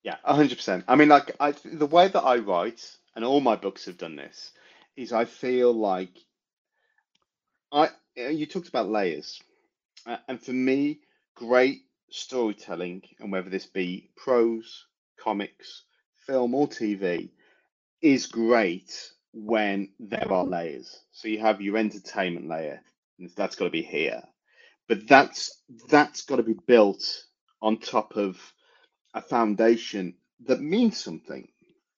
Yeah, 0.02 0.16
hundred 0.24 0.56
percent. 0.56 0.84
I 0.86 0.94
mean, 0.94 1.08
like 1.08 1.34
I, 1.40 1.52
the 1.64 1.86
way 1.86 2.06
that 2.06 2.20
I 2.20 2.36
write, 2.36 2.96
and 3.16 3.24
all 3.24 3.40
my 3.40 3.56
books 3.56 3.86
have 3.86 3.98
done 3.98 4.14
this, 4.14 4.52
is 4.96 5.12
I 5.12 5.24
feel 5.24 5.72
like 5.72 6.16
I. 7.72 7.90
You 8.14 8.46
talked 8.46 8.68
about 8.68 8.88
layers, 8.88 9.42
and 10.28 10.40
for 10.40 10.52
me, 10.52 11.00
great 11.34 11.85
storytelling, 12.10 13.02
and 13.20 13.32
whether 13.32 13.50
this 13.50 13.66
be 13.66 14.10
prose, 14.16 14.86
comics, 15.18 15.84
film, 16.26 16.54
or 16.54 16.68
TV, 16.68 17.30
is 18.02 18.26
great 18.26 18.92
when 19.32 19.90
there 20.00 20.32
are 20.32 20.44
layers. 20.44 21.00
So 21.12 21.28
you 21.28 21.40
have 21.40 21.60
your 21.60 21.76
entertainment 21.76 22.48
layer, 22.48 22.80
and 23.18 23.30
that's 23.36 23.56
got 23.56 23.66
to 23.66 23.70
be 23.70 23.82
here, 23.82 24.22
but 24.88 25.08
that's 25.08 25.62
that's 25.88 26.22
got 26.24 26.36
to 26.36 26.42
be 26.42 26.56
built 26.66 27.04
on 27.62 27.78
top 27.78 28.16
of 28.16 28.40
a 29.14 29.22
foundation 29.22 30.14
that 30.46 30.60
means 30.60 31.02
something, 31.02 31.48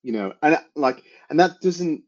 you 0.03 0.13
know, 0.13 0.33
and 0.41 0.59
like, 0.75 1.03
and 1.29 1.39
that 1.39 1.61
doesn't 1.61 2.03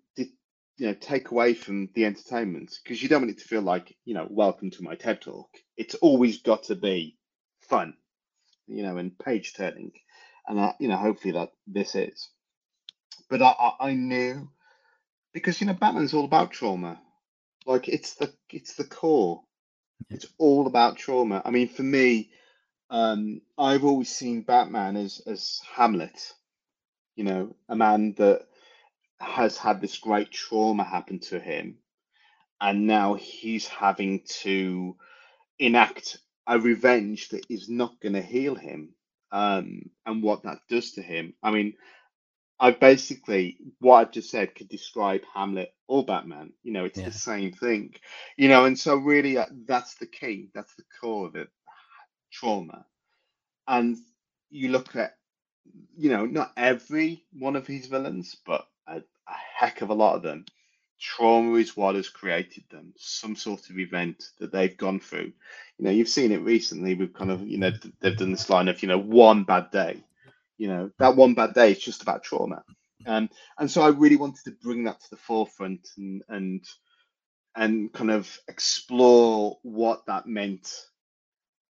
you 0.78 0.88
know 0.88 0.94
take 0.96 1.32
away 1.32 1.54
from 1.54 1.90
the 1.94 2.06
entertainment 2.06 2.74
because 2.84 3.02
you 3.04 3.10
don't 3.10 3.22
want 3.22 3.32
it 3.32 3.40
to 3.40 3.48
feel 3.48 3.62
like 3.62 3.96
you 4.06 4.14
know 4.16 4.28
welcome 4.30 4.72
to 4.72 4.84
my 4.84 4.96
TED 4.96 5.22
talk. 5.22 5.50
It's 5.78 5.96
always 5.96 6.42
got 6.42 6.64
to 6.64 6.76
be 6.76 7.18
fun 7.72 7.96
you 8.68 8.84
know, 8.84 8.98
and 8.98 9.18
page 9.18 9.54
turning, 9.54 9.92
and 10.48 10.60
I, 10.60 10.74
you 10.80 10.88
know, 10.88 10.98
hopefully 10.98 11.34
that 11.34 11.52
this 11.68 11.96
is. 11.96 12.30
But 13.30 13.42
I, 13.42 13.54
I, 13.60 13.72
I 13.90 13.94
knew 13.96 14.50
because 15.34 15.60
you 15.62 15.68
know 15.68 15.74
Batman's 15.74 16.14
all 16.14 16.26
about 16.26 16.52
trauma, 16.52 17.00
like 17.66 17.88
it's 17.88 18.16
the 18.16 18.34
it's 18.50 18.76
the 18.76 18.86
core. 18.86 19.44
It's 20.10 20.26
all 20.38 20.68
about 20.68 20.98
trauma. 20.98 21.42
I 21.46 21.52
mean, 21.52 21.70
for 21.70 21.84
me, 21.84 22.32
um, 22.90 23.42
I've 23.58 23.86
always 23.86 24.10
seen 24.10 24.42
Batman 24.42 24.98
as 24.98 25.22
as 25.28 25.62
Hamlet, 25.76 26.34
you 27.16 27.24
know, 27.26 27.56
a 27.70 27.76
man 27.76 28.16
that 28.18 28.48
has 29.20 29.58
had 29.58 29.82
this 29.82 29.98
great 29.98 30.32
trauma 30.32 30.84
happen 30.84 31.20
to 31.20 31.40
him, 31.40 31.78
and 32.60 32.88
now 32.88 33.16
he's 33.16 33.68
having 33.68 34.24
to 34.42 34.96
enact 35.60 36.18
a 36.48 36.60
revenge 36.60 37.30
that 37.30 37.46
is 37.50 37.70
not 37.70 38.00
going 38.02 38.14
to 38.14 38.22
heal 38.22 38.56
him, 38.56 38.96
um, 39.32 39.84
and 40.06 40.24
what 40.24 40.44
that 40.44 40.60
does 40.70 40.94
to 40.94 41.02
him. 41.04 41.34
I 41.44 41.52
mean, 41.52 41.76
I 42.60 42.72
basically 42.72 43.58
what 43.80 43.98
I've 43.98 44.14
just 44.14 44.32
said 44.32 44.56
could 44.56 44.70
describe 44.70 45.22
Hamlet 45.34 45.74
or 45.90 46.06
Batman. 46.06 46.54
You 46.64 46.74
know, 46.74 46.86
it's 46.86 47.00
Yeah. 47.00 47.06
the 47.06 47.14
same 47.14 47.54
thing. 47.54 47.96
You 48.38 48.50
know, 48.50 48.66
and 48.66 48.80
so 48.80 48.96
really 48.98 49.38
uh, 49.38 49.48
that's 49.68 49.96
the 49.98 50.08
key. 50.08 50.50
That's 50.56 50.76
the 50.76 50.86
core 51.02 51.28
of 51.28 51.38
it. 51.38 51.50
Trauma, 52.32 52.86
and 53.68 53.98
you 54.52 54.70
look 54.70 54.96
at, 54.96 55.16
you 55.98 56.10
know, 56.10 56.26
not 56.26 56.54
every 56.58 57.26
one 57.34 57.56
of 57.58 57.68
his 57.68 57.88
villains, 57.88 58.38
but 58.46 58.68
a, 58.88 58.98
a 58.98 59.34
heck 59.58 59.82
of 59.82 59.90
a 59.92 59.96
lot 59.96 60.16
of 60.18 60.24
them. 60.24 60.46
Trauma 61.02 61.56
is 61.56 61.76
what 61.76 61.96
has 61.96 62.10
created 62.10 62.64
them. 62.70 62.94
Some 62.96 63.36
sort 63.36 63.70
of 63.70 63.80
event 63.80 64.24
that 64.40 64.52
they've 64.52 64.78
gone 64.78 65.00
through. 65.00 65.34
You 65.78 65.86
know, 65.86 65.92
you've 65.92 66.08
seen 66.08 66.32
it 66.32 66.42
recently. 66.42 66.94
We've 66.94 67.14
kind 67.14 67.32
of, 67.32 67.42
you 67.48 67.58
know, 67.58 67.72
th- 67.72 67.94
they've 68.00 68.18
done 68.18 68.32
this 68.32 68.50
line 68.50 68.68
of, 68.68 68.82
you 68.84 68.88
know, 68.88 69.00
one 69.00 69.44
bad 69.44 69.72
day. 69.72 70.04
You 70.58 70.68
know, 70.68 70.92
that 71.00 71.16
one 71.16 71.34
bad 71.34 71.56
day 71.56 71.72
is 71.72 71.80
just 71.80 72.04
about 72.04 72.24
trauma. 72.24 72.64
Um, 73.08 73.30
and 73.58 73.70
so 73.70 73.82
I 73.82 73.90
really 73.90 74.16
wanted 74.16 74.44
to 74.46 74.52
bring 74.52 74.84
that 74.84 75.00
to 75.02 75.10
the 75.10 75.18
forefront 75.18 75.90
and 75.98 76.22
and 76.30 76.64
and 77.56 77.92
kind 77.92 78.12
of 78.12 78.40
explore 78.48 79.58
what 79.64 80.06
that 80.06 80.28
meant 80.28 80.72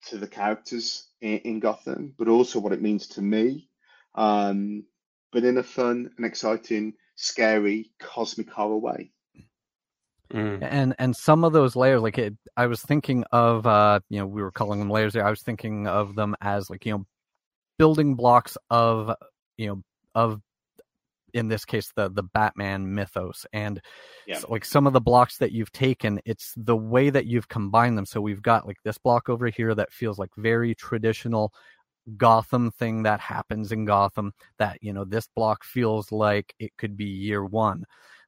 to 0.07 0.18
the 0.18 0.29
characters 0.29 1.09
in, 1.20 1.39
in 1.39 1.61
Gotham, 1.61 2.14
but 2.16 2.29
also 2.29 2.61
what 2.61 2.72
it 2.72 2.81
means 2.81 3.09
to 3.09 3.22
me. 3.22 3.68
Um, 4.14 4.85
but 5.33 5.45
in 5.45 5.59
a 5.59 5.64
fun 5.64 6.11
and 6.16 6.24
exciting, 6.24 6.95
scary, 7.16 7.91
cosmic 7.99 8.51
horror 8.51 8.79
way. 8.79 9.11
Mm. 10.33 10.59
and 10.61 10.95
and 10.99 11.14
some 11.16 11.45
of 11.45 11.53
those 11.53 11.77
layers 11.77 12.03
like 12.03 12.18
it, 12.18 12.35
i 12.57 12.66
was 12.66 12.83
thinking 12.83 13.22
of 13.31 13.64
uh 13.66 14.01
you 14.11 14.18
know 14.18 14.27
we 14.27 14.43
were 14.43 14.51
calling 14.51 14.81
them 14.81 14.91
layers 14.91 15.12
there 15.12 15.24
i 15.24 15.31
was 15.31 15.43
thinking 15.43 15.87
of 15.87 16.16
them 16.16 16.35
as 16.41 16.68
like 16.68 16.85
you 16.85 16.93
know 16.93 17.05
building 17.79 18.16
blocks 18.16 18.59
of 18.68 19.14
you 19.57 19.68
know 19.68 19.83
of 20.16 20.41
in 21.33 21.47
this 21.47 21.64
case 21.64 21.93
the 21.95 22.09
the 22.11 22.22
batman 22.24 22.93
mythos 22.93 23.47
and 23.53 23.81
Yeah. 24.27 24.39
so, 24.39 24.49
like 24.51 24.64
some 24.64 24.87
of 24.89 24.93
the 24.95 25.01
blocks 25.01 25.39
that 25.39 25.53
you've 25.53 25.70
taken 25.72 26.18
it's 26.24 26.53
the 26.57 26.77
way 26.77 27.09
that 27.11 27.27
you've 27.27 27.49
combined 27.49 27.97
them 27.97 28.07
so 28.07 28.20
we've 28.20 28.43
got 28.43 28.66
like 28.66 28.79
this 28.85 28.99
block 28.99 29.29
over 29.29 29.47
here 29.49 29.74
that 29.77 29.93
feels 29.93 30.18
like 30.18 30.31
very 30.37 30.74
traditional 30.74 31.53
gotham 32.16 32.70
thing 32.72 33.03
that 33.05 33.20
happens 33.20 33.70
in 33.70 33.85
gotham 33.85 34.33
that 34.59 34.79
you 34.81 34.93
know 34.93 35.05
this 35.05 35.29
block 35.37 35.62
feels 35.62 36.11
like 36.11 36.55
it 36.59 36.72
could 36.79 36.97
be 36.97 37.05
year 37.05 37.45
one 37.45 37.85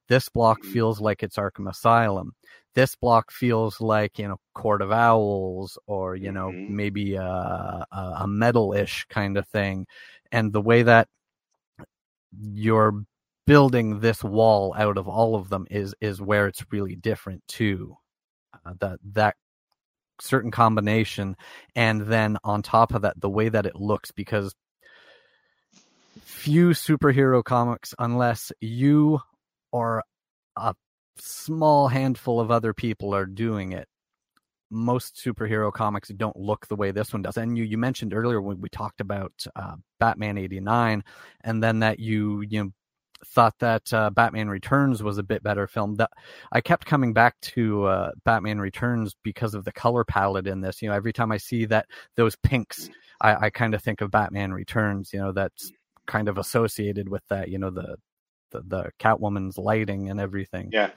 this 0.09 0.29
block 0.29 0.63
feels 0.65 0.99
like 1.01 1.23
it's 1.23 1.37
arkham 1.37 1.69
asylum. 1.69 2.33
This 2.75 2.95
block 2.95 3.31
feels 3.31 3.81
like 3.81 4.19
you 4.19 4.27
know 4.27 4.37
court 4.55 4.81
of 4.81 4.91
owls 4.91 5.77
or 5.87 6.15
you 6.15 6.31
know 6.31 6.53
Mhm. 6.53 6.67
maybe 6.67 7.15
a, 7.15 7.23
a, 7.91 8.13
a 8.21 8.27
metal-ish 8.27 9.05
kind 9.09 9.37
of 9.37 9.47
thing. 9.49 9.87
And 10.31 10.53
the 10.53 10.61
way 10.61 10.83
that 10.83 11.07
you're 12.39 13.03
building 13.47 13.99
this 13.99 14.23
wall 14.23 14.75
out 14.77 14.97
of 14.97 15.07
all 15.07 15.35
of 15.35 15.49
them 15.49 15.65
is 15.71 15.95
is 16.01 16.21
where 16.21 16.47
it's 16.47 16.63
really 16.71 16.95
different 16.95 17.43
too. 17.47 17.97
Uh, 18.65 18.73
that 18.79 18.99
that 19.13 19.35
certain 20.21 20.51
combination 20.51 21.35
and 21.75 22.01
then 22.01 22.37
on 22.43 22.61
top 22.61 22.93
of 22.93 23.03
that 23.03 23.19
the 23.21 23.29
way 23.29 23.49
that 23.49 23.65
it 23.65 23.75
looks 23.75 24.11
because 24.11 24.53
few 26.21 26.69
superhero 26.69 27.43
comics 27.43 27.93
unless 27.99 28.51
you 28.61 29.19
or 29.71 30.03
a 30.55 30.73
small 31.17 31.87
handful 31.87 32.39
of 32.39 32.51
other 32.51 32.73
people 32.73 33.13
are 33.13 33.25
doing 33.25 33.71
it. 33.73 33.87
Most 34.71 35.15
superhero 35.15 35.73
comics 35.73 36.09
don't 36.09 36.37
look 36.37 36.67
the 36.67 36.75
way 36.75 36.91
this 36.91 37.11
one 37.11 37.23
does. 37.23 37.37
And 37.37 37.57
you 37.57 37.63
you 37.63 37.77
mentioned 37.77 38.13
earlier 38.13 38.41
when 38.41 38.61
we 38.61 38.69
talked 38.69 39.01
about 39.01 39.33
uh, 39.55 39.75
batman 39.99 40.37
89 40.37 41.03
and 41.41 41.63
then 41.63 41.79
that 41.79 41.99
you 41.99 42.41
you 42.41 42.63
know 42.63 42.69
thought 43.25 43.55
that 43.59 43.91
uh, 43.93 44.09
batman 44.11 44.47
returns 44.47 45.03
was 45.03 45.17
a 45.17 45.23
bit 45.23 45.43
better 45.43 45.67
film. 45.67 45.95
That 45.95 46.11
i 46.51 46.61
kept 46.61 46.85
coming 46.85 47.13
back 47.13 47.35
to 47.41 47.85
uh, 47.85 48.11
batman 48.25 48.59
returns 48.59 49.15
because 49.23 49.55
of 49.55 49.65
the 49.65 49.71
color 49.71 50.03
palette 50.03 50.47
in 50.47 50.61
this. 50.61 50.81
You 50.81 50.89
know 50.89 50.95
every 50.95 51.13
time 51.13 51.31
i 51.31 51.37
see 51.37 51.65
that 51.65 51.87
those 52.15 52.35
pinks 52.37 52.89
i, 53.21 53.47
I 53.47 53.49
kind 53.49 53.73
of 53.73 53.81
think 53.81 54.01
of 54.01 54.11
batman 54.11 54.53
returns 54.53 55.11
you 55.13 55.19
know 55.19 55.31
that's 55.31 55.71
kind 56.05 56.29
of 56.29 56.37
associated 56.37 57.09
with 57.09 57.23
that 57.29 57.49
you 57.49 57.57
know 57.57 57.71
the 57.71 57.97
the, 58.51 58.61
the 58.67 58.91
catwoman's 58.99 59.57
lighting 59.57 60.09
and 60.09 60.19
everything 60.19 60.69
Yeah. 60.71 60.91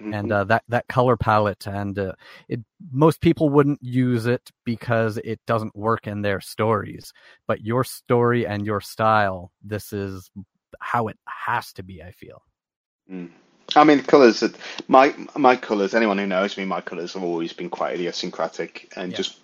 and 0.00 0.30
Mhm. 0.30 0.32
uh, 0.32 0.44
that 0.44 0.64
that 0.68 0.88
color 0.88 1.16
palette 1.16 1.66
and 1.66 1.98
uh, 1.98 2.12
it 2.48 2.60
most 2.92 3.20
people 3.20 3.48
wouldn't 3.48 3.82
use 3.82 4.26
it 4.26 4.50
because 4.64 5.18
it 5.18 5.40
doesn't 5.46 5.74
work 5.76 6.06
in 6.06 6.22
their 6.22 6.40
stories 6.40 7.12
but 7.46 7.62
your 7.62 7.84
story 7.84 8.46
and 8.46 8.66
your 8.66 8.80
style 8.80 9.52
this 9.62 9.92
is 9.92 10.30
how 10.80 11.08
it 11.08 11.18
has 11.26 11.72
to 11.74 11.82
be 11.82 12.02
i 12.02 12.10
feel 12.12 12.42
Mm. 13.10 13.30
I 13.76 13.84
mean, 13.84 14.02
colours. 14.02 14.40
that- 14.40 14.56
My 14.88 15.14
my 15.36 15.56
colours. 15.56 15.94
Anyone 15.94 16.18
who 16.18 16.26
knows 16.26 16.56
me, 16.58 16.64
my 16.64 16.80
colours 16.80 17.14
have 17.14 17.22
always 17.22 17.52
been 17.52 17.70
quite 17.70 17.94
idiosyncratic 17.94 18.92
and 18.96 19.12
Yeah. 19.12 19.16
just 19.16 19.38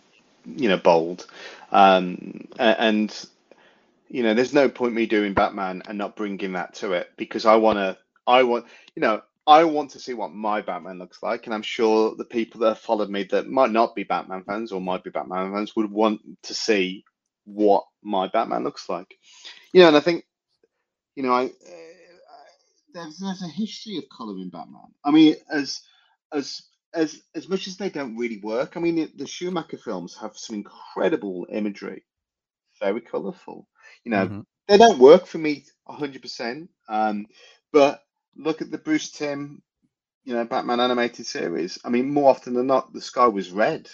you 0.47 0.69
know 0.69 0.77
bold. 0.79 1.27
Um, 1.73 2.47
and 2.59 3.11
you 4.11 4.25
know, 4.25 4.35
there's 4.35 4.53
no 4.53 4.69
point 4.69 4.95
me 4.95 5.07
doing 5.07 5.35
Batman 5.35 5.83
and 5.89 5.97
not 5.97 6.17
bringing 6.17 6.55
that 6.55 6.75
to 6.77 6.93
it 6.93 7.11
because 7.17 7.47
I 7.47 7.57
want 7.57 7.79
to. 7.79 7.97
I 8.27 8.43
want 8.43 8.67
you 8.97 9.03
know. 9.03 9.23
I 9.47 9.65
want 9.65 9.93
to 9.93 10.01
see 10.01 10.15
what 10.15 10.33
my 10.33 10.61
Batman 10.61 10.99
looks 10.99 11.23
like, 11.23 11.47
and 11.47 11.55
I'm 11.55 11.63
sure 11.63 12.15
the 12.15 12.25
people 12.25 12.61
that 12.61 12.69
have 12.69 12.79
followed 12.79 13.11
me 13.11 13.25
that 13.31 13.49
might 13.49 13.71
not 13.71 13.97
be 13.97 14.05
Batman 14.05 14.45
fans 14.45 14.71
or 14.71 14.81
might 14.81 15.03
be 15.03 15.11
Batman 15.11 15.53
fans 15.53 15.75
would 15.75 15.91
want 15.91 16.21
to 16.45 16.55
see 16.55 17.05
what 17.45 17.85
my 18.03 18.29
Batman 18.29 18.65
looks 18.65 18.89
like. 18.89 19.17
You 19.73 19.83
know, 19.83 19.89
and 19.89 19.97
I 19.97 20.01
think, 20.01 20.25
you 21.17 21.23
know, 21.25 21.33
I 21.33 21.47
uh, 21.47 21.49
there's 22.95 23.19
there's 23.19 23.43
a 23.43 23.49
history 23.49 23.99
of 23.99 24.05
color 24.11 24.37
in 24.37 24.51
Batman. 24.51 24.95
I 25.05 25.11
mean, 25.11 25.37
as 25.51 25.81
as 26.33 26.63
as 26.95 27.21
as 27.35 27.49
much 27.49 27.67
as 27.67 27.77
they 27.77 27.91
don't 27.91 28.17
really 28.17 28.41
work. 28.41 28.77
I 28.77 28.81
mean, 28.81 28.97
the, 28.97 29.11
the 29.17 29.27
Schumacher 29.27 29.79
films 29.79 30.17
have 30.21 30.37
some 30.37 30.57
incredible 30.57 31.47
imagery, 31.51 32.05
very 32.81 33.01
colorful. 33.01 33.69
You 34.05 34.11
know, 34.13 34.31
Mhm. 34.31 34.45
they 34.69 34.79
don't 34.79 34.99
work 34.99 35.27
for 35.27 35.39
me 35.39 35.65
100%. 35.87 36.71
Um, 36.89 37.27
but 37.73 38.03
look 38.37 38.63
at 38.63 38.71
the 38.71 38.79
Bruce 38.79 39.11
Timm, 39.11 39.63
you 40.25 40.35
know, 40.35 40.45
Batman 40.45 40.81
animated 40.81 41.27
series. 41.27 41.79
I 41.85 41.91
mean, 41.91 42.13
more 42.13 42.31
often 42.31 42.55
than 42.55 42.67
not, 42.67 42.93
the 42.93 43.01
sky 43.01 43.27
was 43.29 43.51
red. 43.51 43.89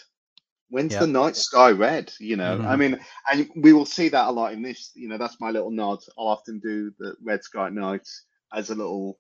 When's 0.71 0.97
the 0.97 1.07
night 1.07 1.37
sky 1.37 1.71
red? 1.71 2.13
You 2.21 2.37
know, 2.37 2.63
I 2.67 2.77
Mhm. 2.77 2.77
mean, 2.77 2.99
and 3.31 3.49
we 3.57 3.73
will 3.73 3.87
see 3.87 4.09
that 4.11 4.29
a 4.29 4.33
lot 4.33 4.53
in 4.53 4.63
this. 4.63 4.91
You 4.95 5.09
know, 5.09 5.19
that's 5.19 5.41
my 5.41 5.51
little 5.51 5.71
nod. 5.71 6.01
I'll 6.19 6.29
often 6.29 6.61
do 6.61 6.93
the 6.99 7.15
red 7.23 7.45
sky 7.45 7.67
at 7.69 7.73
night 7.75 8.07
as 8.53 8.71
a 8.71 8.75
little 8.75 9.19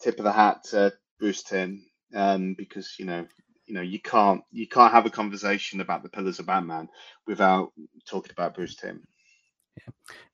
tip 0.00 0.18
of 0.18 0.24
the 0.24 0.32
hat 0.32 0.64
to 0.70 0.92
Bruce 1.18 1.42
Timm, 1.42 1.84
um, 2.14 2.54
because 2.54 2.96
you 2.98 3.06
know, 3.06 3.26
you 3.66 3.74
know, 3.74 3.82
you 3.82 4.00
can't 4.00 4.42
you 4.52 4.68
can't 4.68 4.92
have 4.92 5.06
a 5.06 5.10
conversation 5.10 5.80
about 5.80 6.02
the 6.02 6.08
pillars 6.10 6.38
of 6.38 6.46
Batman 6.46 6.88
without 7.26 7.72
talking 8.06 8.32
about 8.32 8.54
Bruce 8.54 8.76
Timm. 8.76 9.02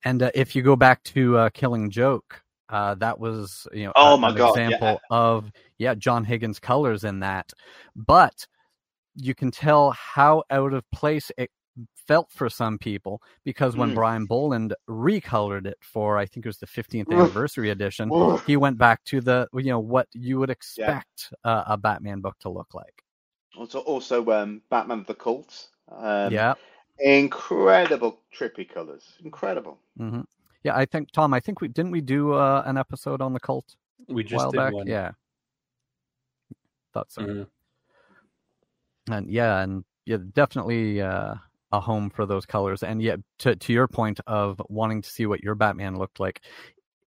And 0.03 0.23
uh, 0.23 0.31
if 0.33 0.55
you 0.55 0.61
go 0.61 0.75
back 0.75 1.03
to 1.03 1.37
uh, 1.37 1.49
killing 1.49 1.89
joke 1.89 2.41
uh, 2.71 2.95
that 2.95 3.19
was 3.19 3.67
you 3.73 3.85
know 3.85 3.91
Oh 3.95 4.17
my 4.17 4.29
an 4.29 4.37
God, 4.37 4.57
yeah. 4.57 4.67
example 4.67 5.01
of 5.09 5.51
yeah 5.77 5.93
john 5.93 6.23
higgins 6.23 6.59
colors 6.59 7.03
in 7.03 7.19
that 7.19 7.51
but 7.95 8.47
you 9.15 9.35
can 9.35 9.51
tell 9.51 9.91
how 9.91 10.43
out 10.49 10.73
of 10.73 10.89
place 10.91 11.31
it 11.37 11.51
felt 12.07 12.31
for 12.31 12.49
some 12.49 12.77
people 12.77 13.21
because 13.43 13.75
when 13.75 13.91
Mm. 13.91 13.95
brian 13.95 14.25
bolland 14.25 14.73
recolored 14.89 15.65
it 15.65 15.77
for 15.81 16.17
i 16.17 16.25
think 16.25 16.45
it 16.45 16.49
was 16.49 16.57
the 16.57 16.65
15th 16.67 17.11
anniversary 17.11 17.69
edition 17.69 18.09
he 18.47 18.57
went 18.57 18.77
back 18.77 19.03
to 19.03 19.21
the 19.21 19.47
you 19.53 19.63
know 19.65 19.79
what 19.79 20.07
you 20.13 20.39
would 20.39 20.49
expect 20.49 21.33
uh, 21.43 21.63
a 21.67 21.77
batman 21.77 22.19
book 22.21 22.37
to 22.39 22.49
look 22.49 22.73
like 22.73 23.03
Also, 23.57 23.79
also 23.79 24.25
um, 24.31 24.61
Batman 24.69 25.03
the 25.07 25.13
Cult. 25.13 25.67
Um, 25.91 26.31
yeah 26.31 26.53
incredible 27.01 28.19
trippy 28.37 28.67
colors, 28.67 29.03
incredible. 29.23 29.79
hmm 29.97 30.21
yeah 30.63 30.75
i 30.75 30.85
think 30.85 31.11
tom 31.11 31.33
i 31.33 31.39
think 31.39 31.59
we 31.61 31.67
didn't 31.67 31.91
we 31.91 32.01
do 32.01 32.33
uh, 32.33 32.61
an 32.65 32.77
episode 32.77 33.21
on 33.21 33.33
the 33.33 33.39
cult 33.39 33.75
We 34.07 34.23
just 34.23 34.35
while 34.35 34.51
did 34.51 34.57
back 34.57 34.73
one. 34.73 34.87
yeah 34.87 35.11
thought 36.93 37.11
so 37.11 37.21
Mhm. 37.23 37.47
and 39.09 39.29
yeah 39.29 39.61
and 39.63 39.83
yeah 40.05 40.17
definitely 40.33 41.01
uh 41.01 41.33
a 41.71 41.79
home 41.79 42.09
for 42.09 42.25
those 42.25 42.45
colors 42.45 42.83
and 42.83 43.01
yet 43.01 43.19
to 43.39 43.55
to 43.55 43.73
your 43.73 43.87
point 43.87 44.19
of 44.27 44.61
wanting 44.69 45.01
to 45.01 45.09
see 45.09 45.25
what 45.25 45.41
your 45.41 45.55
batman 45.55 45.97
looked 45.97 46.19
like 46.19 46.41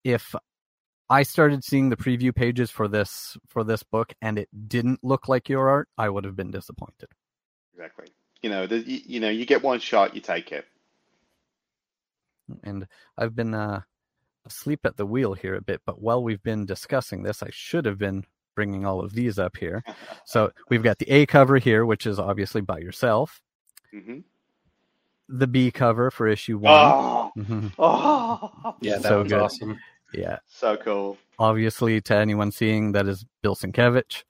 if 0.04 0.34
i 1.10 1.22
started 1.24 1.62
seeing 1.64 1.90
the 1.90 1.96
preview 1.96 2.32
pages 2.34 2.70
for 2.70 2.86
this 2.88 3.36
for 3.48 3.64
this 3.64 3.82
book 3.82 4.12
and 4.22 4.38
it 4.38 4.48
didn't 4.68 5.00
look 5.02 5.28
like 5.28 5.48
your 5.48 5.68
art 5.68 5.88
i 5.98 6.08
would 6.08 6.24
have 6.24 6.36
been 6.36 6.50
disappointed 6.50 7.08
Exactly. 7.74 8.06
You 8.44 8.50
know, 8.50 8.66
the, 8.66 8.80
you, 8.80 9.00
you 9.06 9.20
know, 9.20 9.30
you 9.30 9.46
get 9.46 9.62
one 9.62 9.80
shot, 9.80 10.14
you 10.14 10.20
take 10.20 10.52
it. 10.52 10.66
and 12.62 12.86
i've 13.16 13.34
been 13.34 13.54
uh 13.54 13.80
asleep 14.44 14.80
at 14.84 14.98
the 14.98 15.06
wheel 15.06 15.32
here 15.32 15.54
a 15.54 15.62
bit 15.62 15.80
but 15.86 15.98
while 16.02 16.22
we've 16.22 16.42
been 16.42 16.66
discussing 16.66 17.22
this 17.22 17.42
i 17.42 17.48
should 17.50 17.86
have 17.86 17.96
been 17.96 18.22
bringing 18.54 18.84
all 18.84 19.00
of 19.02 19.14
these 19.14 19.38
up 19.38 19.56
here 19.56 19.82
so 20.26 20.50
we've 20.68 20.82
got 20.82 20.98
the 20.98 21.10
a 21.10 21.24
cover 21.24 21.56
here 21.56 21.86
which 21.86 22.04
is 22.04 22.18
obviously 22.18 22.60
by 22.60 22.76
yourself 22.76 23.40
hmm 23.90 24.18
The 25.30 25.46
B 25.46 25.70
cover 25.70 26.10
for 26.10 26.28
issue 26.28 26.58
one. 26.58 26.74
Oh, 26.74 27.32
Mhm. 27.38 27.72
oh, 27.78 28.76
Yeah, 28.82 28.98
that 28.98 29.02
So 29.08 29.22
was 29.22 29.32
good. 29.32 29.40
awesome. 29.40 29.80
Yeah. 30.12 30.38
so 30.44 30.76
cool, 30.76 31.16
Obviously, 31.38 32.02
to 32.02 32.14
anyone 32.14 32.52
seeing 32.52 32.92
that 32.92 33.06
is 33.08 33.24
Bill 33.42 33.54
Sienkiewicz 33.56 34.22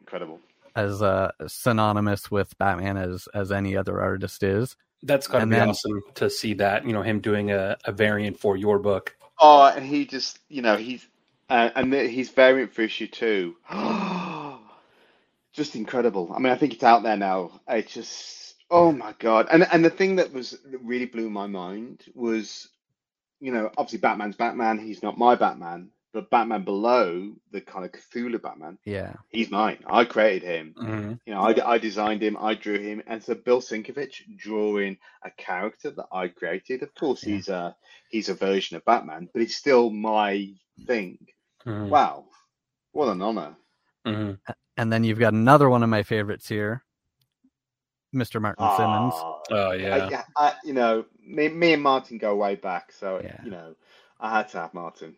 incredible. 0.00 0.38
As 0.78 1.02
uh, 1.02 1.32
synonymous 1.46 2.30
with 2.30 2.56
Batman 2.58 2.96
as 2.96 3.28
as 3.34 3.50
any 3.52 3.76
other 3.76 4.00
artist 4.00 4.42
is. 4.42 4.76
That's 5.02 5.26
got 5.26 5.38
to 5.38 5.42
And 5.42 5.50
be 5.50 5.56
then- 5.56 5.68
awesome 5.70 6.00
to 6.14 6.30
see 6.30 6.54
that. 6.54 6.86
You 6.86 6.92
know, 6.92 7.02
him 7.02 7.20
doing 7.20 7.50
a, 7.50 7.76
a 7.84 7.92
variant 7.92 8.38
for 8.38 8.56
your 8.56 8.78
book. 8.78 9.14
Oh, 9.40 9.66
and 9.66 9.86
he 9.86 10.04
just, 10.04 10.40
you 10.48 10.62
know, 10.62 10.76
he's 10.76 11.06
uh, 11.48 11.70
and 11.76 11.92
the, 11.92 12.08
his 12.08 12.28
variant 12.30 12.72
for 12.74 12.82
issue 12.82 13.06
two, 13.06 13.54
just 15.52 15.76
incredible. 15.76 16.32
I 16.34 16.38
mean, 16.38 16.52
I 16.52 16.56
think 16.56 16.74
it's 16.74 16.82
out 16.84 17.02
there 17.02 17.16
now. 17.16 17.60
It's 17.68 17.92
just, 17.94 18.54
oh 18.70 18.92
my 18.92 19.14
God! 19.18 19.46
And 19.50 19.66
and 19.72 19.84
the 19.84 19.90
thing 19.90 20.16
that 20.16 20.32
was 20.32 20.50
that 20.50 20.80
really 20.82 21.06
blew 21.06 21.30
my 21.30 21.46
mind 21.46 22.04
was, 22.14 22.68
you 23.40 23.52
know, 23.52 23.70
obviously 23.76 23.98
Batman's 24.00 24.36
Batman. 24.36 24.78
He's 24.78 25.02
not 25.02 25.18
my 25.18 25.34
Batman, 25.36 25.90
but 26.12 26.30
Batman 26.30 26.64
below 26.64 27.32
the 27.52 27.60
kind 27.60 27.84
of 27.84 27.92
Cthulhu 27.92 28.40
Batman, 28.40 28.78
Yeah. 28.84 29.14
he's 29.28 29.50
mine. 29.50 29.78
I 29.86 30.04
created 30.04 30.42
him. 30.42 30.74
Mm-hmm. 30.80 31.12
You 31.26 31.34
know, 31.34 31.40
I, 31.40 31.74
I 31.74 31.78
designed 31.78 32.22
him, 32.22 32.36
I 32.40 32.54
drew 32.54 32.78
him, 32.78 33.02
and 33.06 33.22
so 33.22 33.34
Bill 33.34 33.60
Sienkiewicz 33.60 34.36
drawing 34.36 34.96
a 35.22 35.30
character 35.32 35.90
that 35.90 36.06
I 36.12 36.28
created. 36.28 36.82
Of 36.82 36.94
course, 36.94 37.24
Yeah. 37.24 37.34
he's 37.36 37.48
a 37.48 37.76
he's 38.10 38.28
a 38.30 38.34
version 38.34 38.76
of 38.76 38.84
Batman, 38.84 39.28
but 39.32 39.42
it's 39.42 39.56
still 39.56 39.90
my 39.90 40.54
thing. 40.86 41.18
Mm-hmm. 41.66 41.90
Wow, 41.90 42.24
what 42.92 43.08
an 43.08 43.20
honor! 43.22 43.56
hmm 44.06 44.32
And 44.78 44.92
then 44.92 45.04
you've 45.04 45.18
got 45.18 45.34
another 45.34 45.68
one 45.68 45.82
of 45.82 45.90
my 45.90 46.02
favorites 46.04 46.48
here, 46.48 46.82
Mr. 48.14 48.40
Martin 48.40 48.64
Simmonds. 48.76 49.14
Ah, 49.18 49.34
Oh 49.50 49.70
I- 49.72 49.74
yeah. 49.74 50.22
I, 50.36 50.54
you 50.64 50.72
know, 50.72 51.04
me, 51.22 51.48
me 51.48 51.74
and 51.74 51.82
Martin 51.82 52.16
go 52.18 52.34
way 52.36 52.54
back, 52.54 52.92
so 52.92 53.20
Yeah. 53.22 53.40
you 53.44 53.50
know, 53.50 53.74
I 54.18 54.30
had 54.36 54.48
to 54.50 54.58
have 54.58 54.72
Martin. 54.74 55.16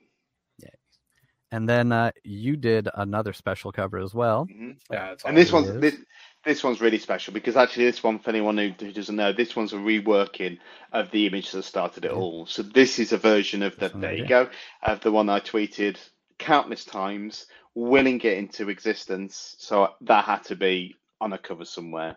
And 1.52 1.68
then 1.68 1.92
uh, 1.92 2.12
you 2.24 2.56
did 2.56 2.88
another 2.94 3.32
special 3.32 3.72
cover 3.72 3.98
as 3.98 4.14
well. 4.14 4.46
Mhm. 4.50 4.76
Yeah, 4.90 5.12
it's 5.12 5.24
And 5.24 5.36
this 5.36 5.52
one's 5.52 5.72
this, 5.80 5.96
this 6.44 6.64
one's 6.64 6.80
really 6.80 6.98
special 6.98 7.34
because 7.34 7.56
actually 7.56 7.86
this 7.86 8.02
one, 8.02 8.18
for 8.20 8.30
anyone 8.30 8.58
who, 8.58 8.70
who 8.78 8.92
doesn't 8.92 9.16
know, 9.16 9.32
this 9.32 9.56
one's 9.56 9.72
a 9.72 9.76
reworking 9.76 10.58
of 10.92 11.10
the 11.10 11.26
image 11.26 11.50
that 11.52 11.64
started 11.64 12.04
it 12.04 12.12
Yeah. 12.12 12.18
all. 12.18 12.46
So 12.46 12.62
this 12.62 12.98
is 12.98 13.12
a 13.12 13.18
version 13.18 13.62
of 13.62 13.78
the 13.78 13.86
This 13.86 13.94
one 13.94 14.00
there 14.02 14.14
you 14.14 14.24
here. 14.24 14.28
go 14.28 14.48
of 14.82 15.00
the 15.00 15.12
one 15.12 15.28
I 15.28 15.40
tweeted 15.40 15.98
countless 16.38 16.84
times, 16.84 17.46
willing 17.74 18.20
it 18.20 18.38
into 18.38 18.68
existence. 18.70 19.56
So 19.58 19.94
that 20.02 20.24
had 20.24 20.44
to 20.44 20.56
be 20.56 20.96
on 21.20 21.32
a 21.32 21.38
cover 21.38 21.64
somewhere. 21.64 22.16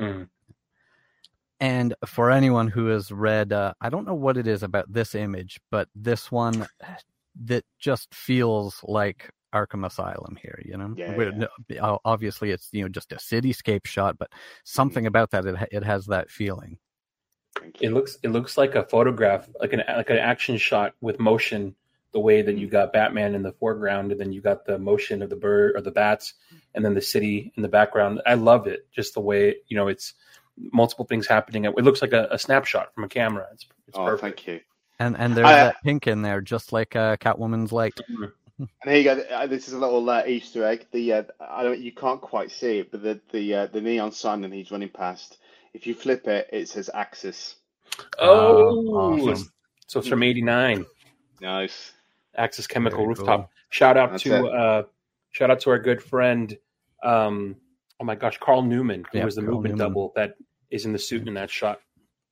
Mhm. 0.00 0.28
And 1.60 1.94
for 2.06 2.30
anyone 2.30 2.68
who 2.68 2.86
has 2.86 3.10
read, 3.12 3.52
uh, 3.52 3.74
I 3.80 3.90
don't 3.90 4.06
know 4.06 4.14
what 4.14 4.36
it 4.36 4.46
is 4.46 4.62
about 4.62 4.92
this 4.92 5.14
image, 5.14 5.60
but 5.70 5.88
this 5.94 6.30
one 6.30 6.68
that 7.44 7.64
just 7.78 8.14
feels 8.14 8.80
like 8.82 9.30
Arkham 9.54 9.86
Asylum 9.86 10.36
here. 10.40 10.60
You 10.64 10.76
know, 10.76 10.94
Yeah, 10.96 11.46
yeah. 11.68 11.96
obviously 12.04 12.50
it's 12.50 12.68
you 12.72 12.82
know 12.82 12.88
just 12.88 13.12
a 13.12 13.16
cityscape 13.16 13.86
shot, 13.86 14.18
but 14.18 14.30
something 14.64 15.02
mm-hmm. 15.02 15.08
about 15.08 15.30
that 15.30 15.46
it 15.46 15.68
it 15.72 15.84
has 15.84 16.06
that 16.06 16.30
feeling. 16.30 16.78
It 17.80 17.92
looks 17.92 18.18
it 18.22 18.28
looks 18.28 18.56
like 18.56 18.74
a 18.74 18.84
photograph, 18.84 19.48
like 19.60 19.72
an 19.72 19.82
like 19.88 20.10
an 20.10 20.18
action 20.18 20.56
shot 20.58 20.94
with 21.00 21.18
motion. 21.18 21.74
The 22.12 22.20
way 22.20 22.40
that 22.40 22.56
you 22.56 22.68
got 22.68 22.94
Batman 22.94 23.34
in 23.34 23.42
the 23.42 23.52
foreground, 23.52 24.12
and 24.12 24.20
then 24.20 24.32
you 24.32 24.40
got 24.40 24.64
the 24.64 24.78
motion 24.78 25.20
of 25.20 25.28
the 25.28 25.36
bird 25.36 25.76
or 25.76 25.82
the 25.82 25.90
bats, 25.90 26.32
and 26.74 26.82
then 26.82 26.94
the 26.94 27.02
city 27.02 27.52
in 27.54 27.62
the 27.62 27.68
background. 27.68 28.22
I 28.24 28.34
love 28.34 28.66
it. 28.66 28.86
Just 28.92 29.12
the 29.14 29.20
way 29.20 29.56
you 29.66 29.76
know 29.76 29.88
it's 29.88 30.14
multiple 30.56 31.04
things 31.04 31.26
happening. 31.26 31.64
It 31.64 31.74
looks 31.76 32.00
like 32.00 32.12
a, 32.12 32.28
a 32.30 32.38
snapshot 32.38 32.94
from 32.94 33.04
a 33.04 33.08
camera. 33.08 33.46
It's 33.52 33.66
it's 33.86 33.98
Oh, 33.98 34.04
perfect. 34.06 34.40
thank 34.40 34.46
you. 34.46 34.60
And 34.98 35.16
and 35.16 35.34
there's 35.34 35.46
I- 35.46 35.52
that 35.56 35.76
pink 35.84 36.06
in 36.06 36.22
there, 36.22 36.40
just 36.40 36.72
like 36.72 36.96
uh, 36.96 37.16
Catwoman's 37.16 37.72
light. 37.72 37.94
And 38.60 38.90
here 38.90 38.96
you 38.96 39.04
go. 39.04 39.20
Uh, 39.32 39.46
This 39.46 39.68
is 39.68 39.74
a 39.74 39.78
little 39.78 40.10
uh, 40.10 40.24
Easter 40.26 40.64
egg. 40.64 40.88
The 40.90 41.12
uh, 41.12 41.22
I 41.40 41.62
don't 41.62 41.78
you 41.78 41.92
can't 41.92 42.20
quite 42.20 42.50
see 42.50 42.78
it, 42.80 42.90
but 42.90 43.04
the 43.04 43.20
the 43.30 43.54
uh, 43.54 43.66
the 43.68 43.80
neon 43.80 44.10
sign 44.10 44.40
that 44.40 44.52
he's 44.52 44.72
running 44.72 44.88
past. 44.88 45.38
If 45.74 45.86
you 45.86 45.94
flip 45.94 46.26
it, 46.26 46.48
it 46.52 46.68
says 46.68 46.90
Axis. 46.92 47.54
Oh, 48.18 48.84
awesome. 49.20 49.48
so 49.86 50.00
it's 50.00 50.08
from 50.08 50.24
'89. 50.24 50.84
Nice. 51.40 51.92
Axis 52.36 52.66
Chemical 52.66 52.98
Very 52.98 53.08
Rooftop. 53.10 53.40
cool. 53.42 53.50
Shout 53.70 53.96
out 53.96 54.10
That's 54.10 54.22
to 54.24 54.44
it. 54.46 54.52
uh, 54.52 54.82
shout 55.30 55.50
out 55.52 55.60
to 55.60 55.70
our 55.70 55.78
good 55.78 56.02
friend, 56.02 56.56
um, 57.04 57.54
oh 58.00 58.04
my 58.04 58.14
gosh, 58.16 58.38
Carl 58.38 58.62
Newman, 58.62 59.04
who 59.12 59.18
Yeah, 59.18 59.24
was 59.24 59.36
the 59.36 59.42
Carl 59.42 59.54
movement 59.54 59.76
Newman. 59.76 59.88
double 59.92 60.12
that 60.16 60.34
is 60.70 60.84
in 60.84 60.92
the 60.92 60.98
suit 60.98 61.28
in 61.28 61.34
that 61.34 61.50
shot. 61.50 61.80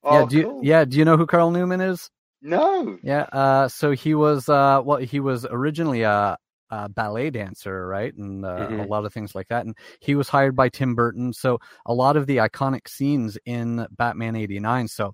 Oh, 0.03 0.19
yeah, 0.21 0.25
do 0.27 0.37
you, 0.37 0.43
cool. 0.43 0.59
yeah, 0.63 0.83
do 0.85 0.97
you 0.97 1.05
know 1.05 1.15
who 1.15 1.25
Carl 1.25 1.51
Newman 1.51 1.79
is? 1.81 2.09
No. 2.41 2.99
Yeah, 3.01 3.23
uh, 3.31 3.67
so 3.67 3.91
he 3.91 4.15
was 4.15 4.49
uh, 4.49 4.81
well, 4.83 4.97
he 4.97 5.19
was 5.19 5.45
originally 5.49 6.01
a, 6.03 6.37
a 6.71 6.89
ballet 6.89 7.29
dancer, 7.29 7.87
right, 7.87 8.13
and 8.15 8.45
uh, 8.45 8.69
a 8.79 8.83
Mhm. 8.83 8.89
lot 8.89 9.05
of 9.05 9.13
things 9.13 9.35
like 9.35 9.47
that. 9.49 9.65
And 9.65 9.75
he 10.01 10.15
was 10.15 10.29
hired 10.29 10.55
by 10.55 10.69
Tim 10.69 10.95
Burton, 10.95 11.33
so 11.33 11.59
a 11.85 11.93
lot 11.93 12.17
of 12.17 12.27
the 12.27 12.37
iconic 12.37 12.87
scenes 12.87 13.37
in 13.45 13.85
Batman 13.91 14.35
'89. 14.35 14.87
So 14.87 15.13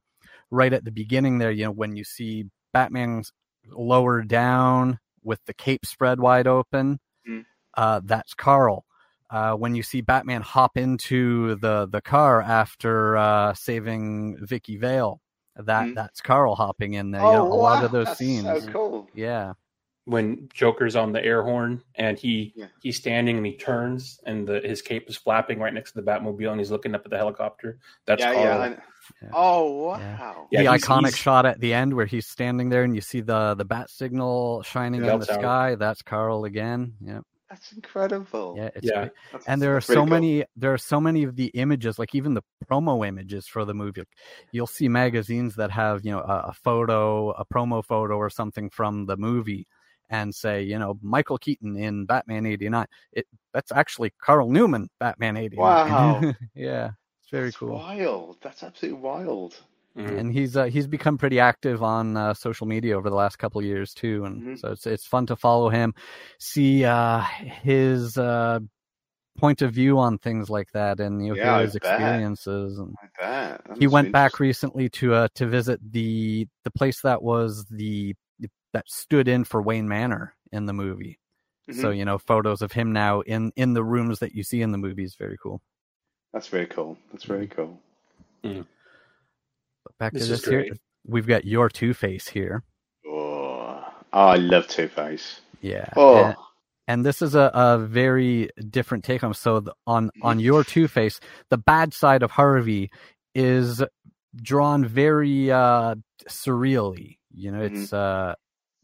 right 0.51 0.73
at 0.73 0.85
the 0.85 0.91
beginning 0.91 1.39
there, 1.39 1.51
you 1.51 1.65
know, 1.65 1.71
when 1.71 1.95
you 1.95 2.03
see 2.03 2.45
Batman's 2.73 3.31
lower 3.69 4.21
down 4.23 4.99
with 5.23 5.39
the 5.45 5.53
cape 5.53 5.85
spread 5.85 6.19
wide 6.19 6.47
open, 6.47 6.99
Mm. 7.27 7.45
uh, 7.75 8.01
that's 8.03 8.33
Carl. 8.33 8.85
Uh, 9.29 9.53
when 9.55 9.75
you 9.75 9.83
see 9.83 10.01
Batman 10.01 10.41
hop 10.41 10.77
into 10.77 11.55
the 11.55 11.87
the 11.91 12.01
car 12.01 12.41
after 12.41 13.17
uh, 13.17 13.53
saving 13.55 14.37
Vicki 14.45 14.77
Vale, 14.77 15.21
that 15.55 15.87
Mm. 15.87 15.95
that's 15.95 16.21
Carl 16.21 16.55
hopping 16.55 16.93
in 16.93 17.11
there. 17.11 17.21
you 17.21 17.31
know, 17.31 17.47
a 17.47 17.53
lot 17.53 17.83
of 17.83 17.91
wow, 17.93 17.99
those 17.99 18.07
that's 18.07 18.17
scenes. 18.19 18.43
So 18.65 18.71
cool. 18.71 19.07
Yeah, 19.13 19.53
When 20.05 20.49
Joker's 20.53 20.95
on 20.97 21.13
the 21.13 21.23
air 21.23 21.43
horn 21.43 21.81
and 21.95 22.17
he 22.19 22.53
Yeah. 22.55 22.65
he's 22.81 22.97
standing 22.97 23.37
and 23.37 23.45
he 23.45 23.55
turns 23.55 24.19
and 24.25 24.45
the, 24.47 24.59
his 24.59 24.81
cape 24.81 25.09
is 25.09 25.15
flapping 25.15 25.59
right 25.59 25.73
next 25.73 25.93
to 25.93 26.01
the 26.01 26.05
Batmobile 26.11 26.49
and 26.51 26.59
he's 26.59 26.71
looking 26.71 26.93
up 26.95 27.03
at 27.05 27.11
the 27.11 27.17
helicopter. 27.17 27.77
That's 28.05 28.19
yeah, 28.21 28.33
Carl. 28.33 28.45
yeah, 28.45 28.75
Yeah. 29.21 29.29
Oh 29.33 29.71
wow. 29.87 30.47
Yeah, 30.51 30.63
the 30.63 30.69
he's- 30.71 30.81
iconic 30.83 30.99
he's- 31.05 31.15
shot 31.17 31.45
at 31.45 31.59
the 31.59 31.73
end 31.73 31.93
where 31.93 32.05
he's 32.05 32.27
standing 32.27 32.67
there 32.69 32.83
and 32.83 32.95
you 32.95 33.01
see 33.01 33.21
the 33.21 33.53
the 33.55 33.63
bat 33.65 33.89
signal 33.89 34.61
shining 34.63 35.01
in 35.01 35.07
the 35.07 35.07
bell 35.07 35.19
tower. 35.19 35.39
sky. 35.39 35.75
That's 35.75 36.01
Carl 36.01 36.43
again. 36.45 36.93
Yeah, 37.01 37.19
That's 37.53 37.71
incredible. 37.71 38.55
yeah, 38.57 38.69
it's 38.75 38.87
Yeah. 38.87 39.09
That's- 39.31 39.43
and 39.45 39.61
there 39.61 39.77
are 39.77 39.81
so 39.81 39.95
cool. 39.95 40.05
many 40.07 40.43
there 40.55 40.73
are 40.73 40.77
so 40.79 40.99
many 40.99 41.21
of 41.23 41.35
the 41.35 41.47
images 41.53 41.99
like 41.99 42.15
even 42.15 42.33
the 42.33 42.41
promo 42.65 43.07
images 43.07 43.45
for 43.47 43.63
the 43.63 43.75
movie 43.75 44.01
you'll 44.51 44.65
see 44.65 44.87
magazines 44.87 45.53
that 45.57 45.69
have 45.69 46.03
you 46.03 46.11
know 46.11 46.21
a, 46.21 46.45
a 46.47 46.53
photo 46.53 47.29
a 47.31 47.45
promo 47.45 47.85
photo 47.85 48.15
or 48.15 48.31
something 48.31 48.71
from 48.71 49.05
the 49.05 49.15
movie 49.17 49.67
and 50.09 50.33
say 50.33 50.63
you 50.63 50.79
know 50.79 50.97
michael 51.03 51.37
keaton 51.37 51.77
in 51.77 52.05
batman 52.05 52.47
89 52.47 52.87
it 53.11 53.27
that's 53.53 53.71
actually 53.71 54.11
carl 54.19 54.49
newman 54.49 54.89
batman 54.99 55.37
89 55.37 55.59
Wow. 55.91 56.21
yeah 56.55 56.91
it's 57.21 57.29
very 57.29 57.45
That's 57.49 57.57
cool 57.57 57.75
Wild. 57.77 58.37
That's 58.41 58.63
absolutely 58.63 58.99
wild. 58.99 59.61
Mhm. 59.97 60.19
and 60.19 60.31
he's 60.33 60.57
uh, 60.57 60.65
he's 60.65 60.87
become 60.87 61.17
pretty 61.17 61.39
active 61.39 61.83
on 61.83 62.17
uh, 62.17 62.33
social 62.33 62.67
media 62.67 62.97
over 62.97 63.09
the 63.09 63.15
last 63.15 63.37
couple 63.37 63.59
of 63.59 63.65
years 63.65 63.93
too, 63.93 64.25
and 64.25 64.43
Mhm. 64.43 64.59
so 64.59 64.71
it's 64.71 64.85
it's 64.87 65.05
fun 65.05 65.25
to 65.27 65.35
follow 65.35 65.69
him, 65.69 65.93
see 66.39 66.83
uh, 66.85 67.21
his 67.21 68.17
uh, 68.17 68.59
point 69.37 69.61
of 69.61 69.71
view 69.73 69.99
on 69.99 70.17
things 70.17 70.49
like 70.49 70.71
that, 70.73 70.99
and 70.99 71.23
you 71.23 71.29
know, 71.31 71.35
Yeah, 71.35 71.43
hear 71.43 71.53
I 71.59 71.61
his 71.61 71.75
bet. 71.75 71.77
experiences. 71.83 72.77
And 72.79 72.95
I 73.01 73.07
bet. 73.19 73.61
That 73.65 73.77
he 73.79 73.87
went 73.87 74.11
back 74.11 74.39
recently 74.39 74.89
to 74.89 75.13
uh, 75.13 75.27
to 75.35 75.47
visit 75.47 75.79
the 75.91 76.47
the 76.63 76.71
place 76.71 77.01
that 77.01 77.21
was 77.21 77.65
the 77.69 78.15
that 78.73 78.89
stood 78.89 79.27
in 79.27 79.43
for 79.43 79.61
Wayne 79.61 79.87
Manor 79.87 80.35
in 80.51 80.65
the 80.65 80.73
movie. 80.73 81.19
So 81.71 81.89
Mhm. 81.89 81.97
you 81.97 82.05
know, 82.05 82.17
photos 82.17 82.61
of 82.61 82.71
him 82.71 82.91
now 82.93 83.21
in 83.21 83.51
in 83.55 83.73
the 83.73 83.83
rooms 83.83 84.19
that 84.19 84.33
you 84.33 84.43
see 84.43 84.61
in 84.61 84.71
the 84.71 84.77
movie 84.77 85.03
is 85.03 85.15
very 85.15 85.37
cool. 85.41 85.61
That's 86.33 86.47
very 86.47 86.65
cool. 86.67 86.97
That's 87.11 87.23
very 87.25 87.47
cool. 87.47 87.79
But 89.85 89.97
back 89.99 90.13
This 90.13 90.27
to 90.27 90.33
is 90.33 90.41
this 90.41 90.49
here, 90.49 90.65
we've 91.05 91.27
got 91.27 91.45
your 91.45 91.69
Two 91.69 91.93
Face 91.93 92.27
here. 92.27 92.63
Oh, 93.07 93.83
oh 94.13 94.27
I 94.27 94.35
love 94.35 94.67
Two 94.67 94.87
Face. 94.87 95.41
Yeah. 95.61 95.87
Oh, 95.95 96.25
and- 96.25 96.35
and 96.87 97.05
this 97.05 97.21
is 97.21 97.33
a, 97.33 97.49
a 97.53 97.77
very 97.79 98.49
different 98.69 99.03
take 99.05 99.23
on 99.23 99.33
so 99.33 99.61
the, 99.61 99.73
on 99.87 100.11
on 100.21 100.39
your 100.39 100.65
two 100.65 100.87
face 100.89 101.19
the 101.49 101.57
bad 101.57 101.93
side 101.93 102.21
of 102.23 102.31
harvey 102.31 102.91
is 103.33 103.81
drawn 104.35 104.83
very 104.85 105.49
uh 105.49 105.95
surreally 106.27 107.17
you 107.33 107.51
know 107.51 107.61
it's 107.61 107.93
uh 107.93 108.33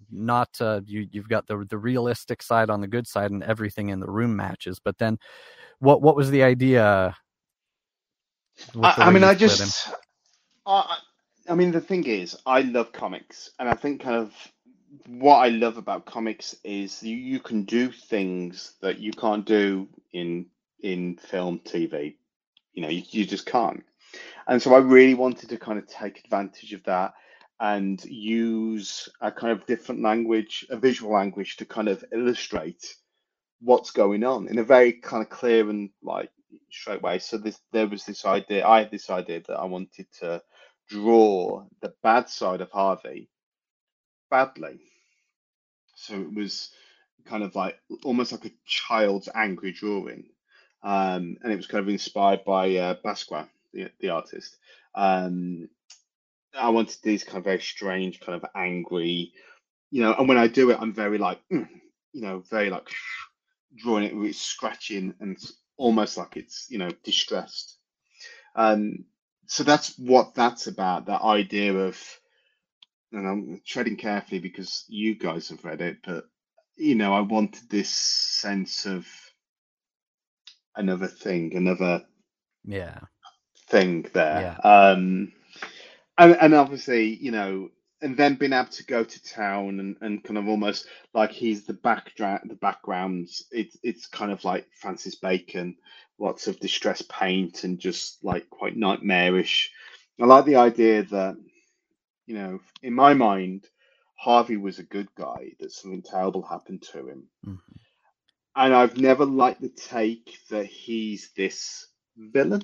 not 0.10 0.48
uh 0.62 0.80
you 0.86 1.08
you've 1.12 1.28
got 1.28 1.46
the 1.48 1.66
the 1.70 1.78
realistic 1.78 2.42
side 2.42 2.70
on 2.70 2.80
the 2.80 2.88
good 2.88 3.06
side 3.06 3.32
and 3.32 3.44
everything 3.44 3.90
in 3.90 4.00
the 4.00 4.10
room 4.10 4.34
matches 4.36 4.80
but 4.80 4.98
then 4.98 5.18
what 5.80 6.02
what 6.02 6.16
was 6.16 6.32
the 6.32 6.44
idea 6.44 7.14
I, 8.82 8.94
I 8.98 9.10
mean, 9.12 9.24
I 9.24 9.36
just 9.36 9.88
him? 9.88 9.96
I, 10.70 10.98
I 11.50 11.56
mean, 11.56 11.72
the 11.72 11.82
thing 11.82 12.06
is, 12.06 12.38
I 12.46 12.62
love 12.62 12.92
comics, 12.92 13.50
and 13.60 13.68
I 13.68 13.74
think 13.74 14.02
kind 14.02 14.16
of 14.16 14.34
what 15.08 15.38
I 15.38 15.50
love 15.50 15.78
about 15.78 16.06
comics 16.06 16.56
is 16.64 17.02
you, 17.02 17.16
you 17.16 17.40
can 17.40 17.64
do 17.64 17.92
things 17.92 18.74
that 18.82 19.00
you 19.00 19.12
can't 19.12 19.46
do 19.46 19.88
in 20.14 20.46
in 20.82 21.18
film, 21.18 21.60
TV. 21.60 22.16
You 22.74 22.84
know, 22.84 22.90
you, 22.90 23.04
you 23.10 23.26
just 23.26 23.46
can't. 23.46 23.84
And 24.48 24.62
so 24.62 24.74
I 24.74 24.80
really 24.80 25.16
wanted 25.16 25.50
to 25.50 25.58
kind 25.58 25.78
of 25.78 25.88
take 25.88 26.20
advantage 26.24 26.74
of 26.74 26.84
that 26.84 27.14
and 27.60 28.04
use 28.06 29.10
a 29.22 29.32
kind 29.32 29.52
of 29.52 29.66
different 29.66 30.02
language, 30.02 30.66
a 30.70 30.78
visual 30.78 31.14
language 31.14 31.58
to 31.58 31.66
kind 31.66 31.90
of 31.90 32.06
illustrate 32.14 32.96
what's 33.60 33.92
going 33.92 34.24
on 34.24 34.48
in 34.48 34.60
a 34.60 34.64
very 34.64 34.94
kind 34.94 35.22
of 35.22 35.30
clear 35.30 35.70
and 35.70 35.90
like 36.02 36.30
straight 36.72 37.02
way. 37.02 37.20
So 37.20 37.38
this 37.38 37.60
there 37.72 37.88
was 37.88 38.06
this 38.06 38.26
idea, 38.26 38.66
I 38.66 38.80
had 38.80 38.92
this 38.92 39.10
idea 39.10 39.42
that 39.48 39.60
I 39.60 39.66
wanted 39.66 40.08
to 40.20 40.42
draw 40.90 41.66
the 41.82 41.94
bad 42.04 42.30
side 42.30 42.62
of 42.62 42.72
Harvey 42.72 43.30
badly. 44.30 44.80
So 45.96 46.16
it 46.16 46.34
was 46.34 46.72
kind 47.26 47.44
of 47.44 47.56
like 47.56 47.80
almost 48.04 48.32
like 48.32 48.46
a 48.46 48.52
child's 48.66 49.30
angry 49.34 49.72
drawing. 49.72 50.26
Um, 50.82 51.38
and 51.44 51.52
it 51.52 51.58
was 51.58 51.68
kind 51.68 51.82
of 51.82 51.90
inspired 51.90 52.46
by 52.46 52.76
uh, 52.76 52.96
Basquiat, 53.04 53.50
the, 53.74 53.90
the 54.00 54.10
artist. 54.10 54.58
Um, 54.96 55.70
I 56.58 56.70
wanted 56.70 56.98
these 57.04 57.24
kind 57.24 57.38
of 57.38 57.44
very 57.44 57.60
strange, 57.60 58.20
kind 58.22 58.42
of 58.42 58.50
angry, 58.56 59.34
you 59.92 60.02
know. 60.02 60.16
And 60.18 60.28
when 60.28 60.38
I 60.38 60.48
do 60.48 60.72
it, 60.72 60.78
I'm 60.80 60.94
very 60.94 61.18
like, 61.18 61.40
mm, 61.52 61.68
you 62.14 62.22
know, 62.22 62.40
very 62.50 62.70
like 62.70 62.88
drawing 63.76 64.06
it 64.06 64.16
with 64.16 64.36
scratching 64.36 65.14
and 65.20 65.38
almost 65.78 66.18
like 66.18 66.38
it's, 66.38 66.68
you 66.70 66.78
know, 66.78 66.90
distressed. 67.04 67.78
Um, 68.56 69.06
so 69.50 69.64
that's 69.66 70.00
what 70.00 70.36
that's 70.36 70.68
about. 70.68 71.08
That 71.08 71.24
idea 71.24 71.76
of, 71.76 72.00
and 73.14 73.28
I'm 73.28 73.62
treading 73.66 73.98
carefully 73.98 74.40
because 74.40 74.86
you 74.90 75.16
guys 75.18 75.50
have 75.50 75.66
read 75.66 75.82
it, 75.82 75.98
but 76.06 76.26
you 76.78 76.96
know, 76.96 77.14
I 77.14 77.22
wanted 77.22 77.70
this 77.70 77.90
sense 77.92 78.86
of 78.88 79.08
another 80.76 81.08
thing, 81.08 81.56
another 81.56 82.04
Yeah. 82.66 83.00
thing 83.70 84.08
there. 84.14 84.56
Um, 84.64 85.34
and, 86.18 86.38
and 86.42 86.56
obviously, 86.56 87.16
you 87.16 87.32
know, 87.32 87.70
and 88.02 88.16
then 88.16 88.36
being 88.36 88.54
able 88.54 88.70
to 88.70 88.86
go 88.86 89.04
to 89.04 89.24
town 89.24 89.80
and, 89.80 89.98
and 90.02 90.24
kind 90.24 90.38
of 90.38 90.48
almost 90.48 90.88
like 91.14 91.32
he's 91.32 91.66
the 91.66 91.74
background, 91.74 92.50
the 92.50 92.56
backgrounds. 92.56 93.46
It's 93.52 93.78
it's 93.84 94.08
kind 94.08 94.32
of 94.32 94.44
like 94.46 94.68
Francis 94.74 95.16
Bacon, 95.16 95.76
lots 96.18 96.48
of 96.48 96.60
distressed 96.60 97.10
paint 97.10 97.64
and 97.64 97.80
just 97.80 98.24
like 98.24 98.50
quite 98.50 98.78
nightmarish. 98.78 99.72
I 100.22 100.26
like 100.26 100.46
the 100.46 100.58
idea 100.58 101.04
that, 101.04 101.38
you 102.26 102.36
know, 102.36 102.60
in 102.84 102.94
my 102.94 103.14
mind, 103.14 103.66
Harvey 104.16 104.58
was 104.58 104.80
a 104.80 104.84
good 104.84 105.08
guy, 105.16 105.54
that 105.60 105.72
something 105.72 106.02
terrible 106.02 106.42
happened 106.42 106.82
to 106.92 107.08
him. 107.08 107.30
Mhm. 107.46 107.60
And 108.56 108.74
I've 108.74 108.98
never 108.98 109.26
liked 109.26 109.62
the 109.62 109.70
take 109.70 110.38
that 110.50 110.66
he's 110.66 111.32
this 111.38 111.88
villain 112.18 112.64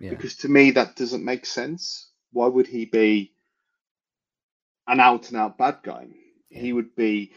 Yeah. 0.00 0.10
because 0.10 0.36
to 0.38 0.48
me 0.48 0.72
that 0.72 0.96
doesn't 0.96 1.24
make 1.24 1.46
sense. 1.46 2.10
Why 2.32 2.48
would 2.48 2.66
he 2.66 2.84
be 2.84 3.31
an 4.92 5.00
out 5.00 5.30
and 5.30 5.38
out 5.38 5.58
bad 5.58 5.78
guy? 5.84 6.08
He 6.50 6.72
would 6.72 6.94
be 6.96 7.32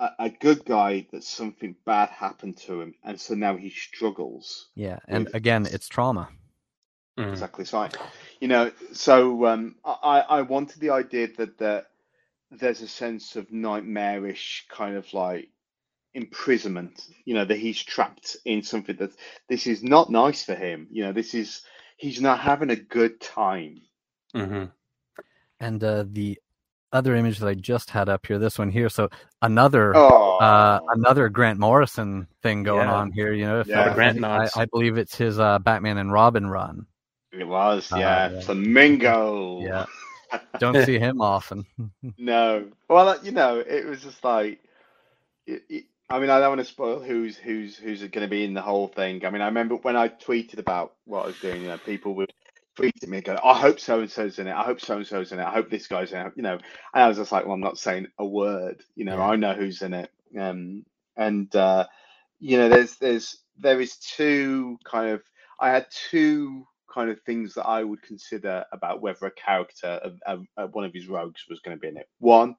a, 0.00 0.10
a 0.20 0.30
good 0.30 0.64
guy 0.64 1.06
that 1.12 1.24
something 1.24 1.76
bad 1.86 2.10
happened 2.10 2.58
to 2.58 2.80
him, 2.82 2.94
and 3.04 3.20
so 3.20 3.34
now 3.34 3.56
he 3.56 3.70
struggles. 3.70 4.68
Yeah. 4.76 5.00
And 5.08 5.26
with- 5.26 5.34
again, 5.34 5.66
it's 5.66 5.88
trauma. 5.88 6.30
Mm. 7.18 7.30
Exactly 7.32 7.66
right. 7.72 7.96
You 8.40 8.48
know, 8.48 8.72
so 8.92 9.46
um, 9.46 9.76
I 9.84 10.20
I 10.20 10.42
wanted 10.42 10.80
the 10.80 10.90
idea 10.90 11.28
that 11.38 11.58
that 11.58 11.86
there's 12.50 12.82
a 12.82 12.88
sense 12.88 13.36
of 13.36 13.52
nightmarish 13.52 14.66
kind 14.70 14.96
of 14.96 15.12
like 15.14 15.50
imprisonment. 16.14 17.06
You 17.24 17.34
know, 17.34 17.44
that 17.44 17.58
he's 17.58 17.82
trapped 17.82 18.36
in 18.44 18.62
something 18.62 18.96
that 18.96 19.12
this 19.48 19.66
is 19.66 19.82
not 19.84 20.10
nice 20.10 20.44
for 20.44 20.54
him. 20.56 20.88
You 20.90 21.04
know, 21.04 21.12
this 21.12 21.34
is 21.34 21.62
he's 21.96 22.20
not 22.20 22.40
having 22.40 22.70
a 22.70 22.76
good 22.76 23.20
time. 23.20 23.82
hmm 24.34 24.64
And 25.60 25.82
uh, 25.84 26.04
the 26.08 26.38
other 26.94 27.14
image 27.16 27.38
that 27.38 27.48
I 27.48 27.54
just 27.54 27.90
had 27.90 28.08
up 28.08 28.26
here, 28.26 28.38
this 28.38 28.58
one 28.58 28.70
here. 28.70 28.88
So 28.88 29.10
another 29.42 29.92
Oh, 29.96 30.38
uh, 30.38 30.80
another 30.94 31.28
Grant 31.28 31.58
Morrison 31.58 32.26
thing 32.42 32.62
going 32.62 32.86
Yeah. 32.88 32.94
on 32.94 33.12
here. 33.12 33.32
You 33.32 33.44
know, 33.46 33.60
if, 33.60 33.66
Yeah, 33.66 33.80
uh, 33.82 33.94
Grant 33.94 34.24
I. 34.24 34.48
I 34.56 34.64
believe 34.66 34.96
it's 34.96 35.16
his 35.16 35.38
uh, 35.38 35.58
Batman 35.58 35.98
and 35.98 36.12
Robin 36.12 36.46
run. 36.46 36.86
it 37.32 37.44
was 37.46 37.92
uh, 37.92 37.96
yeah, 37.96 38.30
yeah. 38.30 38.40
flamingo. 38.40 39.60
Yeah. 39.62 39.86
Don't 40.58 40.84
see 40.86 40.98
him 40.98 41.20
often. 41.20 41.64
No. 42.18 42.66
Well, 42.88 43.18
you 43.24 43.32
know, 43.32 43.58
it 43.58 43.86
was 43.86 44.02
just 44.02 44.22
like, 44.24 44.60
it, 45.46 45.62
it, 45.68 45.84
I 46.10 46.18
mean, 46.20 46.30
I 46.30 46.38
don't 46.38 46.50
want 46.50 46.60
to 46.60 46.64
spoil 46.66 47.00
who's 47.00 47.36
who's 47.36 47.76
who's 47.76 48.00
going 48.00 48.24
to 48.26 48.28
be 48.28 48.44
in 48.44 48.52
the 48.54 48.60
whole 48.62 48.88
thing. 48.88 49.24
I 49.24 49.30
mean, 49.30 49.42
I 49.42 49.46
remember 49.46 49.76
when 49.76 49.96
I 49.96 50.08
tweeted 50.08 50.58
about 50.58 50.94
what 51.06 51.24
I 51.24 51.26
was 51.28 51.38
doing, 51.40 51.62
you 51.62 51.68
know, 51.68 51.78
people 51.78 52.14
would 52.16 52.32
tweet 52.76 52.94
at 53.02 53.08
me 53.08 53.18
and 53.18 53.26
go, 53.26 53.38
"I 53.44 53.58
hope 53.58 53.80
so 53.80 54.00
and 54.00 54.10
so's 54.10 54.38
in 54.38 54.48
it. 54.48 54.54
I 54.54 54.64
hope 54.64 54.80
so 54.80 54.96
and 54.98 55.06
so's 55.06 55.32
in 55.32 55.40
it. 55.40 55.44
I 55.44 55.52
hope 55.52 55.70
this 55.70 55.88
guy's 55.88 56.12
in 56.12 56.20
it." 56.26 56.32
You 56.36 56.42
know, 56.42 56.54
and 56.54 57.04
I 57.04 57.08
was 57.08 57.18
just 57.18 57.32
like, 57.32 57.44
"Well, 57.46 57.54
I'm 57.54 57.60
not 57.60 57.78
saying 57.78 58.08
a 58.18 58.26
word. 58.26 58.82
You 58.96 59.04
know, 59.06 59.18
Yeah. 59.18 59.26
I 59.28 59.36
know 59.36 59.54
who's 59.54 59.82
in 59.82 59.94
it." 59.94 60.10
Um, 60.38 60.84
and 61.16 61.54
uh, 61.56 61.86
you 62.40 62.58
know, 62.58 62.68
there's 62.68 62.96
there's 62.96 63.38
there 63.58 63.80
is 63.80 63.96
two 63.98 64.78
kind 64.84 65.10
of 65.10 65.22
I 65.60 65.70
had 65.70 65.86
two 66.10 66.66
kind 66.92 67.10
of 67.10 67.20
things 67.22 67.54
that 67.54 67.66
I 67.66 67.84
would 67.84 68.02
consider 68.02 68.64
about 68.72 69.02
whether 69.02 69.26
a 69.26 69.32
character 69.32 69.88
of 70.26 70.72
one 70.74 70.84
of 70.84 70.92
his 70.94 71.08
rogues 71.08 71.44
was 71.48 71.60
going 71.60 71.76
to 71.76 71.80
be 71.80 71.88
in 71.88 71.96
it. 71.98 72.08
One, 72.18 72.56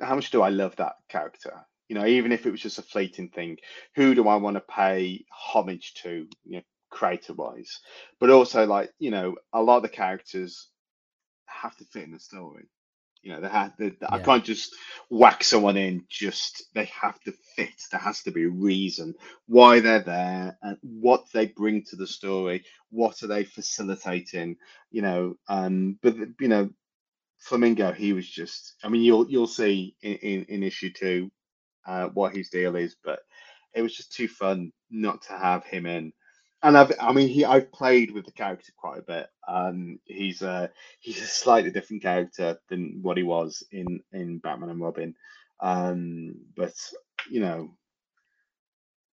how 0.00 0.14
much 0.14 0.30
do 0.30 0.42
I 0.42 0.50
love 0.50 0.76
that 0.76 0.94
character? 1.08 1.54
You 1.88 1.96
know, 1.96 2.06
even 2.06 2.32
if 2.32 2.46
it 2.46 2.50
was 2.50 2.60
just 2.62 2.78
a 2.78 2.82
fleeting 2.82 3.30
thing, 3.30 3.58
who 3.96 4.14
do 4.14 4.28
I 4.28 4.36
want 4.36 4.56
to 4.56 4.62
pay 4.62 5.24
homage 5.32 5.94
to, 6.02 6.28
you 6.44 6.56
know, 6.58 6.62
creator 6.92 7.34
wise? 7.34 7.80
But 8.20 8.30
also, 8.30 8.66
like, 8.66 8.92
you 9.00 9.12
know, 9.12 9.36
a 9.54 9.62
lot 9.62 9.78
of 9.78 9.84
the 9.84 9.90
characters 9.90 10.70
have 11.46 11.76
to 11.78 11.84
fit 11.86 12.04
in 12.04 12.12
the 12.12 12.20
story. 12.20 12.66
You 13.22 13.32
know, 13.34 13.42
they 13.42 13.48
have. 13.50 13.74
They, 13.78 13.92
I 14.10 14.18
Yeah. 14.18 14.24
can't 14.24 14.44
just 14.44 14.74
whack 15.10 15.44
someone 15.44 15.76
in. 15.76 16.06
Just 16.10 16.64
they 16.74 16.86
have 16.86 17.20
to 17.22 17.34
fit. 17.56 17.70
There 17.92 18.00
has 18.00 18.22
to 18.24 18.32
be 18.32 18.44
a 18.44 18.50
reason 18.50 19.14
why 19.46 19.80
they're 19.80 20.02
there 20.02 20.58
and 20.62 20.78
what 20.82 21.24
they 21.34 21.46
bring 21.48 21.84
to 21.90 21.96
the 21.96 22.08
story. 22.08 22.64
What 22.90 23.22
are 23.22 23.28
they 23.28 23.44
facilitating? 23.44 24.56
You 24.92 25.02
know, 25.02 25.34
um, 25.48 25.98
but 26.02 26.16
you 26.40 26.48
know, 26.48 26.70
Flamingo, 27.40 27.92
he 27.92 28.12
was 28.14 28.28
just. 28.28 28.74
I 28.84 28.88
mean, 28.90 29.02
you'll 29.02 29.30
you'll 29.30 29.48
see 29.48 29.96
in 30.02 30.14
in, 30.16 30.44
in 30.46 30.64
issue 30.64 30.92
two 30.92 31.30
uh, 31.86 32.08
what 32.08 32.36
his 32.36 32.50
deal 32.50 32.76
is, 32.76 32.96
but 33.04 33.20
it 33.74 33.82
was 33.82 33.96
just 33.96 34.14
too 34.14 34.28
fun 34.28 34.72
not 34.90 35.22
to 35.24 35.34
have 35.34 35.64
him 35.64 35.86
in. 35.86 36.12
And 36.62 36.78
I've, 36.78 36.92
I 37.00 37.12
mean, 37.14 37.28
he 37.28 37.46
I've 37.46 37.72
played 37.72 38.12
with 38.12 38.26
the 38.26 38.32
character 38.32 38.72
quite 38.76 39.00
a 39.00 39.04
bit. 39.04 39.28
Um, 39.48 40.00
he's 40.06 40.42
a 40.42 40.70
he's 41.00 41.22
a 41.22 41.26
slightly 41.26 41.72
different 41.72 42.02
character 42.02 42.58
than 42.70 43.00
what 43.02 43.16
he 43.18 43.24
was 43.24 43.64
in 43.72 44.00
in 44.12 44.40
Batman 44.40 44.70
and 44.70 44.82
Robin. 44.82 45.16
Um, 45.60 46.36
but 46.56 46.74
you 47.30 47.40
know, 47.40 47.76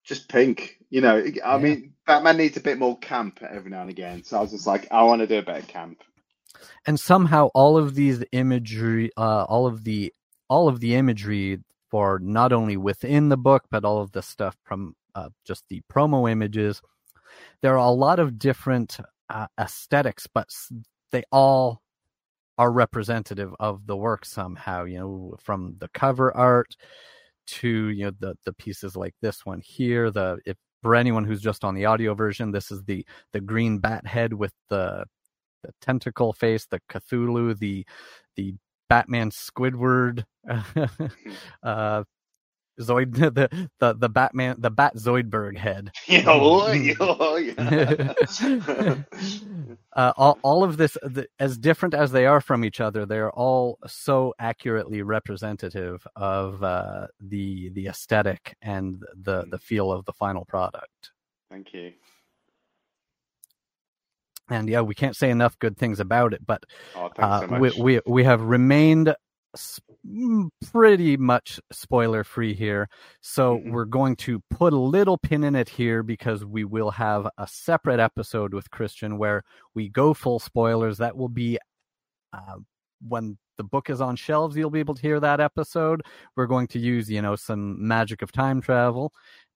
just 0.04 0.28
pink. 0.28 0.78
You 0.90 1.02
know, 1.02 1.24
I 1.44 1.58
Yeah. 1.58 1.58
mean, 1.58 1.94
Batman 2.06 2.38
needs 2.38 2.56
a 2.58 2.62
bit 2.62 2.78
more 2.78 2.98
camp 2.98 3.40
every 3.42 3.70
now 3.70 3.82
and 3.82 3.90
again. 3.90 4.24
So 4.24 4.38
I 4.38 4.42
was 4.42 4.52
just 4.52 4.66
like, 4.66 4.88
I 4.92 5.04
want 5.04 5.20
to 5.22 5.28
do 5.28 5.38
a 5.38 5.42
bit 5.42 5.58
of 5.58 5.68
camp. 5.68 6.02
and 6.86 6.98
somehow 6.98 7.48
all 7.54 7.76
of 7.76 7.94
these 7.94 8.24
imagery 8.32 9.10
uh, 9.16 9.44
all 9.44 9.66
of 9.66 9.84
the 9.84 10.12
all 10.48 10.68
of 10.68 10.80
the 10.80 10.94
imagery 10.94 11.58
for 11.90 12.18
not 12.22 12.52
only 12.52 12.76
within 12.76 13.28
the 13.28 13.36
book 13.36 13.64
but 13.70 13.84
all 13.84 14.00
of 14.00 14.12
the 14.12 14.22
stuff 14.22 14.56
from 14.64 14.94
uh, 15.14 15.28
just 15.46 15.64
the 15.68 15.82
promo 15.92 16.30
images 16.30 16.80
there 17.62 17.74
are 17.74 17.88
a 17.88 17.90
lot 17.90 18.18
of 18.18 18.38
different 18.38 18.98
uh, 19.30 19.46
aesthetics 19.58 20.26
but 20.32 20.48
they 21.12 21.22
all 21.32 21.82
are 22.56 22.72
representative 22.72 23.54
of 23.60 23.86
the 23.86 23.96
work 23.96 24.24
somehow 24.24 24.84
you 24.84 24.98
know 24.98 25.36
from 25.42 25.74
the 25.78 25.88
cover 25.94 26.34
art 26.36 26.76
to 27.46 27.88
you 27.88 28.04
know 28.04 28.12
the 28.20 28.34
the 28.44 28.52
pieces 28.54 28.96
like 28.96 29.14
this 29.22 29.46
one 29.46 29.60
here 29.60 30.10
the 30.10 30.38
if 30.44 30.56
for 30.82 30.94
anyone 30.94 31.24
who's 31.24 31.40
just 31.40 31.64
on 31.64 31.74
the 31.74 31.84
audio 31.84 32.14
version 32.14 32.50
this 32.52 32.70
is 32.70 32.82
the 32.84 33.04
the 33.32 33.40
green 33.40 33.78
bat 33.78 34.06
head 34.06 34.32
with 34.32 34.52
the 34.70 35.04
the 35.62 35.72
tentacle 35.80 36.32
face, 36.32 36.66
the 36.66 36.80
Cthulhu, 36.90 37.58
the 37.58 37.86
the 38.36 38.54
Batman 38.88 39.30
Squidward, 39.30 40.24
uh, 41.62 42.04
Zoid, 42.80 43.14
the 43.34 43.68
the 43.80 43.94
the 43.94 44.08
Batman, 44.08 44.56
the 44.58 44.70
Bat 44.70 44.96
Zoidberg 44.96 45.56
head. 45.56 45.90
Oh, 46.26 46.66
oh, 47.00 47.36
yeah. 47.36 48.14
uh, 49.94 50.12
all 50.16 50.38
all 50.42 50.64
of 50.64 50.76
this, 50.76 50.96
the, 51.02 51.26
as 51.38 51.58
different 51.58 51.94
as 51.94 52.12
they 52.12 52.26
are 52.26 52.40
from 52.40 52.64
each 52.64 52.80
other, 52.80 53.06
they're 53.06 53.32
all 53.32 53.78
so 53.86 54.34
accurately 54.38 55.02
representative 55.02 56.06
of 56.16 56.62
uh, 56.62 57.06
the 57.20 57.70
the 57.70 57.86
aesthetic 57.88 58.56
and 58.62 59.02
the 59.22 59.46
the 59.50 59.58
feel 59.58 59.92
of 59.92 60.04
the 60.04 60.12
final 60.12 60.44
product. 60.44 61.12
Thank 61.50 61.72
you. 61.72 61.92
And 64.50 64.68
yeah, 64.68 64.80
we 64.80 64.94
can't 64.94 65.16
say 65.16 65.30
enough 65.30 65.58
good 65.58 65.76
things 65.76 66.00
about 66.00 66.32
it, 66.32 66.46
but 66.46 66.64
Oh, 66.96 67.10
uh, 67.18 67.40
so 67.40 67.58
we, 67.58 67.70
we 67.78 68.00
we 68.06 68.24
have 68.24 68.40
remained 68.42 69.14
s- 69.54 69.80
pretty 70.72 71.16
much 71.16 71.60
spoiler 71.72 72.24
free 72.24 72.54
here. 72.54 72.88
So 73.20 73.58
Mhm. 73.58 73.72
we're 73.72 73.84
going 73.84 74.16
to 74.16 74.40
put 74.50 74.72
a 74.72 74.78
little 74.78 75.18
pin 75.18 75.44
in 75.44 75.54
it 75.54 75.68
here 75.68 76.02
because 76.02 76.44
we 76.44 76.64
will 76.64 76.90
have 76.92 77.28
a 77.38 77.46
separate 77.46 78.00
episode 78.00 78.54
with 78.54 78.70
Christian 78.70 79.18
where 79.18 79.42
we 79.74 79.88
go 79.88 80.14
full 80.14 80.38
spoilers. 80.38 80.98
That 80.98 81.16
will 81.16 81.28
be 81.28 81.58
uh, 82.32 82.56
when 83.06 83.38
the 83.56 83.64
book 83.64 83.90
is 83.90 84.00
on 84.00 84.16
shelves. 84.16 84.56
You'll 84.56 84.70
be 84.70 84.80
able 84.80 84.94
to 84.94 85.02
hear 85.02 85.20
that 85.20 85.40
episode. 85.40 86.02
We're 86.36 86.46
going 86.46 86.66
to 86.68 86.78
use, 86.78 87.10
you 87.10 87.22
know, 87.22 87.36
some 87.36 87.86
magic 87.86 88.22
of 88.22 88.32
time 88.32 88.60
travel 88.60 89.12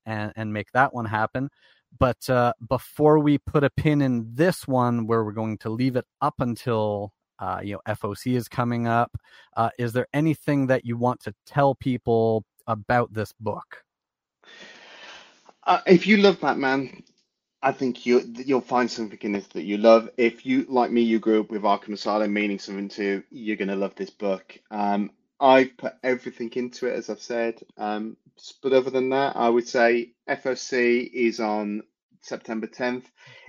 and, 0.07 0.33
and 0.37 0.53
make 0.53 0.73
that 0.73 0.95
one 0.95 1.05
happen. 1.07 1.51
But 1.99 2.29
uh, 2.31 2.55
before 2.69 3.19
we 3.19 3.39
put 3.39 3.65
a 3.65 3.71
pin 3.71 4.01
in 4.03 4.35
this 4.35 4.67
one, 4.67 5.07
where 5.07 5.25
we're 5.25 5.33
going 5.33 5.59
to 5.59 5.71
leave 5.71 5.97
it 5.97 6.07
up 6.21 6.35
until 6.39 7.13
uh, 7.43 7.61
you 7.62 7.72
know 7.72 7.80
FOC 7.88 8.36
is 8.36 8.49
coming 8.49 8.86
up, 8.86 9.11
uh, 9.57 9.70
is 9.78 9.93
there 9.93 10.07
anything 10.14 10.68
that 10.68 10.84
you 10.84 10.97
want 10.97 11.20
to 11.20 11.34
tell 11.45 11.74
people 11.74 12.45
about 12.68 13.12
this 13.12 13.32
book? 13.40 13.84
Uh, 15.64 15.80
if 15.86 16.07
you 16.07 16.18
love 16.18 16.40
Batman, 16.40 17.03
I 17.61 17.72
think 17.72 18.07
you 18.07 18.22
you'll 18.47 18.61
find 18.61 18.88
something 18.88 19.18
in 19.22 19.32
this 19.32 19.49
that 19.49 19.64
you 19.64 19.76
love. 19.76 20.09
If 20.16 20.47
you 20.47 20.66
like 20.68 20.93
me, 20.93 21.03
you 21.03 21.18
grew 21.18 21.40
up 21.40 21.51
with 21.51 21.62
Arkham 21.62 21.95
Asylum 21.95 22.32
meaning 22.32 22.61
something 22.61 22.88
to 22.90 23.24
you're 23.30 23.57
gonna 23.57 23.76
love 23.76 23.97
this 23.97 24.11
book. 24.11 24.57
Um, 24.70 25.11
I've 25.40 25.76
put 25.76 25.95
everything 26.05 26.53
into 26.55 26.86
it, 26.86 26.95
as 26.95 27.11
I've 27.11 27.20
said. 27.20 27.61
Um, 27.76 28.16
but 28.62 28.72
other 28.72 28.90
than 28.90 29.09
that, 29.09 29.36
I 29.36 29.49
would 29.49 29.66
say 29.66 30.12
FOC 30.28 31.11
is 31.12 31.40
on 31.40 31.82
September 32.23 32.66
10th. 32.66 33.05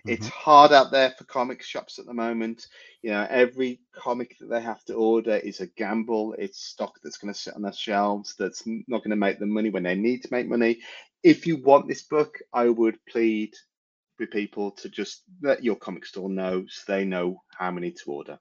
It's 0.06 0.28
mm-hmm. 0.28 0.38
hard 0.38 0.72
out 0.72 0.92
there 0.92 1.12
for 1.12 1.24
comic 1.24 1.64
shops 1.64 2.00
at 2.00 2.06
the 2.06 2.14
moment. 2.14 2.68
You 3.02 3.12
know, 3.12 3.26
every 3.30 3.80
comic 3.96 4.38
that 4.40 4.50
they 4.50 4.62
have 4.62 4.84
to 4.86 4.94
order 4.96 5.36
is 5.38 5.62
a 5.62 5.68
gamble. 5.68 6.36
It's 6.38 6.66
stock 6.66 7.00
that's 7.02 7.18
going 7.18 7.34
to 7.34 7.40
sit 7.40 7.56
on 7.56 7.62
their 7.62 7.74
shelves 7.74 8.36
that's 8.38 8.64
not 8.66 9.00
going 9.00 9.12
to 9.12 9.16
make 9.16 9.40
them 9.40 9.52
money 9.52 9.70
when 9.70 9.84
they 9.84 9.96
need 9.96 10.24
to 10.24 10.30
make 10.32 10.48
money. 10.48 10.82
If 11.24 11.48
you 11.48 11.58
want 11.58 11.88
this 11.88 12.04
book, 12.04 12.40
I 12.52 12.68
would 12.68 12.98
plead 13.10 13.54
with 14.20 14.32
people 14.32 14.72
to 14.72 14.90
just 14.90 15.24
let 15.42 15.64
your 15.64 15.76
comic 15.76 16.06
store 16.06 16.30
know 16.30 16.66
so 16.68 16.84
they 16.88 17.06
know 17.06 17.42
how 17.58 17.72
many 17.72 17.92
to 17.92 18.12
order. 18.12 18.40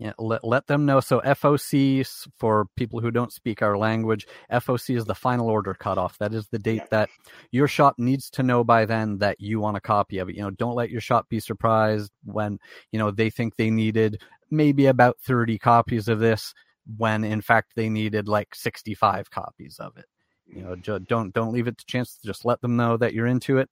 Yeah, 0.00 0.14
let, 0.18 0.42
let 0.42 0.66
them 0.66 0.86
know. 0.86 1.00
So 1.00 1.20
FOC 1.20 2.26
for 2.38 2.66
people 2.74 3.00
who 3.00 3.10
don't 3.10 3.30
speak 3.30 3.60
our 3.60 3.76
language, 3.76 4.26
FOC 4.50 4.96
is 4.96 5.04
the 5.04 5.14
final 5.14 5.50
order 5.50 5.74
cutoff. 5.74 6.16
That 6.16 6.32
is 6.32 6.48
the 6.48 6.58
date 6.58 6.88
that 6.90 7.10
your 7.50 7.68
shop 7.68 7.96
needs 7.98 8.30
to 8.30 8.42
know 8.42 8.64
by 8.64 8.86
then 8.86 9.18
that 9.18 9.40
you 9.40 9.60
want 9.60 9.76
a 9.76 9.80
copy 9.80 10.16
of 10.16 10.30
it. 10.30 10.36
You 10.36 10.42
know, 10.42 10.50
don't 10.52 10.74
let 10.74 10.88
your 10.88 11.02
shop 11.02 11.28
be 11.28 11.38
surprised 11.38 12.10
when, 12.24 12.58
you 12.92 12.98
know, 12.98 13.10
they 13.10 13.28
think 13.28 13.56
they 13.56 13.68
needed 13.68 14.22
maybe 14.50 14.86
about 14.86 15.18
30 15.20 15.58
copies 15.58 16.08
of 16.08 16.18
this 16.18 16.54
when 16.96 17.22
in 17.22 17.42
fact 17.42 17.72
they 17.76 17.90
needed 17.90 18.26
like 18.26 18.54
65 18.54 19.30
copies 19.30 19.76
of 19.78 19.98
it. 19.98 20.06
You 20.46 20.62
know, 20.62 20.76
don't 20.76 21.34
don't 21.34 21.52
leave 21.52 21.68
it 21.68 21.76
to 21.76 21.84
chance. 21.84 22.18
Just 22.24 22.46
let 22.46 22.62
them 22.62 22.74
know 22.74 22.96
that 22.96 23.12
you're 23.12 23.26
into 23.26 23.58
it. 23.58 23.68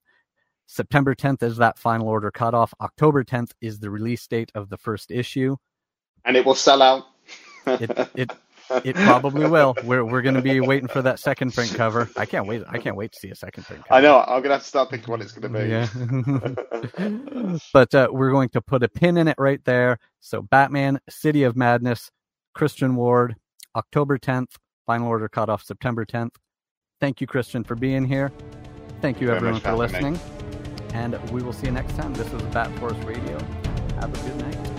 September 0.67 1.15
10th 1.15 1.41
is 1.41 1.57
that 1.57 1.79
final 1.79 2.07
order 2.07 2.29
cutoff. 2.29 2.71
October 2.79 3.23
10th 3.23 3.49
is 3.61 3.79
the 3.79 3.89
release 3.89 4.27
date 4.27 4.51
of 4.53 4.69
the 4.69 4.77
first 4.77 5.09
issue. 5.09 5.57
And 6.25 6.35
it 6.37 6.45
will 6.45 6.55
sell 6.55 6.81
out. 6.81 7.05
It 7.65 8.09
it 8.15 8.31
it 8.83 8.95
probably 8.95 9.47
will. 9.47 9.75
We're 9.83 10.05
we're 10.05 10.21
going 10.21 10.35
to 10.35 10.41
be 10.41 10.59
waiting 10.59 10.87
for 10.87 11.01
that 11.01 11.19
second 11.19 11.53
print 11.53 11.73
cover. 11.73 12.09
I 12.17 12.25
can't 12.25 12.47
wait. 12.47 12.63
I 12.69 12.77
can't 12.77 12.95
wait 12.95 13.11
to 13.13 13.19
see 13.19 13.29
a 13.29 13.35
second 13.35 13.63
print 13.63 13.83
cover. 13.85 13.93
I 13.97 14.01
know. 14.01 14.19
I'm 14.19 14.41
gonna 14.41 14.55
have 14.55 14.63
to 14.63 14.67
start 14.67 14.89
thinking 14.89 15.11
what 15.11 15.21
it's 15.21 15.31
gonna 15.31 15.49
be. 15.49 15.69
Yeah. 15.69 17.55
but 17.73 17.95
uh, 17.95 18.09
we're 18.11 18.31
going 18.31 18.49
to 18.49 18.61
put 18.61 18.83
a 18.83 18.87
pin 18.87 19.17
in 19.17 19.27
it 19.27 19.35
right 19.37 19.63
there. 19.65 19.97
So 20.19 20.41
Batman, 20.41 20.99
City 21.09 21.43
of 21.43 21.55
Madness, 21.55 22.11
Christian 22.53 22.95
Ward, 22.95 23.35
October 23.75 24.17
10th, 24.17 24.55
final 24.85 25.07
order 25.07 25.29
cutoff 25.29 25.63
September 25.63 26.05
10th. 26.05 26.35
Thank 26.99 27.21
you, 27.21 27.27
Christian, 27.27 27.63
for 27.63 27.75
being 27.75 28.03
here. 28.05 28.31
Thank 29.01 29.21
you, 29.21 29.27
Very 29.27 29.37
everyone, 29.37 29.61
for 29.61 29.69
having 29.69 30.03
me. 30.03 30.11
listening. 30.11 30.19
And 30.93 31.31
we 31.31 31.41
will 31.41 31.53
see 31.53 31.67
you 31.67 31.71
next 31.71 31.95
time. 31.95 32.13
This 32.13 32.31
is 32.33 32.41
Bat 32.53 32.77
Force 32.79 32.97
Radio. 33.05 33.39
Have 33.99 34.13
a 34.13 34.29
good 34.29 34.37
night. 34.37 34.78